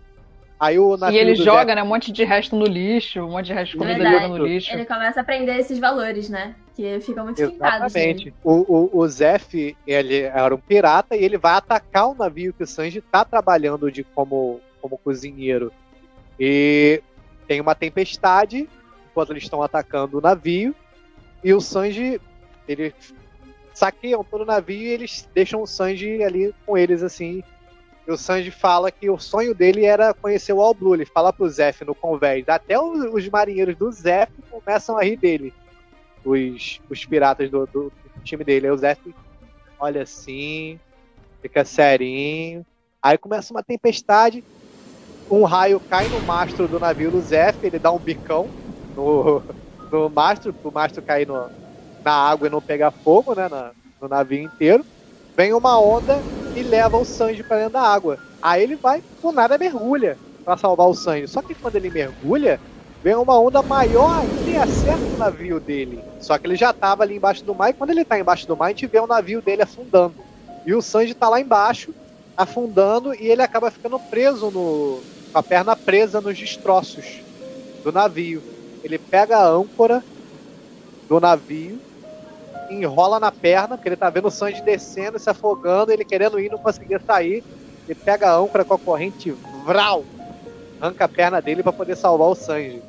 [0.61, 1.81] Aí o E ele joga, né?
[1.81, 4.71] Um monte de resto no lixo, um monte de resto de comida no lixo.
[4.71, 6.53] Ele começa a aprender esses valores, né?
[6.75, 8.25] Que ficam muito fincados Exatamente.
[8.25, 8.33] nele.
[8.43, 12.61] O, o, o Zef, ele era um pirata e ele vai atacar o navio que
[12.61, 15.73] o Sanji tá trabalhando de como, como cozinheiro.
[16.39, 17.01] E
[17.47, 18.69] tem uma tempestade
[19.09, 20.75] enquanto eles estão atacando o navio.
[21.43, 22.21] E o Sanji,
[22.67, 22.93] ele
[23.73, 27.43] saqueiam todo o navio e eles deixam o Sanji ali com eles assim.
[28.13, 30.75] O Sanji fala que o sonho dele era conhecer o All.
[30.93, 32.45] Ele fala pro Zef no convés.
[32.47, 35.55] Até os, os marinheiros do Zef começam a rir dele
[36.23, 37.93] os, os piratas do, do-
[38.23, 38.67] time dele.
[38.67, 38.95] Aí o Zé
[39.79, 40.79] olha assim,
[41.41, 42.65] fica serinho.
[43.01, 44.45] Aí começa uma tempestade.
[45.29, 48.53] Um raio cai no mastro do navio do Zé, ele dá um bicão
[48.95, 49.43] no,
[49.91, 51.51] no mastro, pro mastro cair no,
[52.05, 53.49] na água e não pegar fogo, né?
[54.01, 54.85] no navio inteiro.
[55.41, 56.23] Vem uma onda
[56.53, 58.19] e leva o Sanji pra dentro da água.
[58.39, 60.15] Aí ele vai, por nada, mergulha
[60.45, 61.27] pra salvar o Sanji.
[61.27, 62.61] Só que quando ele mergulha,
[63.03, 65.99] vem uma onda maior e acerta o navio dele.
[66.19, 68.55] Só que ele já tava ali embaixo do mar, e quando ele tá embaixo do
[68.55, 70.23] mar, a gente vê o navio dele afundando.
[70.63, 71.91] E o Sanji tá lá embaixo,
[72.37, 75.07] afundando, e ele acaba ficando preso no.
[75.33, 77.23] com a perna presa nos destroços.
[77.83, 78.43] do navio.
[78.83, 80.05] Ele pega a âncora
[81.09, 81.81] do navio,
[82.73, 86.49] enrola na perna, porque ele tá vendo o Sanji descendo, se afogando, ele querendo ir,
[86.49, 87.43] não conseguia sair.
[87.87, 89.31] Ele pega a âncora com a corrente,
[89.65, 90.03] vral,
[90.79, 92.81] arranca a perna dele para poder salvar o Sanji.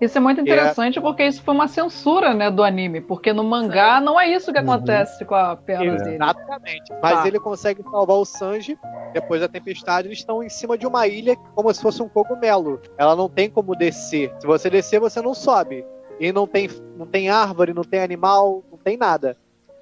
[0.00, 0.42] Isso é muito É.
[0.42, 4.52] interessante porque isso foi uma censura, né, do anime, porque no mangá não é isso
[4.52, 6.16] que acontece com a perna dele.
[6.16, 6.92] Exatamente.
[7.00, 7.28] Mas Tá.
[7.28, 8.76] ele consegue salvar o Sanji.
[9.12, 12.80] Depois da tempestade, eles estão em cima de uma ilha como se fosse um cogumelo.
[12.98, 14.32] Ela não tem como descer.
[14.40, 15.86] Se você descer, você não sobe.
[16.18, 19.36] E não tem, não tem árvore, não tem animal, tem nada.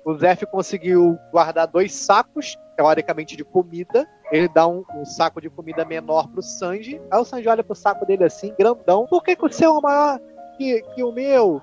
[0.04, 4.08] O Zef conseguiu guardar dois sacos, teoricamente de comida.
[4.30, 7.00] Ele dá um, um saco de comida menor pro Sanji.
[7.10, 9.06] Aí o Sanji olha pro saco dele assim, grandão.
[9.06, 10.20] Por que, que o seu é maior
[10.56, 11.60] que, que o meu?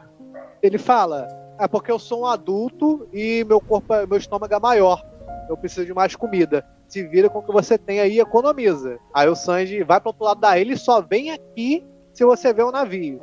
[0.61, 1.27] Ele fala:
[1.59, 5.03] É porque eu sou um adulto e meu corpo, é- meu estômago é maior.
[5.49, 6.65] Eu preciso de mais comida.
[6.87, 8.99] Se vira com o que você tem aí e economiza.
[9.13, 12.53] Aí o Sanji vai pro outro lado da ilha e só vem aqui se você
[12.53, 13.21] vê o navio.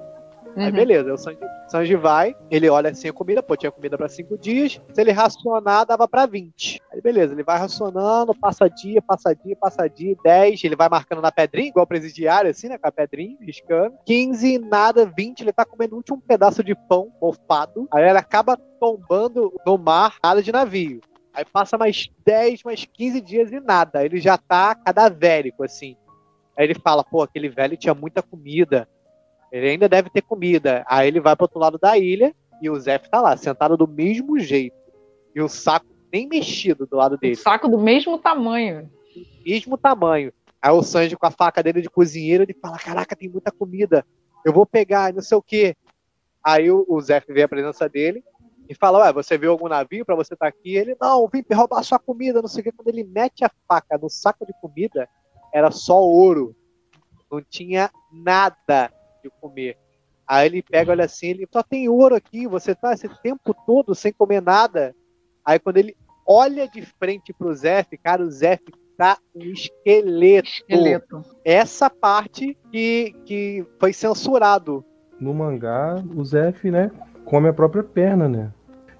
[0.57, 0.73] Aí Uhum.
[0.73, 1.39] beleza, o Sanji,
[1.69, 4.81] Sanji vai, ele olha assim a comida, pô, tinha comida pra cinco dias.
[4.93, 6.81] Se ele racionar, dava pra 20.
[6.91, 10.65] Aí beleza, ele vai racionando, passa dia, passa dia, passa dia, 10.
[10.65, 12.79] Ele vai marcando na pedrinha, igual presidiário, assim, né?
[12.79, 13.95] Com a pedrinha, riscando.
[14.07, 15.43] 15, nada, 20.
[15.43, 17.87] Ele tá comendo o último pedaço de pão mofado.
[17.93, 21.01] Aí ele acaba tombando no mar, nada de navio.
[21.35, 24.03] Aí passa mais 10, mais 15 dias e nada.
[24.03, 25.97] Ele já tá cadavérico, assim.
[26.57, 28.89] Aí ele fala, pô, aquele velho tinha muita comida.
[29.51, 30.85] Ele ainda deve ter comida.
[30.89, 33.87] Aí ele vai pro outro lado da ilha e o Zef tá lá, sentado do
[33.87, 34.77] mesmo jeito.
[35.35, 37.37] E o saco nem mexido do lado dele.
[37.37, 38.91] Saco do mesmo tamanho.
[39.45, 40.33] Mesmo tamanho.
[40.61, 44.05] Aí o Sanji com a faca dele de cozinheiro, ele fala, caraca, tem muita comida.
[44.45, 45.77] Eu vou pegar, não sei o quê.
[46.43, 48.25] Aí o, o Zef vê a presença dele
[48.69, 50.75] e fala, ué, você viu algum navio pra você estar aqui?
[50.75, 52.73] Ele, não, vim roubar sua comida, não sei o quê.
[52.73, 55.09] Quando ele mete a faca no saco de comida,
[55.53, 56.55] era só ouro.
[57.31, 58.91] Não tinha nada
[59.29, 59.77] de comer.
[60.27, 63.95] Aí ele pega, olha assim, ele só tem ouro aqui, você tá esse tempo todo
[63.95, 64.95] sem comer nada.
[65.45, 65.97] Aí quando ele
[66.27, 68.63] olha de frente pro Zef, cara, o Zef
[68.99, 70.49] tá um esqueleto.
[70.49, 71.23] Esqueleto.
[71.45, 74.85] Essa parte que, que foi censurado.
[75.21, 76.91] No mangá, o Zef, né,
[77.25, 78.53] come a própria perna, né?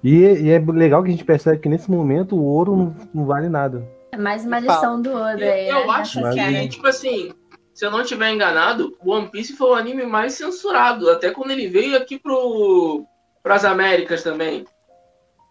[0.03, 3.25] E, e é legal que a gente percebe que nesse momento o ouro não, não
[3.25, 3.85] vale nada.
[4.11, 5.93] É mais uma lição do Oda aí, Eu né?
[5.93, 6.67] acho que, cena.
[6.69, 7.33] tipo assim,
[7.77, 11.11] se eu não estiver enganado, o One Piece foi o anime mais censurado.
[11.11, 13.05] Até quando ele veio aqui pro,
[13.43, 14.65] pras Américas também.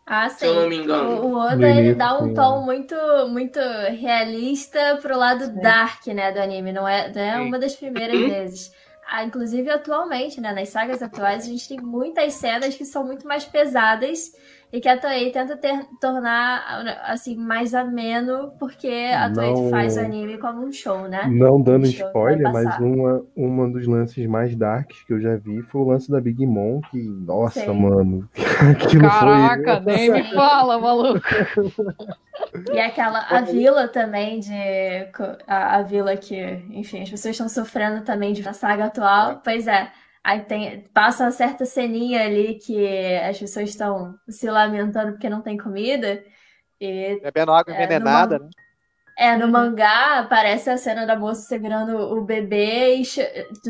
[0.04, 0.38] Ah, sim.
[0.38, 1.24] Se eu não me engano.
[1.24, 2.34] O, o Oda, ele dá um sim.
[2.34, 2.96] tom muito,
[3.28, 6.72] muito realista pro lado dark, né, do anime.
[6.72, 7.42] Não é, não é Sim.
[7.42, 8.28] uma das primeiras Uhum.
[8.28, 8.72] vezes.
[9.08, 13.26] Ah, inclusive, atualmente, né, nas sagas atuais, a gente tem muitas cenas que são muito
[13.26, 14.32] mais pesadas
[14.72, 19.96] e que a Toei tenta ter- tornar, assim, mais ameno, porque a Toei Não- faz
[19.96, 21.24] o anime como um show, né?
[21.28, 25.62] Não dando Um spoiler, mas uma, uma dos lances mais darks que eu já vi
[25.62, 27.80] foi o lance da Big Mom, que, nossa, Sim.
[27.80, 28.28] mano,
[28.72, 29.94] aquilo Caraca, foi...
[29.94, 31.20] nem me fala, maluco.
[32.70, 34.52] E aquela, a vila também de.
[35.46, 36.36] A, a vila que,
[36.70, 39.40] enfim, as pessoas estão sofrendo também de, saga atual.
[39.42, 39.92] Pois é.
[40.22, 42.86] Aí tem, passa uma certa ceninha ali que
[43.18, 46.24] as pessoas estão se lamentando porque não tem comida.
[46.80, 48.50] E Bebendo água É, envenenada, né?
[49.18, 53.02] é, no mangá aparece a cena da moça segurando o bebê e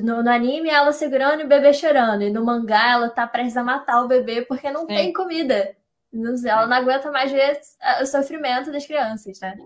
[0.03, 2.23] no, no anime ela segurando e o bebê chorando.
[2.23, 5.77] E no mangá ela tá prestes a matar o bebê porque não tem comida.
[6.13, 9.57] Ela não aguenta mais ver ah, o sofrimento das crianças, né?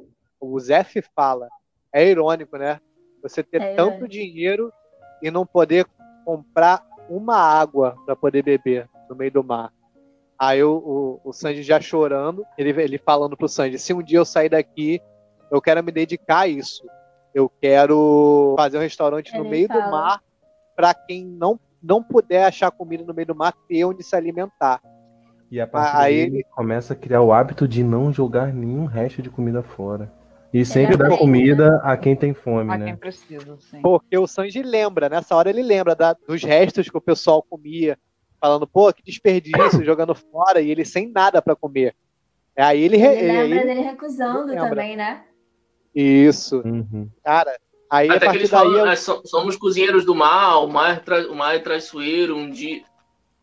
[0.41, 1.49] O Zef fala.
[1.93, 2.81] É irônico, né?
[3.23, 4.73] Você ter É tanto dinheiro
[5.23, 5.87] e não poder
[6.25, 9.73] comprar uma água para poder beber no meio do mar.
[10.39, 14.19] Aí o, o, o Sanji já chorando, ele, ele falando pro Sanji, se um dia
[14.19, 15.01] eu sair daqui,
[15.51, 16.83] eu quero me dedicar a isso.
[17.35, 19.91] Eu quero fazer um restaurante no Ele meio do fala.
[19.91, 20.23] mar
[20.75, 24.81] para quem não, não puder achar comida no meio do mar ter onde se alimentar.
[25.51, 28.53] E a partir Aí daí ele- ele começa a criar o hábito de não jogar
[28.53, 30.13] nenhum resto de comida fora.
[30.53, 32.85] E sempre dar verdade, comida a quem tem fome, A né?
[32.87, 33.81] quem precisa, sim.
[33.83, 37.97] Porque o Sanji lembra, nessa hora ele lembra da- dos restos que o pessoal comia,
[38.41, 39.53] falando, pô, que desperdício,
[39.85, 41.95] jogando fora, e ele sem nada pra comer.
[42.57, 42.97] Aí ele.
[42.97, 44.69] Ele aí lembra ele- dele recusando lembra.
[44.71, 45.23] também, né?
[45.95, 46.61] Isso.
[46.65, 47.09] Uhum.
[47.25, 47.57] Cara,
[47.91, 48.61] aí a Até que partir eles daí.
[48.61, 51.59] falam, eu- "Ah, so- somos cozinheiros do mal, o mar, é tra- o mar é
[51.59, 52.83] traiçoeiro, um dia.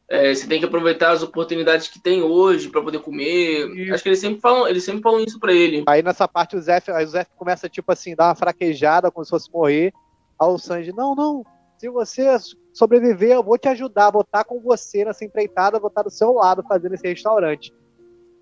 [0.10, 3.92] É, você tem que aproveitar as oportunidades que tem hoje pra poder comer.
[3.94, 5.84] Acho que eles sempre falam, eles sempre falam isso pra ele.
[5.88, 9.32] Aí nessa parte o aí o Zef começa, tipo assim, dar uma fraquejada, como se
[9.32, 9.94] fosse morrer.
[10.40, 11.44] Aí o Sanji, não, não,
[11.78, 12.26] se você
[12.74, 16.32] sobreviver, eu vou te ajudar, vou estar com você nessa empreitada, vou estar do seu
[16.32, 17.74] lado fazendo esse restaurante.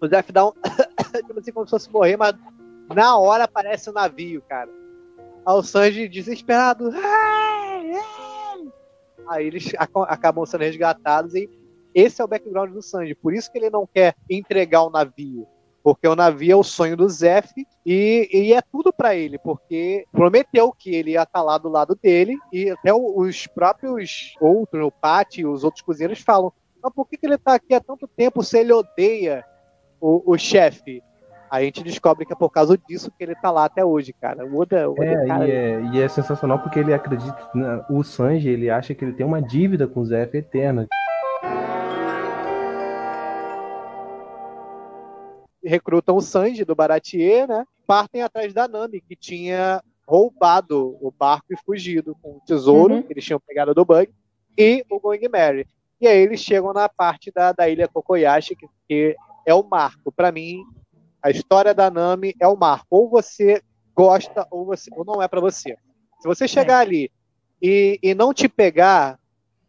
[0.02, 0.52] O Zef dá um,
[1.26, 2.36] tipo assim, como se fosse morrer, mas
[2.94, 4.70] na hora aparece o navio, cara.
[5.46, 8.35] Aí o Sanji, desesperado, "Ai, ai",
[9.28, 11.50] Aí eles ac- acabam sendo resgatados e
[11.94, 13.16] esse é o background do Sanji.
[13.16, 15.48] Por isso que ele não quer entregar o navio.
[15.82, 17.54] Porque o navio é o sonho do Zef
[17.86, 21.96] e, e é tudo pra ele, porque prometeu que ele ia estar lá do lado
[22.02, 27.08] dele e até os próprios outros, o Pat e os outros cozinheiros falam: mas por
[27.08, 29.46] que, que ele tá aqui há tanto tempo se ele odeia
[30.02, 31.04] o, o chefe?
[31.56, 34.46] A gente descobre que é por causa disso que ele tá lá até hoje, cara.
[34.46, 37.36] O Oda, o Oda, É, cara, e é, e é sensacional porque ele acredita.
[37.54, 40.86] na- O Sanji, ele acha que ele tem uma dívida com o Zef eterna.
[45.64, 47.66] recrutam o Sanji do Baratier, né?
[47.88, 53.02] Partem atrás da Nami, que tinha roubado o barco e fugido com o tesouro Uhum.
[53.02, 54.08] que eles tinham pegado do Bug
[54.58, 55.66] e o Going Merry.
[56.00, 59.16] E aí eles chegam na parte da, da ilha Kokoyashi, que, que
[59.46, 60.12] é o marco.
[60.12, 60.64] Pra mim,
[61.26, 62.86] a história da Nami é o marco.
[62.92, 63.60] Ou você
[63.96, 65.76] gosta ou, você, ou não é pra você.
[66.20, 67.12] Se você chegar ali
[67.60, 69.18] e, e não te pegar,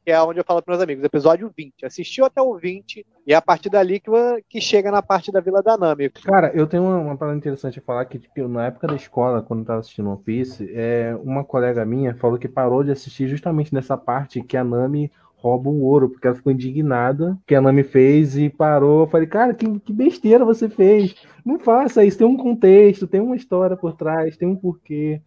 [0.05, 1.87] que é onde eu falo para meus amigos, episódio 20.
[1.87, 4.11] Assistiu até o 20 e é a partir dali que,
[4.51, 6.11] que chega na parte da Vila da Nami.
[6.11, 9.41] Cara, eu tenho uma, uma parada interessante a falar que, tipo, na época da escola,
[9.41, 13.29] quando eu tava assistindo One Piece, é, uma colega minha falou que parou de assistir
[13.29, 15.11] justamente nessa parte que a Nami
[15.47, 19.03] rouba o ouro, porque ela ficou indignada que a Nami fez e parou.
[19.03, 21.15] Eu falei, cara, que, que besteira você fez.
[21.45, 25.21] Não faça isso, tem um contexto, tem uma história por trás, tem um porquê.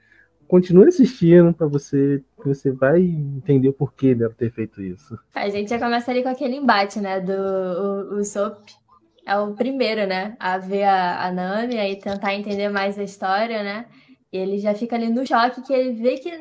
[0.48, 5.18] Continue assistindo pra você, você vai entender o porquê dela ter feito isso.
[5.34, 7.20] A gente já começa ali com aquele embate, né?
[7.20, 8.58] Do o, o Sop
[9.26, 10.36] é o primeiro, né?
[10.40, 13.86] A ver a, a Nami e tentar entender mais a história, né?
[14.34, 16.32] E ele já fica ali no choque que ele vê que,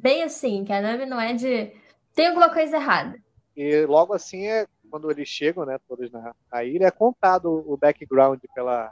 [0.00, 1.72] bem assim, que a Nami não é de.
[2.16, 3.16] Tem alguma coisa errada.
[3.56, 7.76] E logo assim, é, quando eles chegam, né, todos na, na ilha, é contado o
[7.76, 8.90] background pela,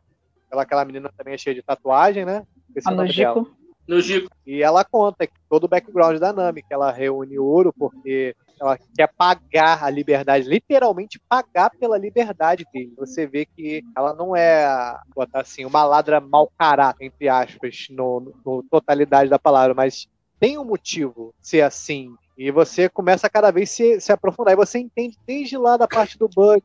[0.48, 2.46] pela aquela menina também é cheia de tatuagem, né?
[2.68, 4.30] Esqueci A o nome Nojiko.
[4.46, 8.78] E ela conta que todo o background da Nami, que ela reúne ouro porque ela
[8.96, 12.94] quer pagar a liberdade, literalmente pagar pela liberdade dele.
[12.96, 18.20] Você vê que ela não é, botar assim, uma ladra mau caráter, entre aspas, no,
[18.20, 20.06] no- no totalidade da palavra, mas
[20.40, 22.14] tem um motivo ser assim.
[22.36, 24.54] E você começa a cada vez se, se aprofundar.
[24.54, 26.62] E você entende desde lá da parte do Bug,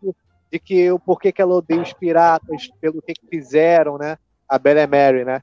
[0.51, 4.17] de que o porquê que ela odeia os piratas, pelo que, que fizeram, né?
[4.47, 5.41] A Bella Mary, né?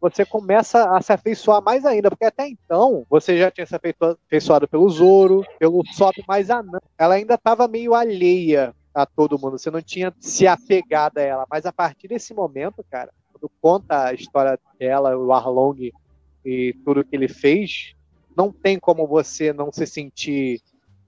[0.00, 4.16] Você começa a se afeiçoar mais ainda, porque até então você já tinha se afeiçoa-
[4.26, 9.38] afeiçoado pelo Zoro, pelo Sop, mas a Nami, ela ainda estava meio alheia a todo
[9.38, 9.58] mundo.
[9.58, 11.46] Você não tinha se apegado a ela.
[11.50, 15.92] Mas a partir desse momento, cara, quando conta a história dela, o Arlong
[16.44, 17.94] e tudo que ele fez,
[18.36, 20.60] não tem como você não se sentir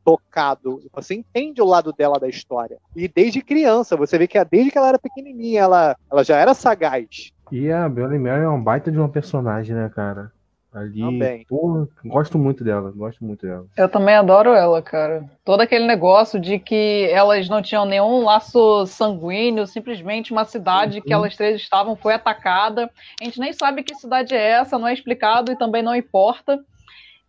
[0.04, 0.80] tocado.
[0.94, 2.78] Você entende o lado dela da história.
[2.96, 6.54] E desde criança, você vê que desde que ela era pequenininha, ela, ela já era
[6.54, 7.30] sagaz.
[7.52, 10.32] E a Bella Mary é uma baita de uma personagem, né, cara?
[10.72, 11.46] Ali, Também.
[11.48, 13.66] pô, gosto muito dela, gosto muito dela.
[13.76, 15.24] Eu também adoro ela, cara.
[15.42, 21.12] Todo aquele negócio de que elas não tinham nenhum laço sanguíneo, simplesmente uma cidade que
[21.12, 22.90] elas três estavam foi atacada.
[23.20, 26.62] A gente nem sabe que cidade é essa, não é explicado e também não importa.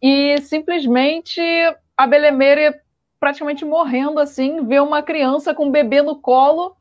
[0.01, 1.41] E simplesmente
[1.97, 2.76] a Belemeire
[3.19, 6.76] praticamente morrendo assim, vê uma criança com um bebê no colo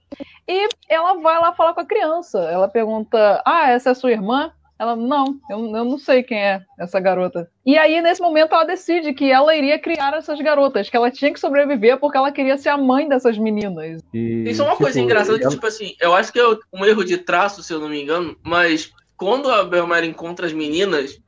[0.46, 2.38] e ela vai lá falar com a criança.
[2.38, 4.52] Ela pergunta: Ah, essa é sua irmã?
[4.78, 7.50] Ela, não, eu, eu não sei quem é essa garota.
[7.66, 11.32] E aí, nesse momento, ela decide que ela iria criar essas garotas, que ela tinha
[11.32, 14.00] que sobreviver porque ela queria ser a mãe dessas meninas.
[14.14, 16.44] E, Isso é uma coisa tipo, engraçada que, ela- tipo assim, eu acho que é
[16.72, 20.52] um erro de traço, se eu não me engano, mas quando a Belmar encontra as
[20.52, 21.20] meninas,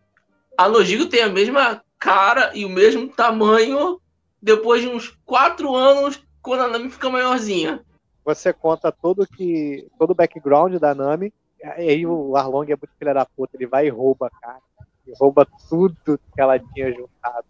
[0.61, 3.99] a Nojiko tem a mesma cara e o mesmo tamanho
[4.43, 7.81] depois de uns quatro anos, quando a Nami fica maiorzinha.
[8.27, 11.33] Você conta todo que todo o background da Nami.
[11.63, 14.59] E aí o Arlong é muito filha da puta, ele vai e rouba, cara.
[15.07, 17.47] Ele rouba tudo que ela tinha juntado.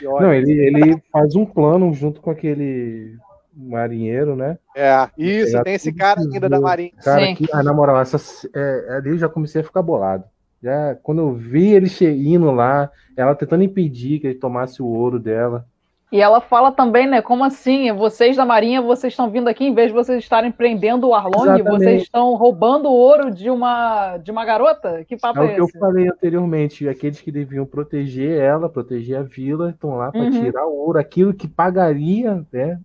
[0.00, 3.18] E olha, Não, ele, ele faz um plano junto com aquele
[3.54, 4.58] marinheiro, né?
[4.74, 6.58] É, isso, tem esse cara ainda da.
[6.58, 6.92] Marinha.
[7.02, 8.18] Cara, que, ah, na moral, essa,
[8.54, 10.24] é, ali eu já comecei a ficar bolado.
[10.66, 15.20] Já, quando eu vi ele indo lá, ela tentando impedir que ele tomasse o ouro
[15.20, 15.64] dela.
[16.10, 17.22] E ela fala também, né?
[17.22, 17.92] Como assim?
[17.92, 21.44] Vocês da Marinha, vocês estão vindo aqui, em vez de vocês estarem prendendo o Arlong,
[21.54, 21.68] Exatamente.
[21.70, 25.04] vocês estão roubando o ouro de uma, de uma garota?
[25.04, 25.78] Que É papo o é que eu esse?
[25.78, 30.30] falei anteriormente, aqueles que deviam proteger ela, proteger a vila, estão lá para Uhum.
[30.30, 32.80] tirar o ouro, aquilo que pagaria, né?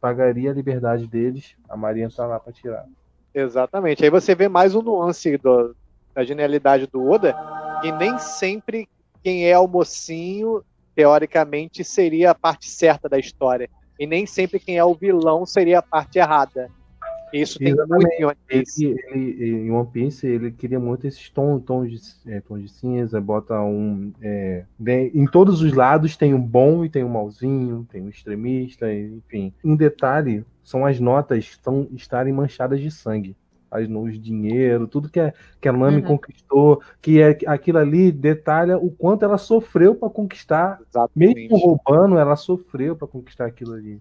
[0.00, 2.84] Pagaria a liberdade deles, a Marinha tá lá para tirar.
[3.34, 4.04] Exatamente.
[4.04, 5.74] Aí você vê mais um nuance do-
[6.14, 7.34] da genialidade do Oda,
[7.80, 8.88] que nem sempre
[9.22, 10.62] quem é o mocinho,
[10.94, 13.68] teoricamente, seria a parte certa da história.
[13.98, 16.68] E nem sempre quem é o vilão seria a parte errada.
[17.32, 18.84] Isso tem muito em One Ele, Piece.
[18.84, 23.18] ele- em One Piece, ele queria muito esses tons, tons, de, é, tons de cinza,
[23.20, 24.12] bota um.
[24.20, 28.10] é, bem- em todos os lados tem um bom e tem um malzinho, tem um
[28.10, 29.50] extremista, enfim.
[29.64, 33.34] Em detalhe, são as notas estão, estarem manchadas de sangue.
[33.72, 36.08] As, os dinheiro, tudo que a, que a Nami Uhum.
[36.08, 40.78] conquistou, que é aquilo ali detalha o quanto ela sofreu para conquistar.
[41.16, 43.98] Mesmo roubando, ela sofreu para conquistar aquilo ali.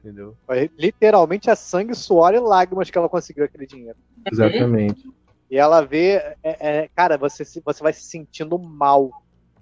[0.00, 0.36] Entendeu?
[0.76, 3.96] Literalmente é sangue, suor e lágrimas que ela conseguiu aquele dinheiro.
[4.30, 5.08] Exatamente.
[5.50, 9.10] E ela vê, é- é, cara, você, se- você vai se sentindo mal.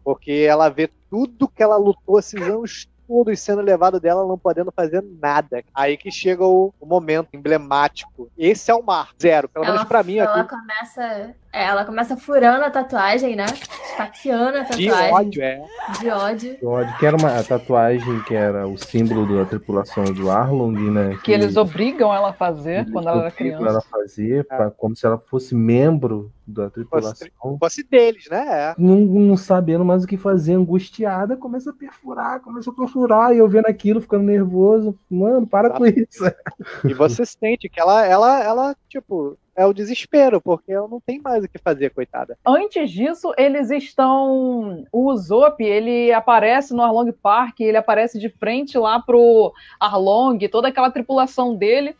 [0.03, 4.73] Porque ela vê tudo que ela lutou esses anos todos sendo levado dela, não podendo
[4.73, 5.63] fazer nada.
[5.75, 8.31] Aí que chega o, o momento emblemático.
[8.39, 9.11] Esse é o mar.
[9.21, 9.49] Zero.
[9.51, 10.49] Pelo menos Ela, pra mim ela aqui.
[10.49, 11.35] começa.
[11.53, 13.45] É, ela começa furando a tatuagem, né?
[13.91, 15.13] Esfaqueando a De tatuagem.
[15.15, 15.63] ódio, é.
[16.01, 16.57] De ódio.
[16.69, 21.19] Ódio, que era uma tatuagem que era o símbolo da tripulação do Arlong, né?
[21.23, 23.69] Que eles obrigam ela a fazer quando ela era obrigam criança.
[23.71, 27.29] ela a fazer, pra- como se ela fosse membro da tripulação.
[27.59, 28.71] Fosse deles, né?
[28.71, 28.75] É.
[28.79, 33.39] Não, não sabendo mais o que fazer, angustiada, começa a perfurar, começa a perfurar, e
[33.39, 34.99] eu vendo aquilo, ficando nervoso.
[35.11, 36.25] Mano, para com isso.
[36.85, 41.21] E você sente que ela, ela, ela, tipo, é o desespero, porque ela não tem
[41.21, 42.39] mais o que fazer, coitada.
[42.45, 44.85] Antes disso, eles estão.
[44.91, 50.69] O Usopp, ele aparece no Arlong Park, ele aparece de frente lá pro Arlong, toda
[50.69, 51.95] aquela tripulação dele.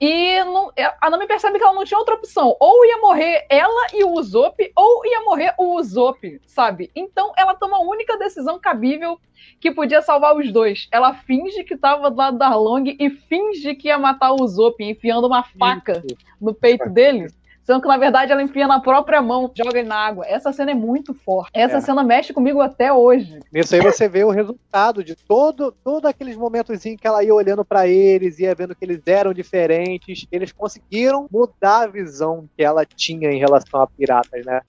[0.00, 2.56] E não- a Nami percebe que ela não tinha outra opção.
[2.60, 6.90] Ou ia morrer ela e o Usopp, ou ia morrer o Usopp, sabe?
[6.94, 9.18] Então ela toma a única decisão cabível
[9.60, 10.88] que podia salvar os dois.
[10.90, 14.82] Ela finge que tava do lado da Arlong e finge que ia matar o Usopp,
[14.82, 16.02] enfiando uma faca
[16.40, 17.28] no peito dele.
[17.64, 20.26] Sendo que, na verdade, ela enfia na própria mão, joga ele na água.
[20.26, 21.50] Essa cena é muito forte.
[21.54, 21.80] Essa É.
[21.80, 23.38] cena mexe comigo até hoje.
[23.50, 27.34] Nisso aí você vê o resultado de todo, todo aqueles momentos em que ela ia
[27.34, 30.26] olhando pra eles, ia vendo que eles eram diferentes.
[30.30, 34.60] Eles conseguiram mudar a visão que ela tinha em relação a piratas, né?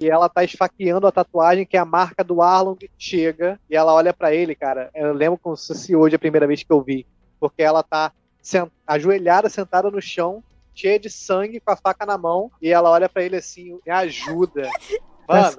[0.00, 3.94] E ela tá esfaqueando a tatuagem, que é a marca do Arlong, chega, e ela
[3.94, 4.90] olha pra ele, cara.
[4.94, 7.06] Eu lembro como se fosse hoje a primeira vez que eu vi.
[7.40, 8.12] Porque ela tá
[8.42, 10.42] sen- ajoelhada, sentada no chão,
[10.74, 13.92] cheia de sangue, com a faca na mão, e ela olha pra ele assim, me
[13.92, 14.68] ajuda.
[15.28, 15.56] Mano,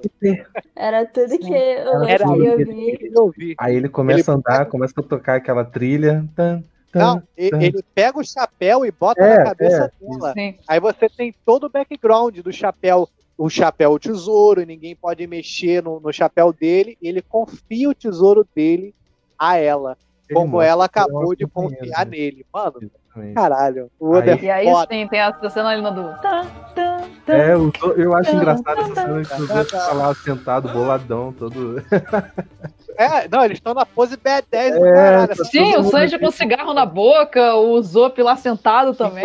[0.74, 3.54] Era tudo que eu Era queria ouvir.
[3.58, 6.26] Aí ele começa a andar, começa a tocar aquela trilha.
[6.34, 7.62] Tan, tan, Não, e- tan.
[7.62, 10.32] ele pega o chapéu e bota É, na cabeça é, dela.
[10.32, 10.58] Sim.
[10.66, 13.06] Aí você tem todo o background do chapéu.
[13.38, 16.98] O chapéu o tesouro, ninguém pode mexer no, no chapéu dele.
[17.00, 18.92] E ele confia o tesouro dele
[19.38, 19.96] a ela.
[20.28, 22.10] Ele como mostra ela acabou de confiar né?
[22.10, 22.44] nele.
[22.52, 23.34] Mano, Exatamente.
[23.34, 23.90] caralho.
[23.98, 24.86] O Aí- E é aí foda.
[24.88, 27.32] tem, tem essa cena ali do.
[27.32, 28.94] É, eu, tô- eu acho engraçado essa
[29.26, 31.76] cena tá lá sentado, boladão, todo.
[32.96, 35.36] É, não, eles estão na pose B10 do É, caralho.
[35.36, 39.24] tá Sim, o Sanji com cigarro na boca, o Zop lá sentado também.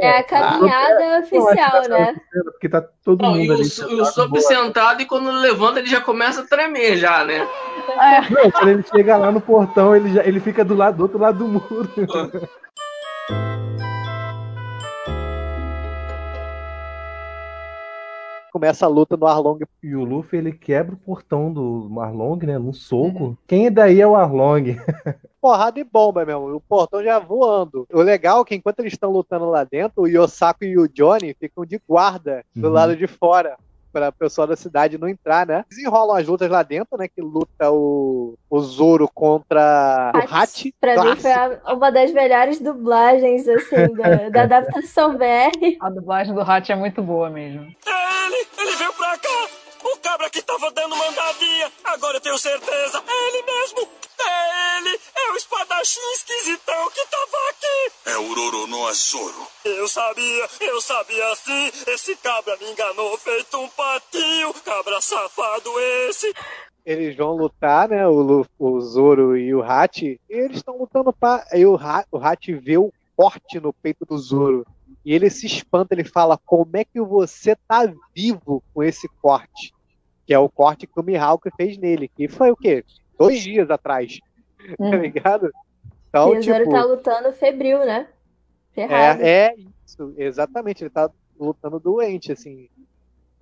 [0.00, 2.14] É a caminhada oficial, né?
[2.52, 3.62] Porque tá todo Não, e mundo o, ali.
[3.62, 4.40] e o sentado, Sop boladão.
[4.64, 7.46] sentado e quando levanta ele já começa a tremer já, né?
[8.30, 11.18] Não, quando ele chega lá no portão, ele, já, ele fica do, lado, do outro
[11.18, 11.88] lado do muro.
[18.62, 19.58] Começa a luta no Arlong.
[19.82, 22.56] E o Luffy, ele quebra o portão do Arlong, né?
[22.58, 23.36] Num soco.
[23.44, 24.76] Quem daí é o Arlong?
[25.42, 26.54] Porrada e bomba mesmo.
[26.54, 27.84] O portão já voando.
[27.92, 31.34] O legal é que enquanto eles estão lutando lá dentro, o Yosaku e o Johnny
[31.34, 32.72] ficam de guarda do Uhum.
[32.72, 33.56] lado de fora.
[33.92, 35.64] Pra pessoal da cidade não entrar, né?
[35.68, 37.06] Desenrolam as lutas lá dentro, né?
[37.08, 40.74] Que luta o, o Zoro contra o Hachi.
[40.80, 41.22] Pra mim Clássico.
[41.22, 45.76] foi a- uma das melhores dublagens, assim, da, da adaptação BR.
[45.80, 47.62] A dublagem do Hat é muito boa mesmo.
[47.86, 48.46] É ele!
[48.58, 49.48] Ele veio pra cá!
[49.84, 51.70] O cabra que tava dando mandadinha!
[51.84, 53.02] Agora eu tenho certeza!
[53.06, 53.88] É ele mesmo!
[54.24, 55.00] É ele!
[55.14, 57.92] É o espadachim esquisitão que tava aqui!
[58.06, 59.46] É o Roronoa Zoro.
[59.64, 61.72] Eu sabia, eu sabia sim!
[61.88, 64.52] Esse cabra me enganou feito um patinho!
[64.64, 65.70] Cabra safado
[66.08, 66.32] esse!
[66.84, 68.06] Eles vão lutar, né?
[68.08, 70.20] O, o Zoro e o Hachi.
[70.28, 71.46] E eles estão lutando pra.
[71.52, 74.66] Aí o, Ha- o Hachi vê o corte no peito do Zoro.
[75.04, 79.72] E ele se espanta, ele fala: Como é que você tá vivo com esse corte?
[80.26, 82.08] Que é o corte que o Mihawk fez nele.
[82.08, 82.84] Que foi o quê?
[83.26, 84.18] Dois dias atrás.
[84.78, 85.50] Tá ligado?
[86.08, 86.70] Então, e o Zoro tipo.
[86.70, 88.06] tá lutando febril, né?
[88.72, 89.22] Ferrado.
[89.22, 89.54] É, é
[89.86, 90.84] isso, exatamente.
[90.84, 92.68] Ele tá lutando doente, assim.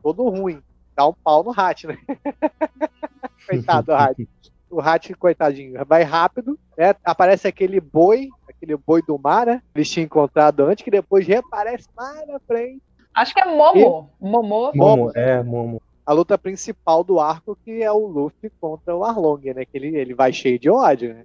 [0.03, 0.63] Todo ruim.
[0.95, 1.99] Dá um pau no Hat, né?
[3.49, 4.29] Coitado do Hat.
[4.71, 6.95] O Hat, coitadinho, vai rápido, né?
[7.05, 9.63] Aparece aquele boi, aquele boi do mar, né?
[9.75, 12.81] Eles tinham encontrado antes, que depois reaparece mais na frente.
[13.13, 14.11] Acho que é Momo.
[14.21, 14.71] Momo.
[14.73, 15.83] Momo, é, Momo.
[16.11, 19.65] A luta principal do arco, que é o Luffy contra o Arlong, né?
[19.65, 21.23] Que ele, ele vai cheio de ódio, né?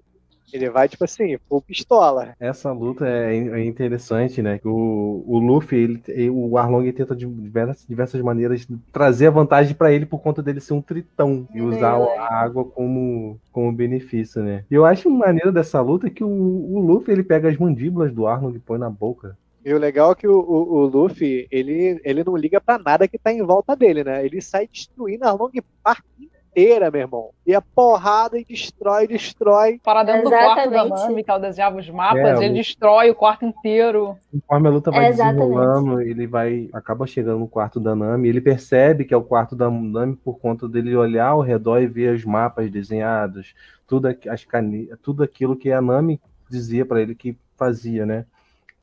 [0.53, 2.35] Ele vai, tipo assim, full pistola.
[2.39, 4.59] Essa luta é, é interessante, né?
[4.63, 9.91] O, o Luffy, ele, o Arlong tenta de diversas, diversas maneiras trazer a vantagem pra
[9.91, 14.65] ele por conta dele ser um tritão e usar a água como, como benefício, né?
[14.69, 18.27] E eu acho maneiro dessa luta que o, o Luffy ele pega as mandíbulas do
[18.27, 19.35] Arlong e põe na boca.
[19.65, 23.07] E o legal é que o, o, o Luffy, ele, ele não liga pra nada
[23.07, 24.23] que tá em volta dele, né?
[24.23, 25.49] Ele sai destruindo a Long
[25.83, 27.29] Park inteira, meu irmão.
[27.47, 29.79] E a porrada e destrói, destrói.
[29.83, 31.01] Para dentro do quarto da Exatamente.
[31.07, 34.15] Nami, que ela desenhava os mapas, É, ele o- destrói o quarto inteiro.
[34.31, 35.39] Conforme a luta vai Exatamente.
[35.41, 38.29] desenrolando, ele vai acaba chegando no quarto da Nami.
[38.29, 41.87] Ele percebe que é o quarto da Nami por conta dele olhar ao redor e
[41.87, 43.55] ver os mapas desenhados,
[43.87, 44.89] tudo, as cane...
[45.01, 46.21] tudo aquilo que a Nami
[46.51, 48.25] dizia pra ele que fazia, né?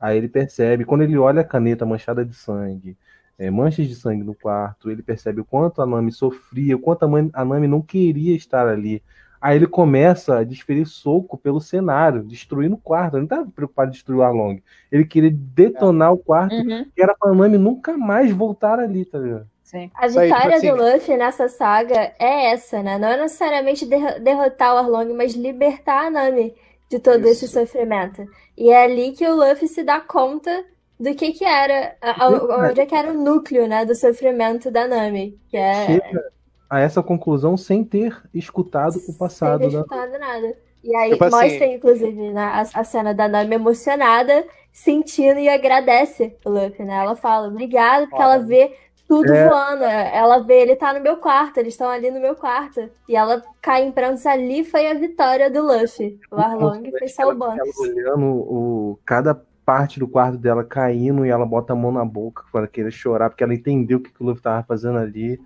[0.02, 2.96] Aí ele percebe, quando ele olha a caneta manchada de sangue,
[3.38, 7.04] é, manchas de sangue no quarto, ele percebe o quanto a Nami sofria, o quanto
[7.04, 9.00] a, mãe- a Nami não queria estar ali.
[9.40, 13.14] Aí ele começa a desferir soco pelo cenário, destruindo o quarto.
[13.14, 14.60] Ele não estava preocupado em destruir o Arlong.
[14.90, 16.84] Ele queria detonar o quarto, Uhum.
[16.94, 19.46] que era pra Nami nunca mais voltar ali, tá ligado?
[19.62, 19.88] Sim.
[19.94, 22.98] A tipo vitória assim- do Luffy nessa saga é essa, né?
[22.98, 26.54] Não é necessariamente derro- derrotar o Arlong, mas libertar a Nami
[26.92, 28.26] de todo esse sofrimento.
[28.56, 30.64] E é ali que o Luffy se dá conta
[31.00, 32.70] do que que era, a- a- Verdade.
[32.70, 36.24] onde é que era o núcleo, né, do sofrimento da Nami, que é Chega
[36.68, 40.56] a essa conclusão sem ter escutado o sem passado ter da escutado nada.
[40.84, 45.48] E aí Tipo assim- mostra, inclusive, né, a, a cena da Nami emocionada, sentindo e
[45.48, 46.94] agradece o Luffy, né?
[46.94, 48.74] Ela fala, obrigado, porque ela vê
[49.12, 49.46] tudo É.
[49.46, 49.84] voando.
[49.84, 52.88] Ela vê, ele tá no meu quarto, eles estão ali no meu quarto.
[53.06, 56.18] E ela cai em prantos ali, foi a vitória do Luffy.
[56.30, 57.58] O Arlong foi só o bônus.
[57.58, 59.34] Ela olhando o, cada
[59.66, 63.28] parte do quarto dela caindo e ela bota a mão na boca para querer chorar,
[63.28, 65.38] porque ela entendeu o que que o Luffy tava fazendo ali.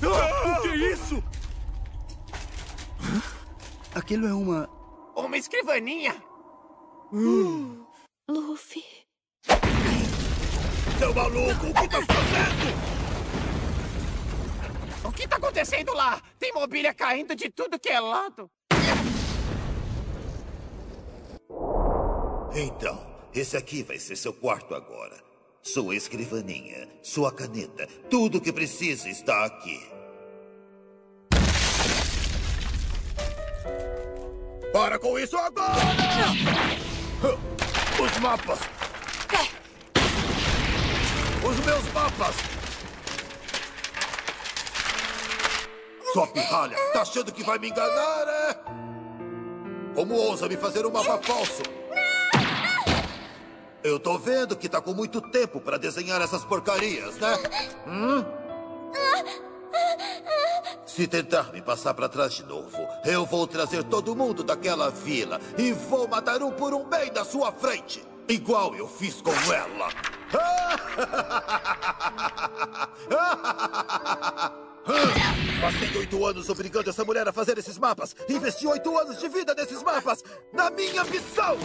[0.00, 1.22] O que é isso?
[3.94, 4.68] Aquilo é uma.
[5.16, 6.14] Uma escrivaninha!
[8.28, 8.84] Luffy.
[10.98, 12.96] Seu maluco, o que tá fazendo?
[15.04, 16.22] O que tá acontecendo lá?
[16.38, 18.50] Tem mobília caindo de tudo que é lado.
[22.54, 25.22] Então, esse aqui vai ser seu quarto agora.
[25.62, 29.78] Sua escrivaninha, sua caneta, tudo o que precisa está aqui.
[34.72, 35.76] Para com isso agora!
[38.00, 38.75] Os mapas!
[41.56, 42.36] Os meus mapas!
[46.12, 48.54] Sua pirralha, tá achando que vai me enganar, é?
[49.94, 51.62] Como ousa me fazer um mapa falso?
[53.82, 57.38] Eu tô vendo que tá com muito tempo pra desenhar essas porcarias, né?
[57.86, 58.24] Hum?
[60.84, 65.40] Se tentar me passar pra trás de novo, eu vou trazer todo mundo daquela vila
[65.56, 70.15] e vou matar um por um bem da sua frente, igual eu fiz com ela.
[75.60, 78.14] Passei oito anos obrigando essa mulher a fazer esses mapas.
[78.28, 80.22] Investi oito anos de vida nesses mapas.
[80.52, 81.56] Na minha missão!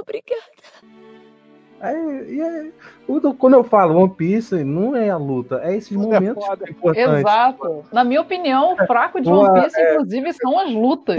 [0.00, 0.44] Obrigada.
[1.80, 2.72] Aí, e aí,
[3.06, 7.18] o- quando eu falo One Piece, não é a luta, é esses momentos importantes.
[7.20, 7.84] Exato.
[7.92, 9.92] Na minha opinião, o fraco de One Piece, é.
[9.92, 11.18] inclusive, são as lutas.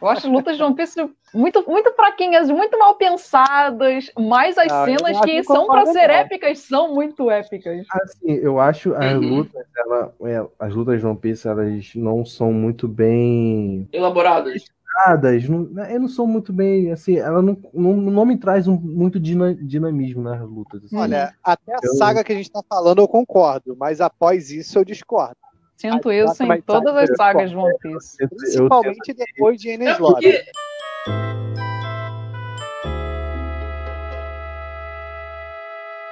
[0.00, 4.70] Eu acho as lutas de One Piece muito, muito fraquinhas, muito mal pensadas, mas as
[4.72, 7.86] Ah, cenas que são pra concordo, ser épicas são muito épicas.
[7.90, 9.28] Assim, eu acho as Uhum.
[9.38, 14.64] lutas, ela, é, as lutas de One Piece, elas não são muito bem Elaboradas.
[14.96, 18.78] Dadas, não, eu não sou muito bem, assim, ela não, não, não me traz um-
[18.80, 20.84] muito dina- dinamismo nas lutas.
[20.84, 20.96] assim.
[20.96, 24.78] Olha, até a Eu- saga que a gente tá falando eu concordo, mas após isso
[24.78, 25.36] eu discordo.
[25.76, 27.56] Sinto As isso em mais todas sagas as eu sagas de.
[27.56, 28.16] One Piece.
[28.18, 30.44] Eu- Principalmente depois de Enes É porque-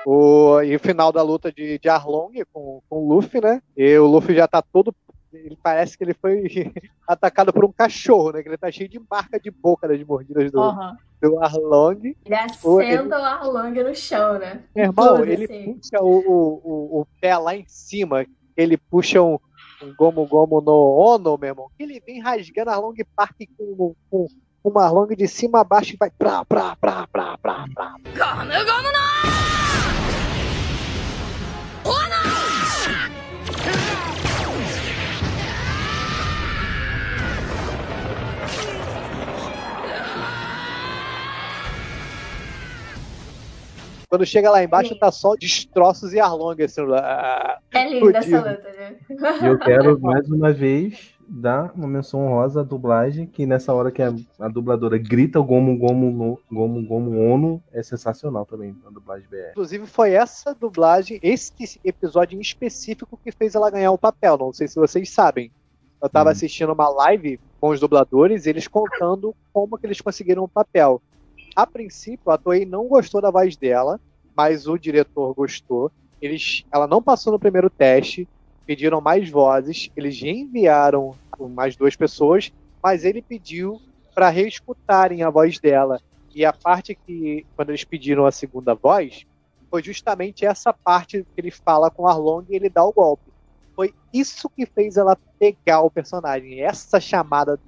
[0.06, 3.62] O, e o final da luta de, de Arlong com, com o Luffy, né?
[3.74, 4.94] E o Luffy já tá todo.
[5.38, 6.44] Ele parece que ele foi
[7.08, 8.42] atacado por um cachorro, né?
[8.42, 10.96] Que ele tá cheio de marca de boca das mordidas do, Aham.
[11.20, 12.14] do Arlong.
[12.24, 14.62] Ele assenta o Arlong no chão, né?
[14.74, 15.74] Meu irmão, Tudo, ele assim.
[15.74, 18.24] puxa o, o, o, o pé lá em cima,
[18.56, 19.38] ele puxa um,
[19.82, 23.94] um Gomu Gomu no Ono, meu irmão, que ele vem rasgando a Long Park com,
[24.10, 24.26] com
[24.62, 27.94] uma Long de cima a baixo e vai pra, pra, pra, pra, pra, pra.
[44.14, 47.58] Quando chega lá embaixo, tá só destroços e Arlong, assim, lá.
[47.72, 48.96] É linda essa luta, né?
[49.42, 53.90] E eu quero, mais uma vez, dar uma menção honrosa à dublagem, que nessa hora
[53.90, 58.76] que a, a dubladora grita o Gomu Gomu no, Gomu Gomu Ono, é sensacional também,
[58.86, 59.50] a dublagem BR.
[59.50, 64.38] Inclusive, foi essa dublagem, esse episódio em específico, que fez ela ganhar o papel.
[64.38, 65.50] Não sei se vocês sabem.
[66.00, 70.48] Eu tava assistindo uma live com os dubladores, eles contando como que eles conseguiram o
[70.48, 71.02] papel.
[71.54, 74.00] A princípio, a Toei não gostou da voz dela,
[74.36, 75.90] mas o diretor gostou.
[76.20, 78.26] Eles, ela não passou no primeiro teste,
[78.66, 81.14] pediram mais vozes, eles reenviaram
[81.50, 82.52] mais duas pessoas,
[82.82, 83.80] mas ele pediu
[84.14, 86.00] para reescutarem a voz dela.
[86.34, 89.24] E a parte que, quando eles pediram a segunda voz,
[89.70, 93.32] foi justamente essa parte que ele fala com Arlong e ele dá o golpe.
[93.76, 97.58] Foi isso que fez ela pegar o personagem, essa chamada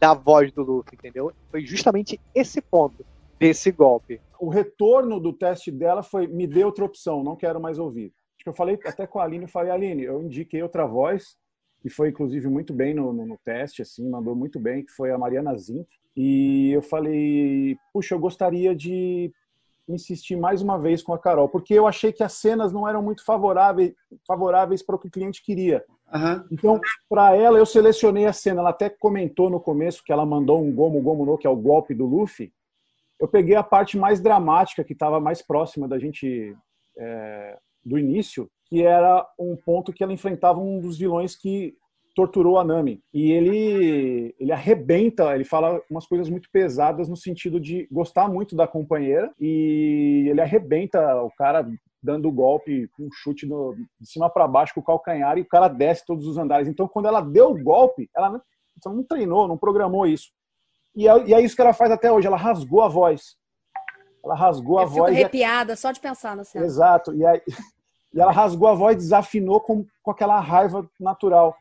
[0.00, 1.32] da voz do Luffy, entendeu?
[1.50, 3.04] Foi justamente esse ponto
[3.38, 4.20] desse golpe.
[4.38, 8.12] O retorno do teste dela foi: me dê outra opção, não quero mais ouvir.
[8.36, 11.36] Acho que eu falei até com a Aline, eu falei, Aline, eu indiquei outra voz,
[11.80, 15.10] que foi inclusive muito bem no, no, no teste, assim, mandou muito bem, que foi
[15.10, 15.88] a Mariana Zink.
[16.16, 19.30] E eu falei, puxa, eu gostaria de
[19.88, 23.02] insistir mais uma vez com a Carol, porque eu achei que as cenas não eram
[23.02, 23.92] muito favoráveis,
[24.26, 25.84] favoráveis para o que o cliente queria.
[26.50, 28.60] Então, para ela, eu selecionei a cena.
[28.60, 31.56] Ela até comentou no começo que ela mandou um Gomu Gomu no, que é o
[31.56, 32.52] golpe do Luffy.
[33.18, 36.54] Eu peguei a parte mais dramática, que estava mais próxima da gente
[36.98, 41.74] é, do início, que era um ponto que ela enfrentava um dos vilões que
[42.16, 43.02] torturou a Nami.
[43.12, 48.56] E ele, ele arrebenta, ele fala umas coisas muito pesadas no sentido de gostar muito
[48.56, 51.68] da companheira e ele arrebenta o cara
[52.02, 55.48] dando o golpe, um chute no, de cima para baixo com o calcanhar e o
[55.48, 56.68] cara desce todos os andares.
[56.68, 58.42] Então, quando ela deu o golpe, ela não,
[58.84, 60.30] ela não treinou, não programou isso.
[60.94, 63.36] E é, e é, isso que ela faz até hoje, ela rasgou a voz.
[64.24, 65.12] Ela rasgou a Eu fico voz.
[65.12, 66.64] e- arrepiada só de pensar na cena.
[66.64, 67.14] Exato.
[67.14, 67.42] E, aí,
[68.14, 71.56] e ela rasgou a voz e desafinou com, com aquela raiva natural.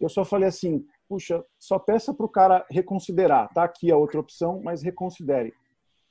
[0.00, 3.52] Eu só falei assim, puxa, só peça para o cara reconsiderar.
[3.52, 5.52] Tá aqui a outra opção, mas reconsidere.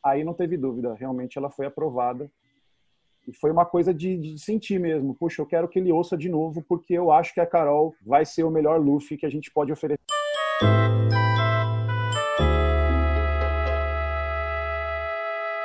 [0.04, 2.30] Aí não teve dúvida, realmente ela foi aprovada.
[3.28, 5.14] E foi uma coisa de, de sentir mesmo.
[5.14, 8.26] Puxa, eu quero que ele ouça de novo, porque eu acho que a Carol vai
[8.26, 10.00] ser o melhor Luffy que a gente pode oferecer.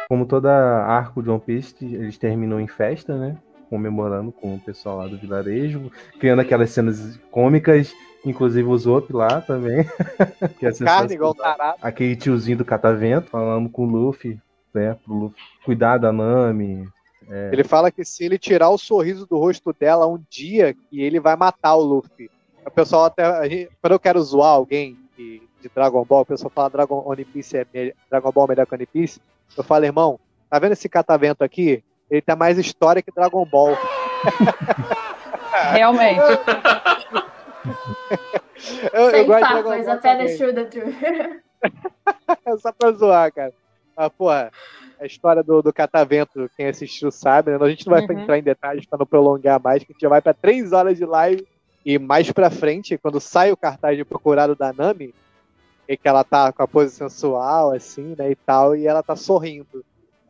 [0.08, 3.36] Como toda arco de One Piece, eles terminam em festa, né?
[3.68, 7.92] Comemorando com o pessoal lá do vilarejo, criando aquelas cenas cômicas,
[8.24, 9.84] inclusive o Zop lá também.
[10.60, 11.78] que é Carne igual tarado.
[11.82, 14.38] Aquele tiozinho do catavento falando com o Luffy,
[14.72, 14.94] né?
[15.02, 16.86] Pro Luffy cuidar da Nami.
[17.30, 21.02] É, Ele fala que se ele tirar o sorriso do rosto dela um dia, que
[21.02, 22.30] ele vai matar o Luffy.
[22.64, 23.48] O pessoal até.
[23.48, 27.24] gente- Quando eu quero zoar alguém de, de Dragon Ball, o pessoal fala Dragon, One
[27.24, 29.20] Piece é me- Dragon Ball é melhor que One Piece.
[29.56, 30.18] Eu falo, irmão,
[30.50, 31.82] tá vendo esse catavento aqui?
[32.10, 33.76] Ele tem mais história que Dragon Ball.
[35.72, 36.20] Realmente.
[38.92, 40.36] Eu, eu Sem papas, Ball apenas também.
[40.38, 41.42] true the true.
[42.44, 43.52] É só pra zoar, cara.
[43.96, 44.50] Ah, porra,
[44.98, 47.58] a história do, do catavento, quem assistiu sabe, né?
[47.60, 48.20] A gente não vai Uhum.
[48.20, 50.96] entrar em detalhes pra não prolongar mais, que a gente já vai pra três horas
[50.96, 51.46] de live.
[51.84, 55.14] E mais pra frente, quando sai o cartaz de procurado da Nami,
[55.88, 59.14] e que ela tá com a pose sensual, assim, né, e tal, e ela tá
[59.14, 59.84] sorrindo.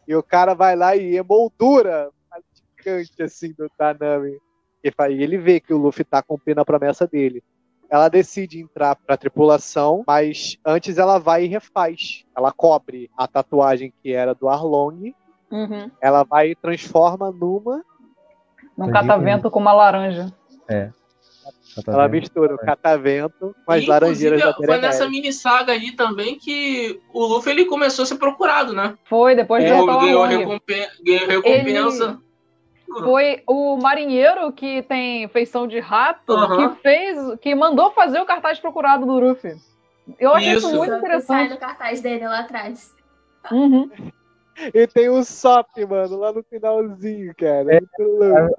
[0.06, 2.38] E o cara vai lá e emoldura a
[2.78, 4.38] gigante, assim, do, da Nami.
[4.84, 7.42] E e ele vê que o Luffy tá cumprindo a promessa dele.
[7.88, 12.24] Ela decide entrar pra tripulação, mas antes ela vai e refaz.
[12.36, 15.14] Ela cobre a tatuagem que era do Arlong,
[15.50, 15.90] Uhum.
[16.00, 17.84] ela vai e transforma numa.
[18.76, 20.32] Num catavento com uma laranja.
[20.68, 20.90] É.
[21.86, 25.92] Ela mistura o catavento com as E, laranjeiras da inclusive, foi nessa mini saga ali
[25.92, 28.96] também que o Luffy ele começou a ser procurado, né?
[29.04, 32.20] Foi, depois de o ganhou, ganhou recompensa.
[32.86, 36.70] Foi o marinheiro que tem feição de rato Aham.
[36.74, 39.56] que fez, que mandou fazer o cartaz procurado do Luffy.
[40.20, 41.50] Eu achei isso, Só muito que Sai interessante.
[41.50, 42.94] no cartaz dele lá atrás.
[43.50, 43.90] Uhum.
[44.72, 47.74] E tem o Sop, mano, lá no finalzinho, cara.
[47.74, 47.80] É.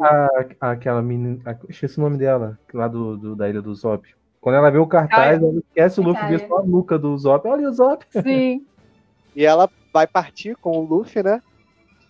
[0.01, 0.27] A-
[0.61, 1.39] a- aquela menina.
[1.45, 4.07] a- Esqueci o nome dela, lá do, do- da ilha do Zop.
[4.39, 6.47] Quando ela vê o cartaz, ela esquece o Luffy, vê Caio.
[6.49, 7.47] só a nuca do Zop.
[7.47, 8.05] Olha o Zop.
[8.11, 8.65] Sim.
[9.35, 11.41] E ela vai partir com o Luffy, né?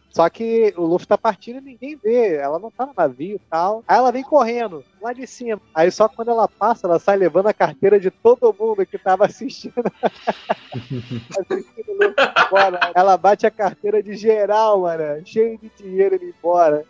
[0.09, 2.35] Só que o Luffy tá partindo e ninguém vê.
[2.37, 3.83] Ela não tá no navio e tal.
[3.87, 5.61] Aí ela vem correndo, lá de cima.
[5.75, 9.25] Aí só quando ela passa, ela sai levando a carteira de todo mundo que tava
[9.25, 9.73] assistindo.
[11.39, 12.15] assistindo o Luffy
[12.47, 12.79] embora.
[12.95, 15.21] Ela bate a carteira de geral, mano.
[15.25, 16.83] Cheio de dinheiro indo embora.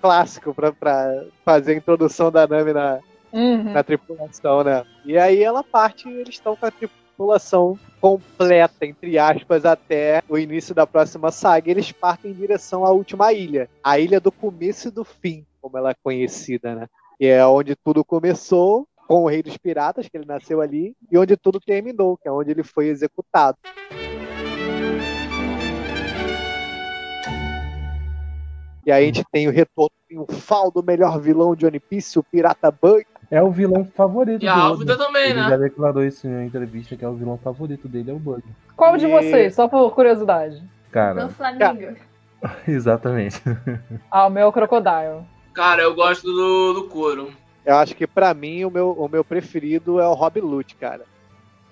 [0.00, 2.98] Clássico pra, pra fazer a introdução da Nami na,
[3.32, 3.72] Uhum.
[3.72, 4.84] na tripulação, né?
[5.04, 10.22] E aí ela parte e eles estão com a, tri- tripulação completa, entre aspas, até
[10.28, 11.70] o início da próxima saga.
[11.70, 15.78] Eles partem em direção à última ilha, a ilha do começo e do fim, como
[15.78, 16.86] ela é conhecida, né?
[17.16, 21.16] Que é onde tudo começou, com o Rei dos Piratas, que ele nasceu ali, e
[21.16, 23.56] onde tudo terminou, que é onde ele foi executado.
[28.86, 32.22] E aí a gente tem o retorno triunfal do melhor vilão de One Piece, o
[32.22, 33.06] Pirata Bug.
[33.30, 35.48] É o vilão favorito E a do Álvida também, Ele né?
[35.48, 38.42] já declarou isso em uma entrevista que é o vilão favorito dele, é o Bug.
[38.76, 39.54] Qual de vocês?
[39.54, 40.62] Só por curiosidade.
[40.90, 41.96] Cara, Do Flamengo.
[42.68, 43.40] exatamente.
[44.10, 45.24] Ah, o meu é o Crocodile.
[45.52, 47.30] Cara, eu gosto do, do couro.
[47.64, 51.02] Eu acho que pra mim o meu, o meu preferido é o Rob Lute, cara.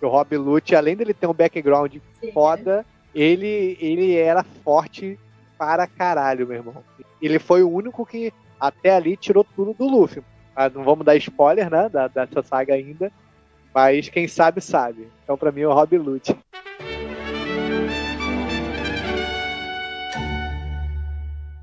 [0.00, 1.96] O Rob Lute, além dele ter um background
[2.32, 2.84] foda,
[3.14, 5.18] ele, ele era forte
[5.58, 6.74] para caralho, meu irmão.
[7.20, 10.22] Ele foi o único que até ali tirou tudo do Luffy.
[10.54, 13.10] Ah, não vamos dar spoiler, né, da, dessa saga ainda.
[13.74, 15.08] Mas quem sabe, sabe.
[15.24, 16.36] Então pra mim é o Rob Lute.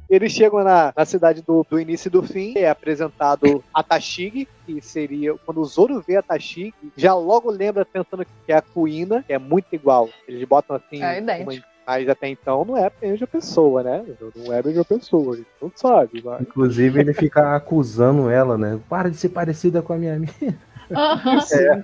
[0.10, 4.48] Eles chegam na, na cidade do, do início e do fim, é apresentado a Tashigi,
[4.66, 5.36] que seria.
[5.45, 9.34] Quando o Zoro vê a Tashigi, já logo lembra pensando que é a Kuina, que
[9.34, 10.10] é muito igual.
[10.28, 11.03] Eles botam assim.
[11.03, 11.52] É uma-
[11.90, 14.06] mas até então não é a mesma pessoa, né?
[14.36, 16.22] Não é a mesma pessoa, a gente não sabe.
[16.24, 16.41] Mas...
[16.41, 18.80] Inclusive, ele fica acusando ela, né?
[18.88, 20.34] Para de ser parecida com a minha amiga.
[20.91, 21.84] É.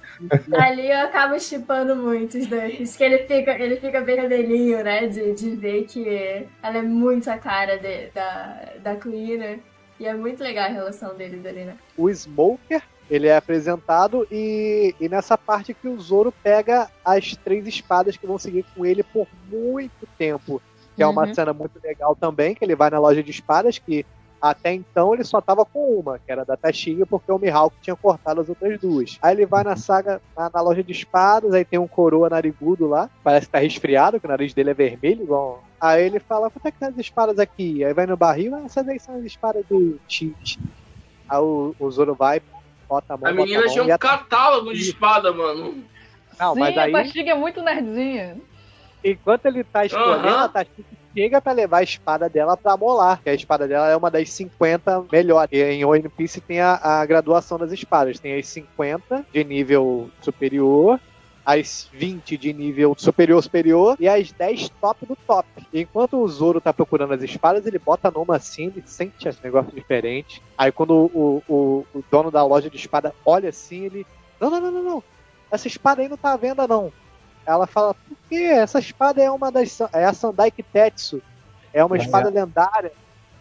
[0.60, 2.96] Ali eu acabo chipando muito os dois.
[2.96, 5.06] Que ele fica, ele fica bem vermelhinho, né?
[5.06, 9.60] De, de ver que ela é muito a cara de- da, da Queen, né?
[10.00, 11.76] E é muito legal a relação deles ali, né?
[11.96, 17.68] o Smoker, ele é apresentado e, e nessa parte que o Zoro pega as três
[17.68, 20.62] espadas que vão seguir com ele por muito tempo.
[20.96, 21.34] Que é uma Uhum.
[21.34, 24.06] cena muito legal também, que ele vai na loja de espadas, que
[24.42, 27.96] até então ele só tava com uma, que era da Tashiga, porque o Mihawk tinha
[27.96, 29.18] cortado as outras duas.
[29.22, 32.88] Aí ele vai na saga, na, na loja de espadas, aí tem um coroa narigudo
[32.88, 35.64] lá, parece que tá resfriado, que o nariz dele é vermelho, igual.
[35.82, 37.84] Aí ele fala, quanto é que tá as espadas aqui?
[37.84, 40.58] Aí vai no barril, ah, essas aí são as espadas do X.
[41.28, 42.40] Aí o, o Zoro vai,
[42.88, 45.84] bota a mão, A bota menina mão, tinha e um a- catálogo de espada, mano.
[46.40, 48.38] Não, Sim, mas aí, a Tashiga é muito nerdzinha.
[49.04, 50.44] enquanto ele tá escolhendo, Aham.
[50.46, 50.86] a Tashiki
[51.16, 53.22] chega pra levar a espada dela pra molar.
[53.24, 55.50] Que a espada dela é uma das 50 melhores.
[55.54, 58.20] E em One Piece tem a, a graduação das espadas.
[58.20, 61.00] Tem as 50 de nível superior,
[61.46, 65.48] as 20 de nível superior superior e as 10 top do top.
[65.72, 69.44] E enquanto o Zoro tá procurando as espadas, ele bota numa assim, ele sente esse
[69.44, 70.42] negócio diferente.
[70.58, 74.08] Aí quando o, o, o dono da loja de espada olha assim, ele.
[74.40, 75.04] Não, não, não, não, não.
[75.52, 76.92] Essa espada aí não tá à venda, não.
[77.46, 78.36] Ela fala, por quê?
[78.38, 79.80] Essa espada é uma das.
[79.94, 81.22] É a Sandai Kitetsu.
[81.72, 82.32] É uma Ah, espada é.
[82.32, 82.92] lendária.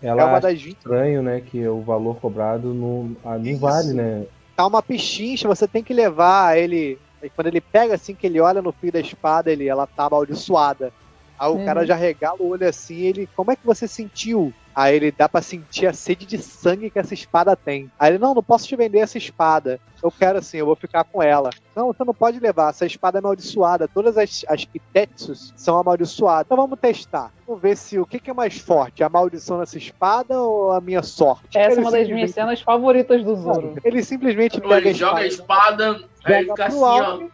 [0.02, 1.40] Ela É uma das 20 estranho, né?
[1.40, 4.26] Que o valor cobrado não, não vale, né?
[4.55, 6.98] tá uma pichincha, você tem que levar ele.
[7.24, 10.05] Aí quando ele pega assim, que ele olha no fio da espada, ele, ela tá
[10.05, 10.92] amaldiçoada.
[11.38, 11.64] Aí o Uhum.
[11.64, 14.52] cara já regala o olho assim, ele, como é que você sentiu?
[14.74, 17.90] Aí ele dá pra sentir a sede de sangue que essa espada tem.
[17.98, 19.80] Aí ele, não, não posso te vender essa espada.
[20.02, 21.51] Eu quero assim, eu vou ficar com ela.
[21.74, 23.88] Não, você não pode levar, essa espada é amaldiçoada.
[23.88, 26.46] Todas as, as Kitetsus são amaldiçoadas.
[26.46, 27.32] Então vamos testar.
[27.46, 30.80] Vamos ver se o que, que é mais forte, a maldição dessa espada ou a
[30.80, 31.56] minha sorte?
[31.56, 33.76] Essa é uma das minhas cenas favoritas do Zoro.
[33.84, 35.64] Ele simplesmente ele joga a espada
[35.94, 37.02] espada, aí fica assim, pro ó.
[37.02, 37.32] alto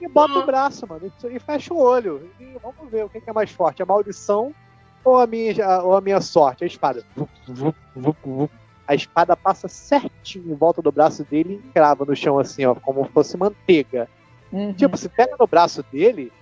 [0.00, 1.12] e bota o braço, mano.
[1.30, 2.30] E fecha o olho.
[2.40, 4.52] E vamos ver o que é mais forte, a maldição
[5.04, 6.64] ou a minha, ou a minha sorte?
[6.64, 7.04] A espada.
[8.86, 12.74] A espada passa certinho em volta do braço dele e crava no chão assim, ó,
[12.74, 14.08] como fosse manteiga.
[14.50, 14.72] Uhum.
[14.72, 16.32] Tipo, se pega no braço dele,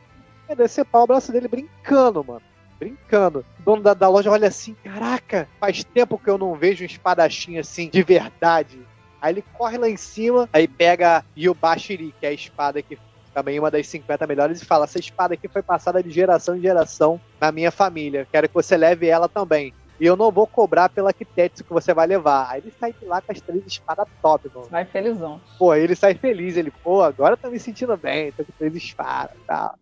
[0.49, 2.43] é decepar o braço dele brincando, mano.
[2.79, 3.45] Brincando.
[3.61, 6.87] O dono da, da loja olha assim, caraca, faz tempo que eu não vejo um
[6.87, 8.81] espadachim assim, de verdade.
[9.21, 12.99] Aí ele corre lá em cima, aí pega Yubashiri, que é a espada que
[13.35, 16.57] também é uma das 50 melhores, e fala: essa espada aqui foi passada de geração
[16.57, 18.27] em geração na minha família.
[18.31, 19.73] Quero que você leve ela também.
[20.01, 22.49] E eu não vou cobrar pela Kitetsu que você vai levar.
[22.51, 24.67] Aí ele sai de lá com as três espadas top, mano.
[24.71, 25.39] Vai felizão.
[25.59, 28.75] Pô, ele sai feliz, ele, pô, agora eu tô me sentindo bem, tô com três
[28.75, 29.75] espadas e tal.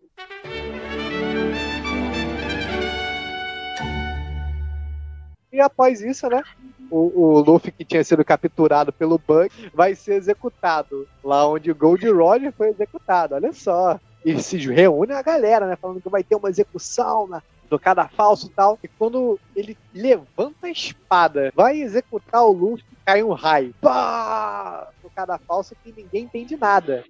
[5.51, 6.43] E após isso, né?
[6.91, 11.07] O, o Luffy, que tinha sido capturado pelo Bug, vai ser executado.
[11.23, 13.99] Lá onde o Gold Roger foi executado, olha só.
[14.25, 15.75] E se reúne a galera, né?
[15.75, 18.77] Falando que vai ter uma execução na, do cadafalso e tal.
[18.83, 23.73] E quando ele levanta a espada, vai executar o Luffy, cai um raio.
[23.79, 24.89] Pá!
[25.03, 27.05] No cadafalso que ninguém entende nada.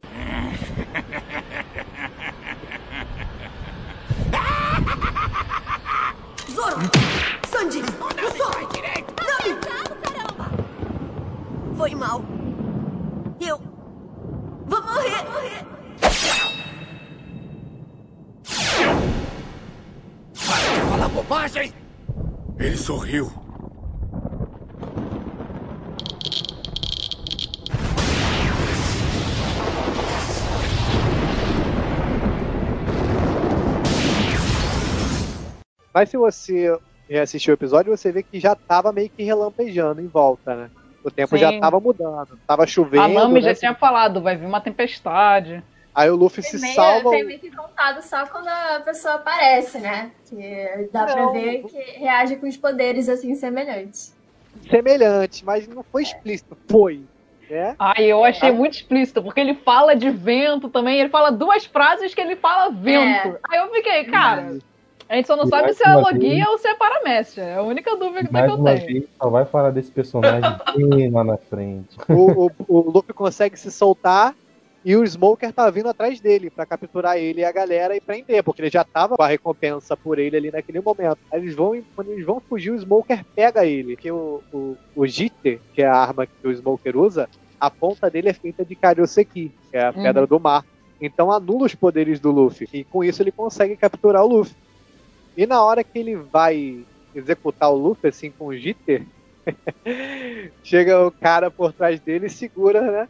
[6.52, 6.80] Zoro!
[7.48, 7.80] Sandy!
[7.80, 8.80] Usopp!
[8.82, 9.19] Nami!
[11.80, 12.22] foi mal.
[13.40, 13.58] Eu.
[14.66, 15.24] Vou morrer!
[15.24, 15.66] Vou morrer.
[20.46, 21.74] Para de falar bobagem!
[22.60, 23.32] Ele sorriu.
[35.94, 36.78] Mas se você
[37.22, 40.70] assistiu o episódio, você vê que já tava meio que relampejando em volta, né?
[41.04, 41.42] O tempo Sim.
[41.42, 42.38] já tava mudando.
[42.46, 43.04] Tava chovendo.
[43.04, 43.42] A Nami né?
[43.42, 45.64] já tinha falado, vai vir uma tempestade.
[45.94, 47.10] Aí o Luffy se Foi meio, salva.
[47.10, 50.12] foi meio que contado só quando a pessoa aparece, né?
[50.30, 51.34] Que dá pra Não.
[51.34, 54.16] ver que reage com os poderes assim semelhantes.
[54.70, 56.58] Semelhante, mas não foi explícito.
[56.70, 57.02] Foi.
[57.50, 57.76] Né?
[57.80, 62.14] Ai, eu achei muito explícito, porque ele fala de vento também, ele fala duas frases
[62.14, 63.28] que ele fala vento.
[63.30, 63.40] É.
[63.50, 64.60] Aí eu fiquei, cara,
[65.10, 67.42] a gente só não E sabe se é logia vez- ou se é paramécia.
[67.42, 68.86] É a única dúvida que, Mais que eu uma tenho.
[68.86, 71.98] vez, só vai falar desse personagem bem lá na frente.
[72.10, 74.36] O, o, o Luffy consegue se soltar
[74.86, 78.42] e o Smoker tá vindo atrás dele pra capturar ele e a galera e prender,
[78.44, 81.18] porque ele já tava com a recompensa por ele ali naquele momento.
[81.34, 83.96] Aí eles vão, quando eles vão fugir, o Smoker pega ele.
[83.96, 87.28] Porque o, o, o Jitter, que é a arma que o Smoker usa,
[87.60, 90.04] a ponta dele é feita de Karyoseki, que é a Uhum.
[90.04, 90.64] pedra do mar.
[91.02, 92.68] Então anula os poderes do Luffy.
[92.74, 94.56] E com isso ele consegue capturar o Luffy.
[95.36, 99.06] E na hora que ele vai executar o Luffy, assim, com o Jitter,
[100.64, 103.10] chega o cara por trás dele e segura, né?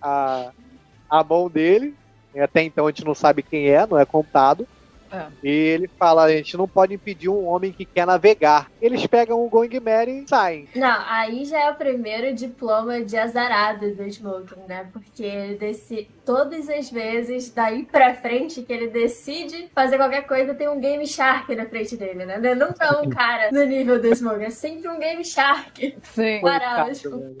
[0.00, 0.52] A,
[1.08, 1.94] a mão dele.
[2.34, 4.66] E Até então a gente não sabe quem é, não é contado.
[5.14, 5.26] É.
[5.42, 8.70] E ele fala: a gente não pode impedir um homem que quer navegar.
[8.80, 10.68] Eles pegam o Going Merry e saem.
[10.74, 14.88] Não, aí já é o primeiro diploma de azarado do Smoking, né?
[14.92, 20.54] Porque ele desse, todas as vezes, daí pra frente, que ele decide fazer qualquer coisa,
[20.54, 22.38] tem um Game Shark na frente dele, né?
[22.54, 25.96] Nunca é um cara no nível do Smoking, é sempre um Game Shark.
[26.02, 26.40] Sim.
[26.40, 27.36] Parar, Coitado, tipo,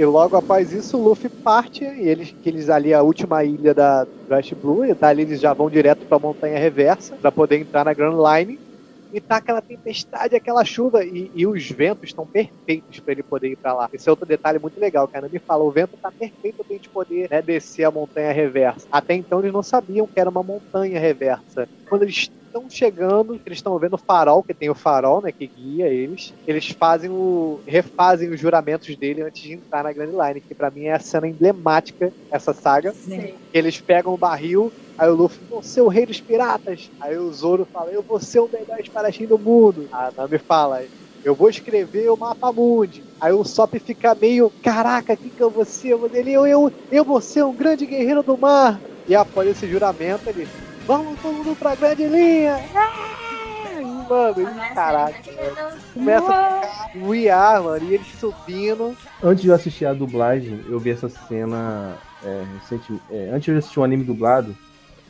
[0.00, 3.74] E logo após isso, o Luffy parte e eles, que eles ali, a última ilha
[3.74, 7.84] da West Blue, e dali eles já vão direto pra montanha reversa pra poder entrar
[7.84, 8.58] na Grand Line.
[9.12, 13.50] E tá aquela tempestade, aquela chuva, e, e os ventos estão perfeitos pra ele poder
[13.50, 13.88] ir pra lá.
[13.92, 15.28] Esse é outro detalhe muito legal, cara.
[15.28, 18.86] Me fala, o vento tá perfeito pra gente poder né, descer a montanha reversa.
[18.90, 21.68] Até então eles não sabiam que era uma montanha reversa.
[21.86, 25.46] Quando eles estão chegando, eles estão vendo o farol, que tem o farol, né, que
[25.46, 26.34] guia eles.
[26.46, 30.70] Eles fazem o refazem os juramentos dele antes de entrar na Grand Line, que pra
[30.70, 32.92] mim é a cena emblemática essa saga.
[32.92, 33.34] Sim.
[33.52, 36.90] Eles pegam o barril, aí o Luffy, vou ser o rei dos piratas.
[37.00, 39.88] Aí o Zoro fala, eu vou ser o melhor espadachim do mundo.
[39.92, 40.82] A Nami fala,
[41.22, 43.04] eu vou escrever o mapa mundi.
[43.20, 45.94] Aí o Sop fica meio, caraca, o que, que eu vou ser?
[46.14, 48.80] Ele, eu, eu, eu vou ser um grande guerreiro do mar.
[49.06, 50.46] E após esse juramento, ele,
[50.86, 52.58] vamos todo mundo pra grande linha.
[54.08, 55.80] Mano, e, caraca, mano.
[55.94, 58.96] começa a voar, mano, e eles subindo.
[59.22, 61.96] Antes de eu assistir a dublagem, eu vi essa cena.
[62.24, 64.56] é, recente, é, antes de eu assistir o anime dublado,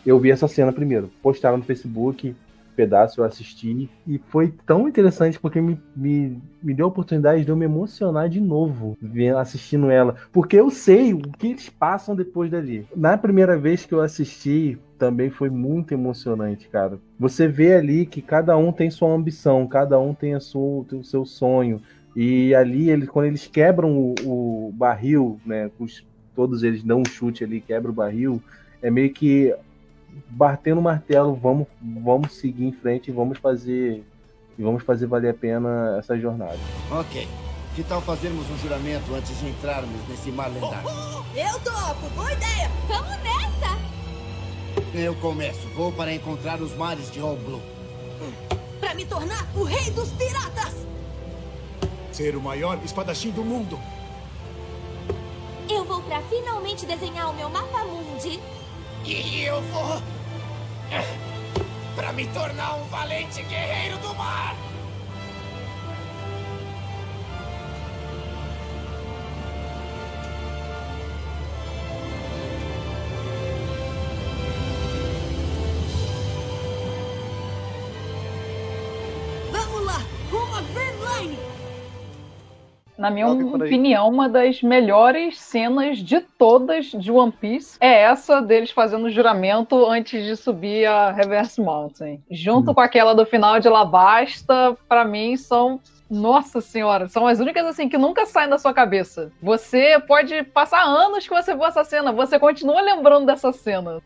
[0.04, 1.10] eu vi essa cena primeiro.
[1.22, 3.88] Postaram no Facebook, um pedaço eu assisti.
[4.06, 8.28] E foi tão interessante porque me, me, me deu a oportunidade de eu me emocionar
[8.28, 10.16] de novo vendo, assistindo ela.
[10.30, 12.86] Porque eu sei o que eles passam depois dali.
[12.94, 16.98] Na primeira vez que eu assisti, também foi muito emocionante, cara.
[17.18, 21.00] Você vê ali que cada um tem sua ambição, cada um tem, a sua, tem
[21.00, 21.80] o seu sonho.
[22.14, 25.70] E ali, eles, quando eles quebram o, o barril, né?
[25.78, 26.04] os-
[26.36, 28.42] todos eles dão um chute ali, quebra o barril,
[28.82, 29.54] é meio que
[30.28, 34.04] batendo o martelo, vamos, vamos seguir em frente e vamos fazer.
[34.58, 36.58] E vamos fazer valer a pena essa jornada.
[36.90, 37.26] Ok.
[37.74, 40.86] Que tal fazermos um juramento antes de entrarmos nesse mar lendário?
[41.34, 42.68] Eu topo, boa ideia!
[42.86, 43.89] Vamos nessa!
[44.94, 45.68] Eu começo.
[45.74, 47.62] Vou para encontrar os mares de All Blue.
[48.78, 50.74] Pra me tornar o rei dos piratas!
[52.12, 53.78] Ser o maior espadachim do mundo.
[55.68, 58.40] Eu vou pra finalmente desenhar o meu mapa mundi.
[59.04, 60.02] E eu vou.
[61.94, 64.56] Para me tornar um valente guerreiro do mar!
[83.00, 88.70] Na minha opinião, uma das melhores cenas de todas de One Piece é essa deles
[88.72, 92.22] fazendo o juramento antes de subir a Reverse Mountain.
[92.30, 95.80] Junto com aquela do final de Lavasta, pra mim são.
[96.10, 99.30] Nossa senhora, são as únicas assim que nunca saem da sua cabeça.
[99.40, 104.02] Você pode passar anos que você viu essa cena, você continua lembrando dessa cena.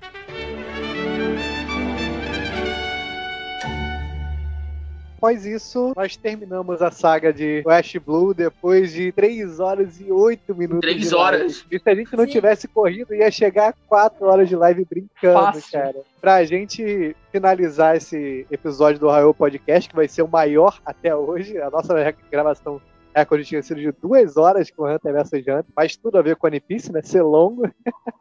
[5.25, 10.55] Após isso, nós terminamos a saga de West Blue depois de 3 horas e 8
[10.55, 10.81] minutos.
[10.81, 11.17] Três de live.
[11.17, 11.67] horas.
[11.71, 12.31] E se a gente não Sim.
[12.31, 15.73] tivesse corrido, ia chegar a 4 horas de live brincando, Fácil.
[15.73, 15.97] cara.
[16.21, 21.59] Pra gente finalizar esse episódio do Raio Podcast, que vai ser o maior até hoje,
[21.59, 21.95] a nossa
[22.31, 22.79] gravação
[23.17, 26.49] recorde tinha sido de duas horas com Hunter vs Hunter, mas tudo a ver com
[26.49, 27.01] One Piece, né?
[27.03, 27.63] Ser longo.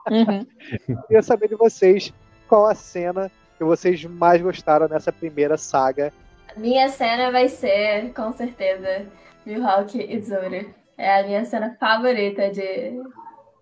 [0.09, 0.45] Uhum.
[1.07, 2.13] Queria saber de vocês
[2.47, 6.13] qual a cena que vocês mais gostaram nessa primeira saga.
[6.55, 9.07] Minha cena vai ser, com certeza,
[9.45, 10.73] Mihawk e Zoro.
[10.97, 12.93] É a minha cena favorita de,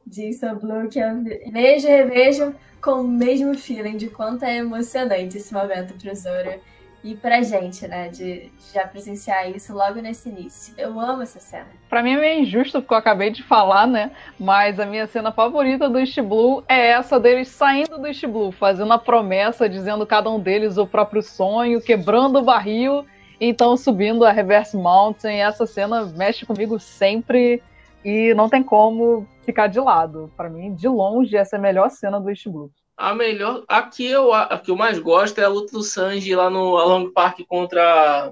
[0.06, 4.58] de Instant Blue, que eu vejo e revejo com o mesmo feeling de quanto é
[4.58, 6.60] emocionante esse momento pro Zoro.
[7.04, 10.74] E pra gente, né, de já presenciar isso logo nesse início.
[10.78, 11.68] Eu amo essa cena.
[11.90, 14.12] Pra mim é meio injusto porque eu acabei de falar, né?
[14.40, 18.52] Mas a minha cena favorita do East Blue é essa deles saindo do East Blue,
[18.52, 23.04] fazendo a promessa, dizendo cada um deles o próprio sonho, quebrando o barril,
[23.40, 25.42] então subindo a Reverse Mountain.
[25.42, 27.64] Essa cena mexe comigo sempre
[28.06, 30.32] e não tem como ficar de lado.
[30.38, 32.70] Pra mim, de longe, essa é a melhor cena do East Blue.
[33.02, 33.64] A melhor.
[33.68, 36.78] A que eu, a que eu mais gosto é a luta do Sanji lá no
[36.78, 38.32] Along Park contra.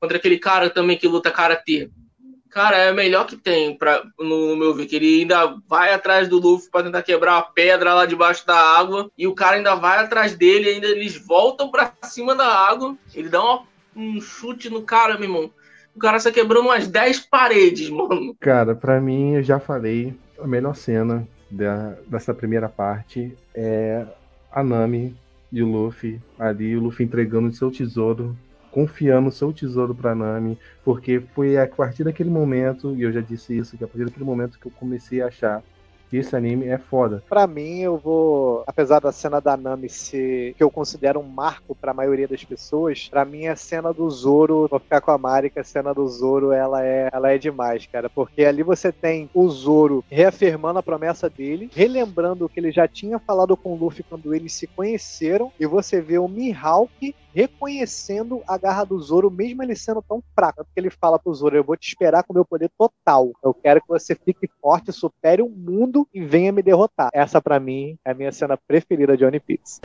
[0.00, 1.90] Contra aquele cara também que luta karatê.
[2.48, 4.86] Cara, é a melhor que tem, pra, no, no meu ver.
[4.86, 8.56] Que ele ainda vai atrás do Luffy pra tentar quebrar a pedra lá debaixo da
[8.56, 9.10] água.
[9.18, 12.96] E o cara ainda vai atrás dele, ainda eles voltam pra cima da água.
[13.14, 13.62] Ele dá uma-
[13.94, 15.50] um chute no cara, meu irmão.
[15.94, 18.34] O cara está quebrando umas 10 paredes, mano.
[18.40, 24.04] Cara, pra mim, eu já falei, a melhor cena da- dessa primeira parte é
[24.52, 25.14] a Nami
[25.52, 28.36] e o Luffy ali, o Luffy entregando o seu tesouro,
[28.70, 33.20] confiando o seu tesouro pra Nami, porque foi a partir daquele momento, e eu já
[33.20, 35.62] disse isso, que a partir daquele momento que eu comecei a achar
[36.18, 37.22] esse anime é foda.
[37.28, 41.74] Pra mim, eu vou, apesar da cena da Nami ser que eu considero um marco
[41.74, 45.50] pra maioria das pessoas, pra mim a cena do Zoro, vou ficar com a Mari,
[45.50, 49.28] que a cena do Zoro, ela é, ela é demais, cara, porque ali você tem
[49.34, 53.76] o Zoro reafirmando a promessa dele, relembrando o que ele já tinha falado com o
[53.76, 59.30] Luffy quando eles se conheceram, e você vê o Mihawk reconhecendo a garra do Zoro,
[59.30, 62.34] mesmo ele sendo tão fraco, porque ele fala pro Zoro, eu vou te esperar com
[62.34, 63.32] meu poder total.
[63.42, 67.10] Eu quero que você fique forte, supere o mundo e venha me derrotar.
[67.12, 69.80] Essa pra mim é a minha cena preferida de One Piece.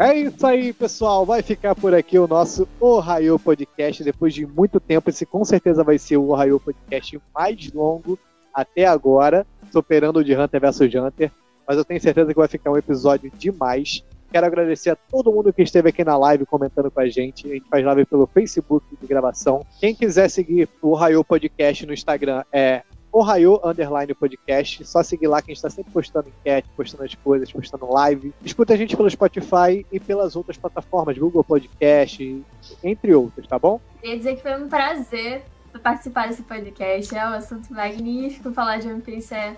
[0.00, 1.26] É isso aí, pessoal.
[1.26, 4.04] Vai ficar por aqui o nosso Ohio Podcast.
[4.04, 8.16] Depois de muito tempo, esse com certeza vai ser o Ohio Podcast mais longo
[8.54, 11.32] até agora, superando o de Hunter vs Hunter.
[11.66, 14.04] Mas eu tenho certeza que vai ficar um episódio demais.
[14.30, 17.46] Quero agradecer a todo mundo que esteve aqui na live comentando com a gente.
[17.46, 19.64] A gente faz live pelo Facebook de gravação.
[19.80, 24.84] Quem quiser seguir o Ohio Podcast no Instagram é Ohio Underline Podcast.
[24.84, 28.32] Só seguir lá que a gente está sempre postando enquete, postando as coisas, postando live.
[28.44, 32.44] Escuta a gente pelo Spotify e pelas outras plataformas, Google Podcast,
[32.84, 33.80] entre outras, tá bom?
[34.00, 35.42] Queria dizer que foi um prazer
[35.78, 37.16] participar desse podcast.
[37.16, 38.52] É um assunto magnífico.
[38.52, 39.56] Falar de One Piece é,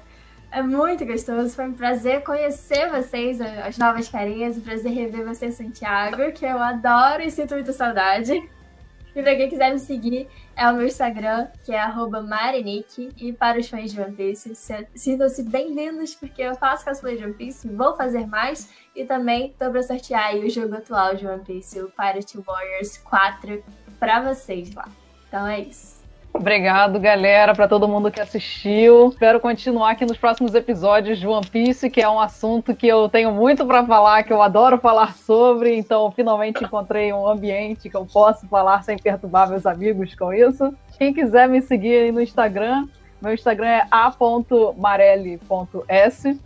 [0.50, 1.54] é muito gostoso.
[1.54, 4.56] Foi um prazer conhecer vocês, as novas carinhas.
[4.56, 8.32] Um prazer rever você, Santiago, que eu adoro e sinto muita saudade.
[9.14, 11.84] E pra quem quiser me seguir, é o meu Instagram, que é
[12.22, 13.10] Marinique.
[13.16, 17.24] E para os fãs de One Piece, se- sintam-se bem-vindos, porque eu faço cosplay de
[17.24, 18.72] One Piece, vou fazer mais.
[18.94, 23.64] E também tô pra sortear o jogo atual de One Piece, o Pirate Warriors 4,
[23.98, 24.88] pra vocês lá.
[25.26, 25.99] Então é isso.
[26.32, 29.08] Obrigado, galera, pra todo mundo que assistiu.
[29.08, 33.08] Espero continuar aqui nos próximos episódios de One Piece, que é um assunto que eu
[33.08, 35.74] tenho muito pra falar, que eu adoro falar sobre.
[35.76, 40.72] Então, finalmente encontrei um ambiente que eu posso falar sem perturbar meus amigos com isso.
[40.96, 42.86] Quem quiser me seguir aí no Instagram,
[43.20, 44.80] meu Instagram é a.marelli.s.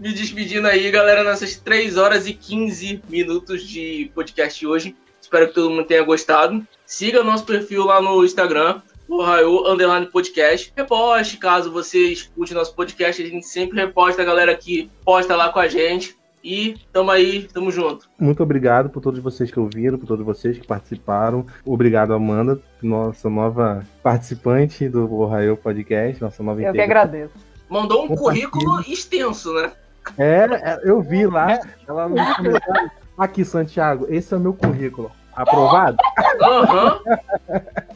[0.01, 4.97] Me despedindo aí, galera, nessas 3 horas e 15 minutos de podcast hoje.
[5.20, 6.66] Espero que todo mundo tenha gostado.
[6.85, 10.72] Siga nosso perfil lá no Instagram, o Raio Underline Podcast.
[10.76, 15.51] Reposte, caso você escute nosso podcast, a gente sempre reposta a galera que posta lá
[15.51, 16.16] com a gente.
[16.43, 18.06] E tamo aí, tamo junto.
[18.18, 21.47] Muito obrigado por todos vocês que ouviram, por todos vocês que participaram.
[21.64, 26.90] Obrigado, Amanda, nossa nova participante do Ohio Podcast, nossa nova Eu que integrante.
[26.90, 27.32] agradeço.
[27.66, 29.72] Mandou um currículo extenso, né?
[30.18, 31.59] É, é, eu vi lá,
[31.89, 32.10] ela.
[33.16, 35.10] Aqui, Santiago, esse é o meu currículo.
[35.36, 35.97] Aprovado?
[36.43, 37.01] Aham.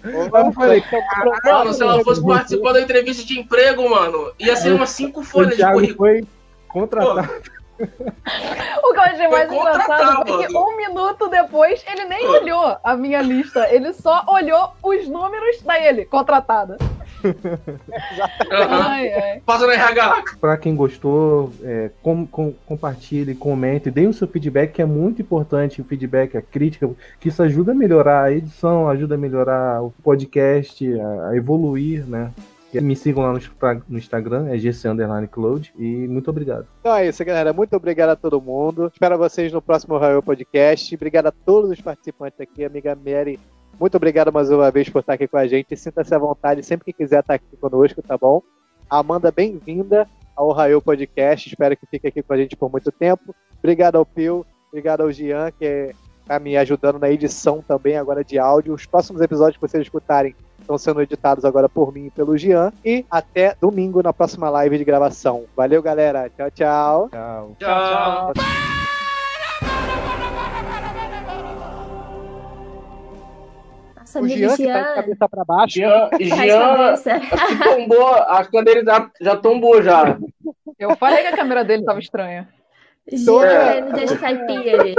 [0.05, 0.83] Eu falei,
[1.45, 5.57] Mano, se ela fosse participar da entrevista de emprego, mano, ia ser umas cinco folhas
[5.57, 5.97] de currículo.
[5.97, 6.27] foi
[6.69, 7.29] contratado.
[8.83, 10.67] O que eu achei mais engraçado foi que mano.
[10.67, 15.79] um minuto depois ele nem olhou a minha lista, ele só olhou os números da
[15.79, 16.77] ele, contratada.
[18.51, 19.43] Ai, ai.
[19.45, 20.25] Passa no RH.
[20.41, 25.23] Pra quem gostou, é, com, com- compartilhe, comente, dê o seu feedback, que é muito
[25.23, 26.89] importante o feedback, a crítica,
[27.21, 32.05] que isso ajuda a melhorar a edição, ajuda a melhorar o podcast, a, a evoluir,
[32.07, 32.31] né?
[32.75, 33.33] Me sigam lá
[33.89, 36.67] no Instagram, é GC Underline Cloud, e muito obrigado.
[36.81, 37.51] Então é isso, galera.
[37.51, 38.91] Muito obrigado a todo mundo.
[38.93, 40.95] Espero vocês no próximo Raio Podcast.
[40.95, 43.41] Obrigado a todos os participantes aqui, amiga Mary.
[43.79, 45.77] Muito obrigado mais uma vez por estar aqui com a gente.
[45.77, 48.43] Sinta-se à vontade sempre que quiser estar aqui conosco, tá bom?
[48.91, 51.49] Amanda, bem-vinda ao Raio Podcast.
[51.49, 53.35] Espero que fique aqui com a gente por muito tempo.
[53.59, 58.39] Obrigado ao Pio, obrigado ao Gian, que está me ajudando na edição também agora de
[58.39, 58.75] áudio.
[58.75, 62.73] Os próximos episódios que vocês escutarem estão sendo editados agora por mim e pelo Gian.
[62.85, 65.45] E até domingo na próxima live de gravação.
[65.57, 66.29] Valeu, galera.
[66.31, 67.09] Tchau, tchau.
[67.11, 67.57] Tchau.
[67.59, 68.78] Tchau.
[74.09, 74.95] Nossa, O amigo Gian, que tá de Jean.
[74.95, 75.75] cabeça pra baixo.
[75.75, 77.15] Jean, Jean cabeça.
[77.17, 80.19] acho que tombou, acho que a dele já, já tombou já.
[80.79, 82.49] Eu falei que a câmera dele tava estranha.
[83.11, 83.81] Jean É.
[83.83, 84.95] de Skype ali.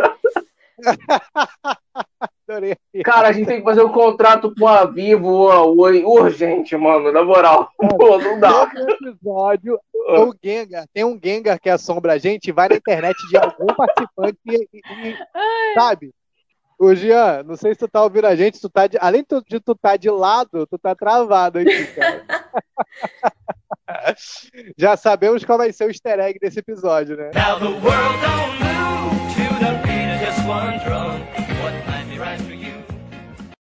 [2.48, 2.76] Adorei.
[3.04, 7.12] Cara, a gente tem que fazer um contrato com a Vivo ó, oi, urgente, mano,
[7.12, 7.72] na moral.
[7.78, 8.66] Pô, não dá.
[8.68, 13.38] Todo episódio, o Gengar, tem um Gengar que assombra a gente, vai na internet de
[13.38, 16.12] algum participante e, e- e- sabe?
[16.80, 19.60] Ô, Jean, não sei se tu tá ouvindo a gente, tu tá de, além de
[19.60, 22.24] tu tá de lado, tu tá travado aqui, cara.
[24.78, 27.32] Já sabemos qual vai ser o easter egg desse episódio, né?
[27.36, 31.09] Now the world don't move to the beat of just one drum.